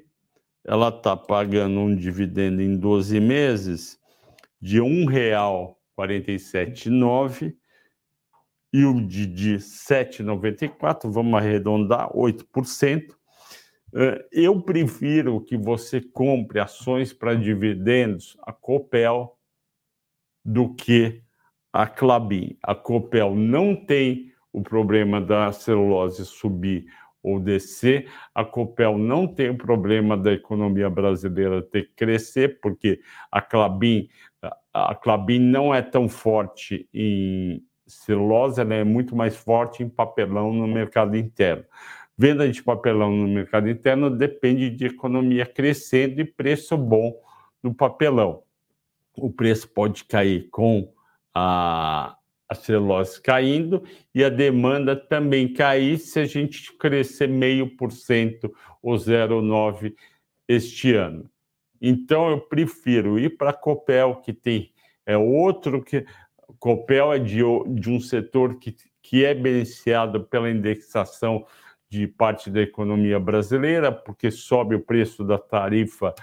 ela 0.65 0.89
está 0.89 1.17
pagando 1.17 1.81
um 1.81 1.97
dividendo 1.97 2.61
em 2.61 2.77
12 2.77 3.21
meses 3.21 3.99
de 4.61 4.81
R$ 4.81 5.07
1,479 5.97 7.57
e 8.73 8.85
o 8.85 9.01
de, 9.01 9.27
de 9.27 9.57
7,94, 9.57 11.11
vamos 11.11 11.35
arredondar, 11.35 12.11
8%. 12.13 13.18
Eu 14.31 14.61
prefiro 14.61 15.41
que 15.41 15.57
você 15.57 16.01
compre 16.01 16.61
ações 16.61 17.13
para 17.13 17.35
dividendos, 17.35 18.37
a 18.43 18.53
Copel, 18.53 19.37
do 20.45 20.75
que 20.75 21.23
a 21.73 21.87
Clabin. 21.87 22.57
A 22.63 22.75
Copel 22.75 23.35
não 23.35 23.75
tem 23.75 24.33
o 24.53 24.63
problema 24.63 25.21
da 25.21 25.53
celulose 25.53 26.25
subir 26.25 26.87
ou 27.23 27.41
descer. 27.41 28.11
A 28.35 28.45
Copel 28.45 28.99
não 28.99 29.27
tem 29.27 29.51
o 29.51 29.57
problema 29.57 30.17
da 30.17 30.33
economia 30.33 30.89
brasileira 30.89 31.63
ter 31.63 31.89
que 31.89 31.95
crescer, 31.95 32.61
porque 32.61 33.01
a 33.31 33.41
Clabin, 33.41 34.09
a 34.73 34.95
Clabin 34.95 35.39
não 35.39 35.75
é 35.75 35.83
tão 35.83 36.09
forte 36.09 36.89
em 36.93 37.63
celulose, 37.87 38.61
ela 38.61 38.75
é 38.75 38.85
muito 38.85 39.17
mais 39.17 39.37
forte 39.37 39.83
em 39.83 39.89
papelão 39.89 40.53
no 40.53 40.67
mercado 40.67 41.17
interno. 41.17 41.65
Venda 42.19 42.51
de 42.51 42.63
papelão 42.63 43.13
no 43.13 43.29
mercado 43.29 43.69
interno 43.71 44.11
depende 44.11 44.71
de 44.71 44.87
economia 44.87 45.47
crescendo 45.47 46.21
e 46.21 46.25
preço 46.25 46.77
bom 46.77 47.15
do 47.63 47.73
papelão. 47.73 48.43
O 49.17 49.33
preço 49.33 49.69
pode 49.69 50.05
cair 50.05 50.49
com 50.51 50.93
a 51.33 52.19
a 52.49 52.55
celulose 52.55 53.21
caindo 53.21 53.83
e 54.15 54.25
a 54.25 54.31
demanda 54.31 54.97
também 54.97 55.53
cair 55.53 55.99
se 55.99 56.19
a 56.19 56.25
gente 56.25 56.73
crescer 56.73 57.29
meio 57.29 57.77
por 57.77 57.93
cento 57.93 58.53
ou 58.83 58.95
0,9 58.95 59.95
este 60.49 60.95
ano. 60.95 61.31
Então 61.81 62.31
eu 62.31 62.41
prefiro 62.41 63.19
ir 63.19 63.37
para 63.37 63.51
a 63.51 63.53
Copel, 63.53 64.17
que 64.17 64.33
tem 64.33 64.73
é 65.05 65.17
outro 65.17 65.83
que 65.83 66.07
Copel 66.59 67.13
é 67.13 67.19
de, 67.19 67.41
de 67.75 67.91
um 67.91 68.01
setor 68.01 68.59
que, 68.59 68.75
que 69.03 69.25
é 69.25 69.35
beneficiado 69.35 70.25
pela 70.25 70.51
indexação 70.51 71.47
de 71.89 72.07
parte 72.07 72.51
da 72.51 72.61
economia 72.61 73.19
brasileira, 73.19 73.91
porque 73.91 74.31
sobe 74.31 74.75
o 74.75 74.81
preço 74.81 75.25
da 75.25 75.39
tarifa 75.39 76.15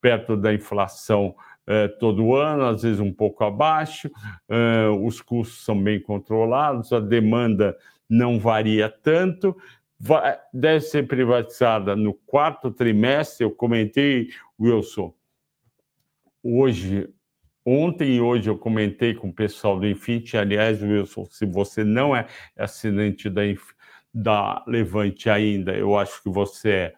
perto 0.00 0.36
da 0.36 0.52
inflação 0.52 1.34
é, 1.66 1.86
todo 1.86 2.34
ano, 2.34 2.64
às 2.64 2.82
vezes 2.82 2.98
um 2.98 3.12
pouco 3.12 3.44
abaixo, 3.44 4.10
é, 4.48 4.88
os 4.88 5.20
custos 5.20 5.64
são 5.64 5.80
bem 5.80 6.00
controlados, 6.00 6.92
a 6.92 6.98
demanda 6.98 7.76
não 8.08 8.38
varia 8.38 8.88
tanto, 8.88 9.56
vai, 9.98 10.38
deve 10.52 10.80
ser 10.80 11.06
privatizada 11.06 11.94
no 11.94 12.12
quarto 12.12 12.70
trimestre. 12.70 13.44
Eu 13.44 13.52
comentei, 13.52 14.30
Wilson, 14.60 15.14
hoje, 16.42 17.08
ontem 17.64 18.16
e 18.16 18.20
hoje 18.20 18.50
eu 18.50 18.58
comentei 18.58 19.14
com 19.14 19.28
o 19.28 19.32
pessoal 19.32 19.78
do 19.78 19.86
Infinity. 19.86 20.36
Aliás, 20.36 20.82
Wilson, 20.82 21.24
se 21.26 21.46
você 21.46 21.84
não 21.84 22.14
é 22.14 22.26
assinante 22.58 23.30
da, 23.30 23.42
da 24.12 24.62
Levante 24.66 25.30
ainda, 25.30 25.72
eu 25.74 25.96
acho 25.96 26.22
que 26.22 26.28
você 26.28 26.70
é. 26.70 26.94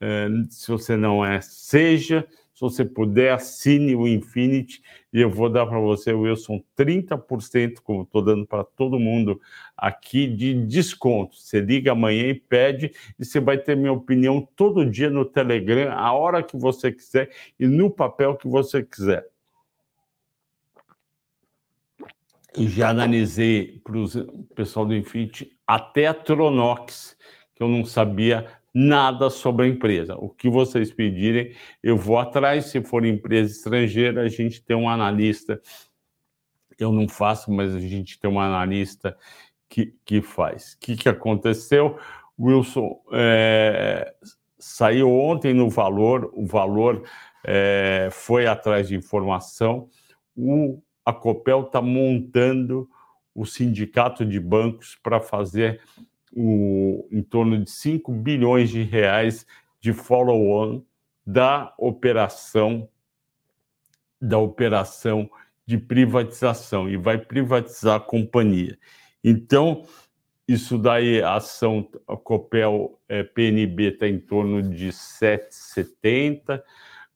é 0.00 0.28
se 0.50 0.70
você 0.70 0.96
não 0.96 1.24
é, 1.24 1.40
seja. 1.40 2.26
Se 2.54 2.60
você 2.60 2.84
puder, 2.84 3.32
assine 3.32 3.96
o 3.96 4.06
Infinity 4.06 4.80
e 5.12 5.20
eu 5.20 5.28
vou 5.28 5.50
dar 5.50 5.66
para 5.66 5.80
você, 5.80 6.12
Wilson, 6.12 6.62
30%, 6.78 7.80
como 7.82 8.02
estou 8.02 8.22
dando 8.22 8.46
para 8.46 8.62
todo 8.62 8.98
mundo 8.98 9.40
aqui, 9.76 10.28
de 10.28 10.54
desconto. 10.64 11.36
Você 11.36 11.60
liga 11.60 11.90
amanhã 11.90 12.28
e 12.28 12.34
pede, 12.34 12.92
e 13.18 13.24
você 13.24 13.40
vai 13.40 13.58
ter 13.58 13.76
minha 13.76 13.92
opinião 13.92 14.48
todo 14.54 14.88
dia 14.88 15.10
no 15.10 15.24
Telegram, 15.24 15.92
a 15.98 16.12
hora 16.12 16.44
que 16.44 16.56
você 16.56 16.92
quiser 16.92 17.28
e 17.58 17.66
no 17.66 17.90
papel 17.90 18.36
que 18.36 18.46
você 18.46 18.84
quiser. 18.84 19.26
E 22.56 22.68
já 22.68 22.90
analisei 22.90 23.80
para 23.82 23.98
o 23.98 24.44
pessoal 24.54 24.86
do 24.86 24.94
Infinity 24.94 25.53
até 25.66 26.06
a 26.06 26.14
Tronox, 26.14 27.16
que 27.54 27.62
eu 27.62 27.68
não 27.68 27.84
sabia 27.84 28.46
nada 28.74 29.30
sobre 29.30 29.66
a 29.66 29.68
empresa. 29.68 30.16
O 30.16 30.28
que 30.28 30.50
vocês 30.50 30.92
pedirem, 30.92 31.54
eu 31.82 31.96
vou 31.96 32.18
atrás. 32.18 32.66
Se 32.66 32.82
for 32.82 33.04
empresa 33.04 33.52
estrangeira, 33.52 34.22
a 34.22 34.28
gente 34.28 34.62
tem 34.64 34.76
um 34.76 34.88
analista. 34.88 35.60
Eu 36.78 36.90
não 36.90 37.08
faço, 37.08 37.52
mas 37.52 37.74
a 37.74 37.80
gente 37.80 38.18
tem 38.18 38.28
um 38.28 38.40
analista 38.40 39.16
que, 39.68 39.94
que 40.04 40.20
faz. 40.20 40.72
O 40.72 40.78
que, 40.80 40.96
que 40.96 41.08
aconteceu? 41.08 41.98
Wilson 42.38 43.00
é, 43.12 44.12
saiu 44.58 45.12
ontem 45.12 45.54
no 45.54 45.70
valor, 45.70 46.30
o 46.34 46.44
valor 46.44 47.04
é, 47.44 48.08
foi 48.10 48.46
atrás 48.46 48.88
de 48.88 48.96
informação. 48.96 49.88
O, 50.36 50.82
a 51.04 51.12
Copel 51.12 51.62
está 51.62 51.80
montando 51.80 52.88
o 53.34 53.44
sindicato 53.44 54.24
de 54.24 54.38
bancos 54.38 54.96
para 55.02 55.20
fazer 55.20 55.80
o, 56.32 57.08
em 57.10 57.22
torno 57.22 57.62
de 57.62 57.70
5 57.70 58.12
bilhões 58.12 58.70
de 58.70 58.82
reais 58.82 59.46
de 59.80 59.92
follow-on 59.92 60.82
da 61.26 61.74
operação 61.78 62.88
da 64.20 64.38
operação 64.38 65.28
de 65.66 65.76
privatização 65.76 66.88
e 66.88 66.96
vai 66.96 67.18
privatizar 67.18 67.96
a 67.96 68.00
companhia. 68.00 68.78
Então, 69.22 69.84
isso 70.46 70.78
daí, 70.78 71.22
a 71.22 71.36
ação 71.36 71.88
a 72.06 72.16
Copel 72.16 72.98
é, 73.08 73.22
PNB 73.22 73.94
está 73.94 74.06
em 74.06 74.18
torno 74.18 74.62
de 74.62 74.88
7,70. 74.88 76.58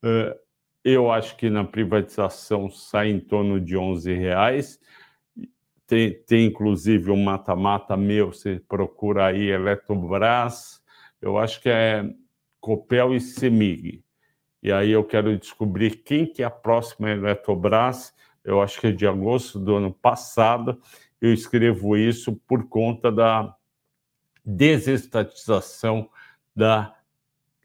Uh, 0.02 0.38
eu 0.82 1.10
acho 1.10 1.36
que 1.36 1.50
na 1.50 1.64
privatização 1.64 2.70
sai 2.70 3.10
em 3.10 3.20
torno 3.20 3.60
de 3.60 3.76
11 3.76 4.12
reais. 4.14 4.80
Tem, 5.88 6.12
tem 6.26 6.44
inclusive 6.44 7.10
um 7.10 7.24
mata-mata 7.24 7.96
meu, 7.96 8.30
você 8.30 8.60
procura 8.68 9.24
aí 9.24 9.48
Eletrobras, 9.48 10.82
eu 11.18 11.38
acho 11.38 11.62
que 11.62 11.70
é 11.70 12.04
Copel 12.60 13.14
e 13.14 13.20
Semig. 13.20 14.04
E 14.62 14.70
aí 14.70 14.90
eu 14.90 15.02
quero 15.02 15.34
descobrir 15.38 16.02
quem 16.02 16.26
que 16.26 16.42
é 16.42 16.44
a 16.44 16.50
próxima 16.50 17.10
Eletrobras, 17.10 18.14
eu 18.44 18.60
acho 18.60 18.78
que 18.78 18.88
é 18.88 18.92
de 18.92 19.06
agosto 19.06 19.58
do 19.58 19.76
ano 19.76 19.90
passado, 19.90 20.78
eu 21.22 21.32
escrevo 21.32 21.96
isso 21.96 22.36
por 22.46 22.68
conta 22.68 23.10
da 23.10 23.56
desestatização 24.44 26.10
da 26.54 26.94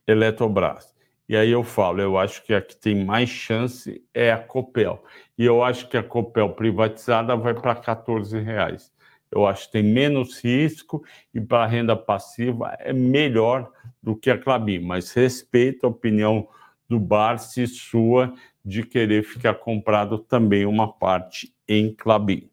Eletrobras. 0.07 0.92
E 1.27 1.37
aí 1.37 1.51
eu 1.51 1.63
falo, 1.63 2.01
eu 2.01 2.17
acho 2.17 2.43
que 2.43 2.53
a 2.53 2.61
que 2.61 2.75
tem 2.75 3.05
mais 3.05 3.29
chance 3.29 4.03
é 4.13 4.31
a 4.31 4.37
Copel. 4.37 5.03
E 5.37 5.45
eu 5.45 5.63
acho 5.63 5.87
que 5.87 5.97
a 5.97 6.03
Copel 6.03 6.49
privatizada 6.49 7.35
vai 7.35 7.53
para 7.53 7.75
14 7.75 8.39
reais. 8.39 8.91
Eu 9.31 9.47
acho 9.47 9.65
que 9.65 9.71
tem 9.73 9.83
menos 9.83 10.39
risco 10.43 11.03
e 11.33 11.41
para 11.41 11.65
renda 11.65 11.95
passiva 11.95 12.75
é 12.79 12.93
melhor 12.93 13.71
do 14.01 14.15
que 14.15 14.29
a 14.29 14.37
Clabin. 14.37 14.79
Mas 14.79 15.11
respeito 15.11 15.85
a 15.85 15.89
opinião 15.89 16.47
do 16.87 16.99
Barsi 16.99 17.65
sua 17.65 18.33
de 18.63 18.83
querer 18.83 19.23
ficar 19.23 19.55
comprado 19.55 20.19
também 20.19 20.65
uma 20.65 20.91
parte 20.91 21.53
em 21.67 21.93
Clabin. 21.93 22.49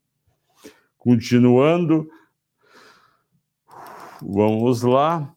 Continuando, 0.96 2.08
vamos 4.22 4.82
lá. 4.82 5.34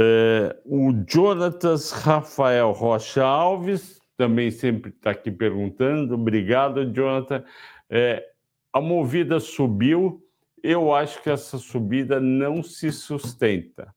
É, 0.00 0.56
o 0.64 0.92
Jonatas 1.08 1.90
Rafael 1.90 2.70
Rocha 2.70 3.24
Alves 3.24 4.00
também 4.16 4.48
sempre 4.48 4.90
está 4.90 5.10
aqui 5.10 5.28
perguntando. 5.28 6.14
Obrigado, 6.14 6.92
Jonathan. 6.92 7.44
É, 7.90 8.24
a 8.72 8.80
movida 8.80 9.40
subiu. 9.40 10.24
Eu 10.62 10.94
acho 10.94 11.20
que 11.20 11.28
essa 11.28 11.58
subida 11.58 12.20
não 12.20 12.62
se 12.62 12.92
sustenta. 12.92 13.92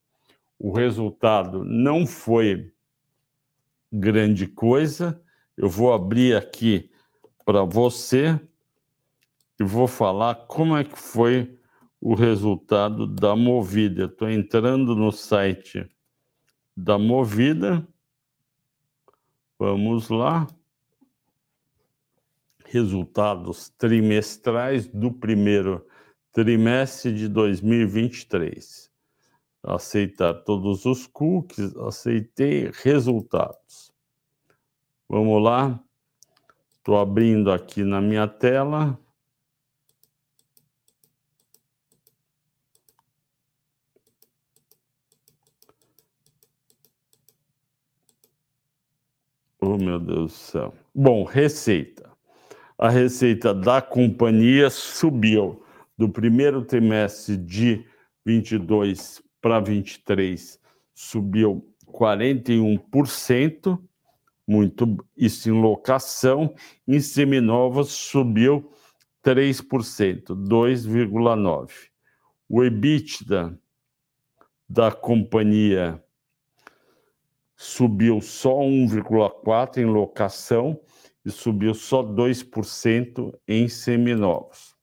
O 0.57 0.71
resultado 0.71 1.63
não 1.63 2.07
foi 2.07 2.71
grande 3.93 4.47
coisa. 4.47 5.21
Eu 5.55 5.69
vou 5.69 5.93
abrir 5.93 6.35
aqui 6.35 6.89
para 7.45 7.63
você 7.63 8.39
e 9.59 9.63
vou 9.63 9.87
falar 9.87 10.33
como 10.47 10.75
é 10.75 10.83
que 10.83 10.97
foi 10.97 11.59
o 12.01 12.15
resultado 12.15 13.05
da 13.05 13.35
Movida. 13.35 14.05
Estou 14.05 14.27
entrando 14.27 14.95
no 14.95 15.11
site 15.11 15.87
da 16.75 16.97
Movida. 16.97 17.87
Vamos 19.59 20.09
lá. 20.09 20.47
Resultados 22.65 23.69
trimestrais 23.77 24.87
do 24.87 25.11
primeiro 25.11 25.85
trimestre 26.31 27.13
de 27.13 27.27
2023. 27.27 28.89
Aceitar 29.61 30.33
todos 30.33 30.85
os 30.85 31.05
cookies, 31.05 31.75
aceitei 31.77 32.71
resultados. 32.81 33.93
Vamos 35.07 35.43
lá. 35.43 35.79
Estou 36.77 36.97
abrindo 36.97 37.51
aqui 37.51 37.83
na 37.83 38.01
minha 38.01 38.27
tela. 38.27 38.97
Oh, 49.64 49.78
meu 49.78 49.99
Deus 49.99 50.32
do 50.32 50.36
céu. 50.36 50.74
Bom, 50.93 51.24
receita. 51.24 52.09
A 52.80 52.89
receita 52.89 53.53
da 53.53 53.80
companhia 53.80 54.72
subiu 54.72 55.64
do 55.95 56.09
primeiro 56.09 56.66
trimestre 56.66 57.38
de 57.38 57.86
22 58.26 59.22
para 59.39 59.59
23, 59.59 60.59
subiu 60.95 61.64
41%, 61.86 63.80
muito 64.47 64.97
isso 65.16 65.47
em 65.47 65.62
locação, 65.62 66.55
em 66.88 66.99
seminovos 66.99 67.91
subiu 67.91 68.72
3%, 69.24 70.36
2,9%. 70.36 71.70
O 72.49 72.64
EBITDA 72.64 73.55
da 74.68 74.91
companhia 74.91 76.03
subiu 77.62 78.20
só 78.22 78.57
1,4% 78.57 79.78
em 79.78 79.86
locação 79.86 80.82
e 81.24 81.30
subiu 81.30 81.76
só 81.76 82.01
2% 82.01 83.32
em 83.47 83.68
seminovos. 83.68 84.76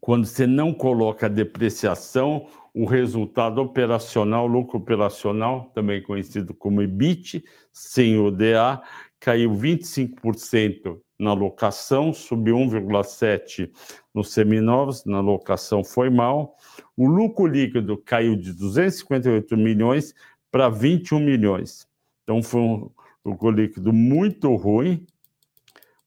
Quando 0.00 0.24
você 0.24 0.46
não 0.46 0.72
coloca 0.72 1.28
depreciação, 1.28 2.46
o 2.72 2.84
resultado 2.84 3.60
operacional, 3.60 4.46
lucro 4.46 4.78
operacional, 4.78 5.72
também 5.74 6.00
conhecido 6.00 6.54
como 6.54 6.80
EBIT, 6.80 7.44
sem 7.72 8.16
ODA, 8.16 8.80
caiu 9.18 9.50
25% 9.50 11.00
na 11.22 11.32
locação, 11.32 12.12
subiu 12.12 12.56
1,7% 12.56 13.70
nos 14.12 14.32
seminovos, 14.32 15.04
na 15.04 15.20
locação 15.20 15.84
foi 15.84 16.10
mal. 16.10 16.56
O 16.96 17.06
lucro 17.06 17.46
líquido 17.46 17.96
caiu 17.96 18.34
de 18.34 18.52
258 18.52 19.56
milhões 19.56 20.14
para 20.50 20.68
21 20.68 21.20
milhões. 21.20 21.86
Então 22.24 22.42
foi 22.42 22.60
um 22.60 22.90
lucro 23.24 23.50
líquido 23.50 23.92
muito 23.92 24.52
ruim, 24.56 25.06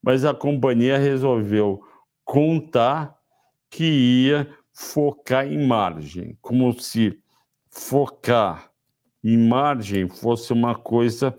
mas 0.03 0.26
a 0.26 0.34
companhia 0.34 0.97
resolveu 0.97 1.82
contar 2.26 3.18
que 3.70 3.86
ia 3.86 4.49
focar 4.74 5.47
em 5.47 5.66
margem, 5.66 6.38
como 6.41 6.78
se 6.78 7.18
focar 7.70 8.70
em 9.24 9.38
margem 9.38 10.09
fosse 10.09 10.51
uma 10.51 10.76
coisa 10.76 11.34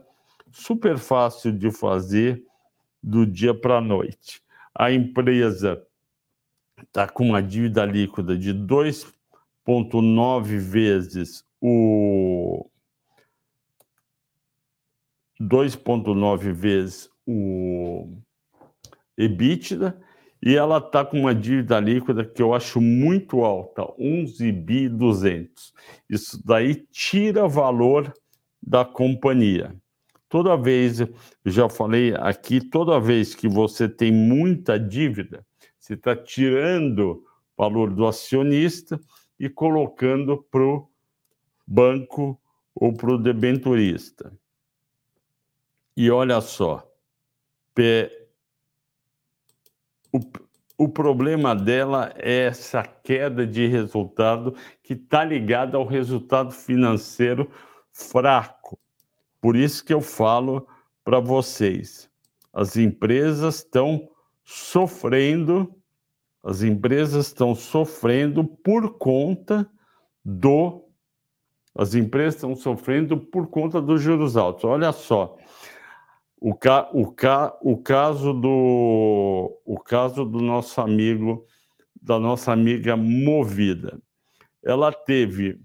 super 0.51 0.97
fácil 0.97 1.53
de 1.53 1.70
fazer 1.70 2.43
do 3.07 3.24
dia 3.24 3.54
para 3.54 3.78
a 3.78 3.80
noite. 3.80 4.42
A 4.74 4.90
empresa 4.90 5.80
está 6.82 7.09
com 7.09 7.28
uma 7.28 7.40
dívida 7.40 7.84
líquida 7.84 8.36
de 8.36 8.52
2,9 8.52 10.59
vezes 10.59 11.44
o 11.61 12.68
2,9 15.40 16.52
vezes 16.52 17.09
o 17.26 18.09
EBITDA 19.16 19.96
e 20.42 20.57
ela 20.57 20.78
está 20.78 21.04
com 21.04 21.20
uma 21.20 21.34
dívida 21.34 21.78
líquida 21.78 22.24
que 22.24 22.42
eu 22.42 22.52
acho 22.54 22.80
muito 22.80 23.44
alta, 23.44 23.86
11 23.98 24.50
bi 24.52 24.88
200. 24.88 25.72
Isso 26.11 26.42
daí 26.44 26.86
tira 26.90 27.46
valor 27.46 28.12
da 28.62 28.84
companhia. 28.84 29.76
Toda 30.29 30.57
vez, 30.57 30.99
já 31.45 31.68
falei 31.68 32.14
aqui, 32.16 32.61
toda 32.61 33.01
vez 33.01 33.35
que 33.35 33.49
você 33.49 33.89
tem 33.89 34.12
muita 34.12 34.79
dívida, 34.79 35.47
você 35.79 35.95
está 35.95 36.16
tirando 36.16 37.24
valor 37.57 37.95
do 37.95 38.07
acionista 38.07 39.01
e 39.39 39.49
colocando 39.49 40.43
para 40.51 40.62
o 40.62 40.89
banco 41.66 42.41
ou 42.74 42.93
para 42.93 43.12
o 43.12 43.18
debenturista. 43.18 44.33
E 45.97 46.11
olha 46.11 46.41
só, 46.41 46.87
o, 50.12 50.20
o 50.77 50.89
problema 50.89 51.55
dela 51.55 52.12
é 52.16 52.47
essa 52.47 52.83
queda 52.83 53.47
de 53.47 53.66
resultado 53.66 54.55
que 54.83 54.95
está 54.95 55.24
ligada 55.24 55.77
ao 55.77 55.87
resultado 55.87 56.53
financeiro 56.53 57.51
fraco. 57.93 58.79
Por 59.41 59.57
isso 59.57 59.84
que 59.84 59.93
eu 59.93 60.01
falo 60.01 60.66
para 61.05 61.20
vocês, 61.20 62.11
as 62.53 62.76
empresas 62.76 63.57
estão 63.57 64.09
sofrendo, 64.45 65.74
as 66.43 66.62
empresas 66.62 67.26
estão 67.26 67.55
sofrendo 67.55 68.45
por 68.45 68.99
conta 68.99 69.68
do 70.24 70.87
as 71.78 71.95
empresas 71.95 72.37
estão 72.37 72.57
sofrendo 72.57 73.18
por 73.18 73.49
conta 73.49 73.82
dos 73.82 74.01
juros 74.01 74.37
altos. 74.37 74.64
Olha 74.64 74.93
só, 74.93 75.37
o, 76.41 76.55
ca, 76.55 76.89
o, 76.93 77.12
ca, 77.12 77.57
o, 77.61 77.76
caso 77.76 78.32
do, 78.32 79.61
o 79.64 79.78
caso 79.78 80.24
do 80.24 80.41
nosso 80.41 80.80
amigo, 80.80 81.45
da 82.01 82.18
nossa 82.18 82.51
amiga 82.51 82.97
Movida. 82.97 84.01
Ela 84.64 84.91
teve 84.91 85.61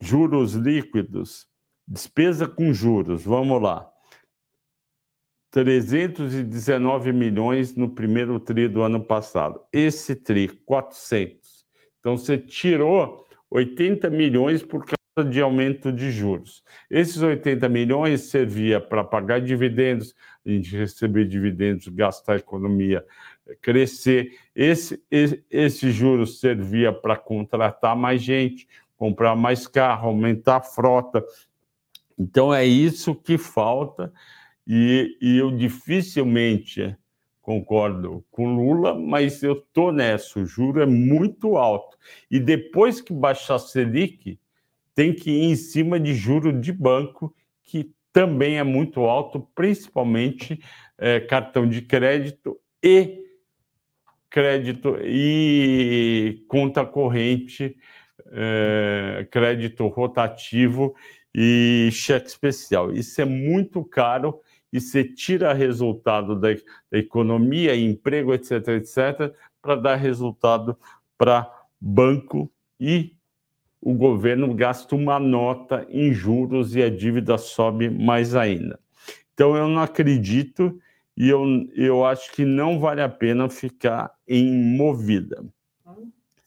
juros 0.00 0.52
líquidos, 0.54 1.48
despesa 1.86 2.46
com 2.46 2.72
juros, 2.72 3.24
vamos 3.24 3.62
lá. 3.62 3.90
319 5.50 7.12
milhões 7.12 7.74
no 7.74 7.88
primeiro 7.88 8.38
tri 8.38 8.68
do 8.68 8.82
ano 8.82 9.02
passado. 9.02 9.60
Esse 9.72 10.14
tri, 10.14 10.48
400. 10.48 11.64
Então, 11.98 12.16
você 12.16 12.36
tirou 12.36 13.26
80 13.50 14.10
milhões 14.10 14.62
por 14.62 14.84
causa 14.84 15.30
de 15.30 15.40
aumento 15.40 15.90
de 15.90 16.10
juros. 16.10 16.62
Esses 16.90 17.22
80 17.22 17.68
milhões 17.68 18.22
servia 18.22 18.80
para 18.80 19.02
pagar 19.02 19.40
dividendos, 19.40 20.14
a 20.44 20.50
gente 20.50 20.76
receber 20.76 21.26
dividendos, 21.26 21.88
gastar 21.88 22.34
a 22.34 22.36
economia 22.36 23.02
crescer. 23.60 24.38
Esse, 24.54 25.02
esse, 25.10 25.44
esse 25.50 25.90
juros 25.90 26.40
servia 26.40 26.92
para 26.92 27.16
contratar 27.16 27.96
mais 27.96 28.22
gente, 28.22 28.66
comprar 28.96 29.36
mais 29.36 29.66
carro, 29.66 30.08
aumentar 30.08 30.56
a 30.56 30.62
frota. 30.62 31.24
Então 32.18 32.52
é 32.52 32.64
isso 32.64 33.14
que 33.14 33.36
falta 33.36 34.12
e, 34.66 35.16
e 35.20 35.36
eu 35.36 35.50
dificilmente 35.56 36.96
concordo 37.40 38.24
com 38.30 38.56
Lula, 38.56 38.92
mas 38.92 39.42
eu 39.42 39.52
estou 39.52 39.92
nessa. 39.92 40.40
O 40.40 40.44
juro 40.44 40.80
é 40.80 40.86
muito 40.86 41.56
alto. 41.56 41.96
E 42.28 42.40
depois 42.40 43.00
que 43.00 43.12
baixar 43.12 43.54
a 43.54 43.58
Selic, 43.58 44.40
tem 44.96 45.14
que 45.14 45.30
ir 45.30 45.44
em 45.44 45.54
cima 45.54 46.00
de 46.00 46.12
juro 46.14 46.52
de 46.52 46.72
banco, 46.72 47.32
que 47.62 47.92
também 48.12 48.58
é 48.58 48.64
muito 48.64 49.02
alto, 49.02 49.46
principalmente 49.54 50.58
é, 50.98 51.20
cartão 51.20 51.68
de 51.68 51.82
crédito 51.82 52.58
e 52.82 53.22
crédito 54.28 54.96
e 55.02 56.44
conta 56.48 56.84
corrente, 56.84 57.76
é, 58.32 59.26
crédito 59.30 59.86
rotativo 59.86 60.94
e 61.38 61.90
cheque 61.92 62.28
especial. 62.28 62.90
Isso 62.90 63.20
é 63.20 63.26
muito 63.26 63.84
caro 63.84 64.40
e 64.72 64.80
você 64.80 65.04
tira 65.04 65.52
resultado 65.52 66.34
da, 66.34 66.48
economia, 66.90 67.76
emprego, 67.76 68.32
etc., 68.32 68.68
etc., 68.68 69.34
para 69.60 69.76
dar 69.76 69.96
resultado 69.96 70.78
para 71.18 71.52
banco 71.78 72.50
e 72.80 73.14
o 73.82 73.92
governo 73.92 74.54
gasta 74.54 74.96
uma 74.96 75.20
nota 75.20 75.86
em 75.90 76.12
juros 76.12 76.74
e 76.74 76.82
a 76.82 76.88
dívida 76.88 77.36
sobe 77.36 77.90
mais 77.90 78.34
ainda. 78.34 78.80
Então, 79.34 79.54
eu 79.54 79.68
não 79.68 79.82
acredito 79.82 80.80
e 81.14 81.28
eu, 81.28 81.44
eu 81.74 82.04
acho 82.04 82.32
que 82.32 82.46
não 82.46 82.80
vale 82.80 83.02
a 83.02 83.08
pena 83.08 83.50
ficar 83.50 84.10
em 84.26 84.50
movida. 84.52 85.44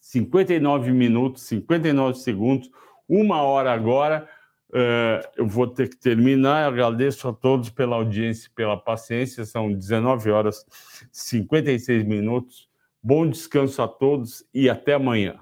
59 0.02 0.92
minutos, 0.92 1.44
59 1.44 2.18
segundos, 2.18 2.72
uma 3.08 3.44
hora 3.44 3.72
agora. 3.72 4.28
Uh, 4.70 5.26
eu 5.36 5.48
vou 5.48 5.68
ter 5.68 5.90
que 5.90 5.98
terminar. 5.98 6.68
Agradeço 6.68 7.28
a 7.28 7.34
todos 7.34 7.70
pela 7.70 7.96
audiência 7.96 8.48
e 8.48 8.54
pela 8.54 8.78
paciência. 8.78 9.44
São 9.46 9.72
19 9.72 10.30
horas 10.30 10.66
56 11.12 12.04
minutos. 12.06 12.70
Bom 13.02 13.28
descanso 13.28 13.82
a 13.82 13.88
todos 13.88 14.44
e 14.54 14.70
até 14.70 14.94
amanhã. 14.94 15.40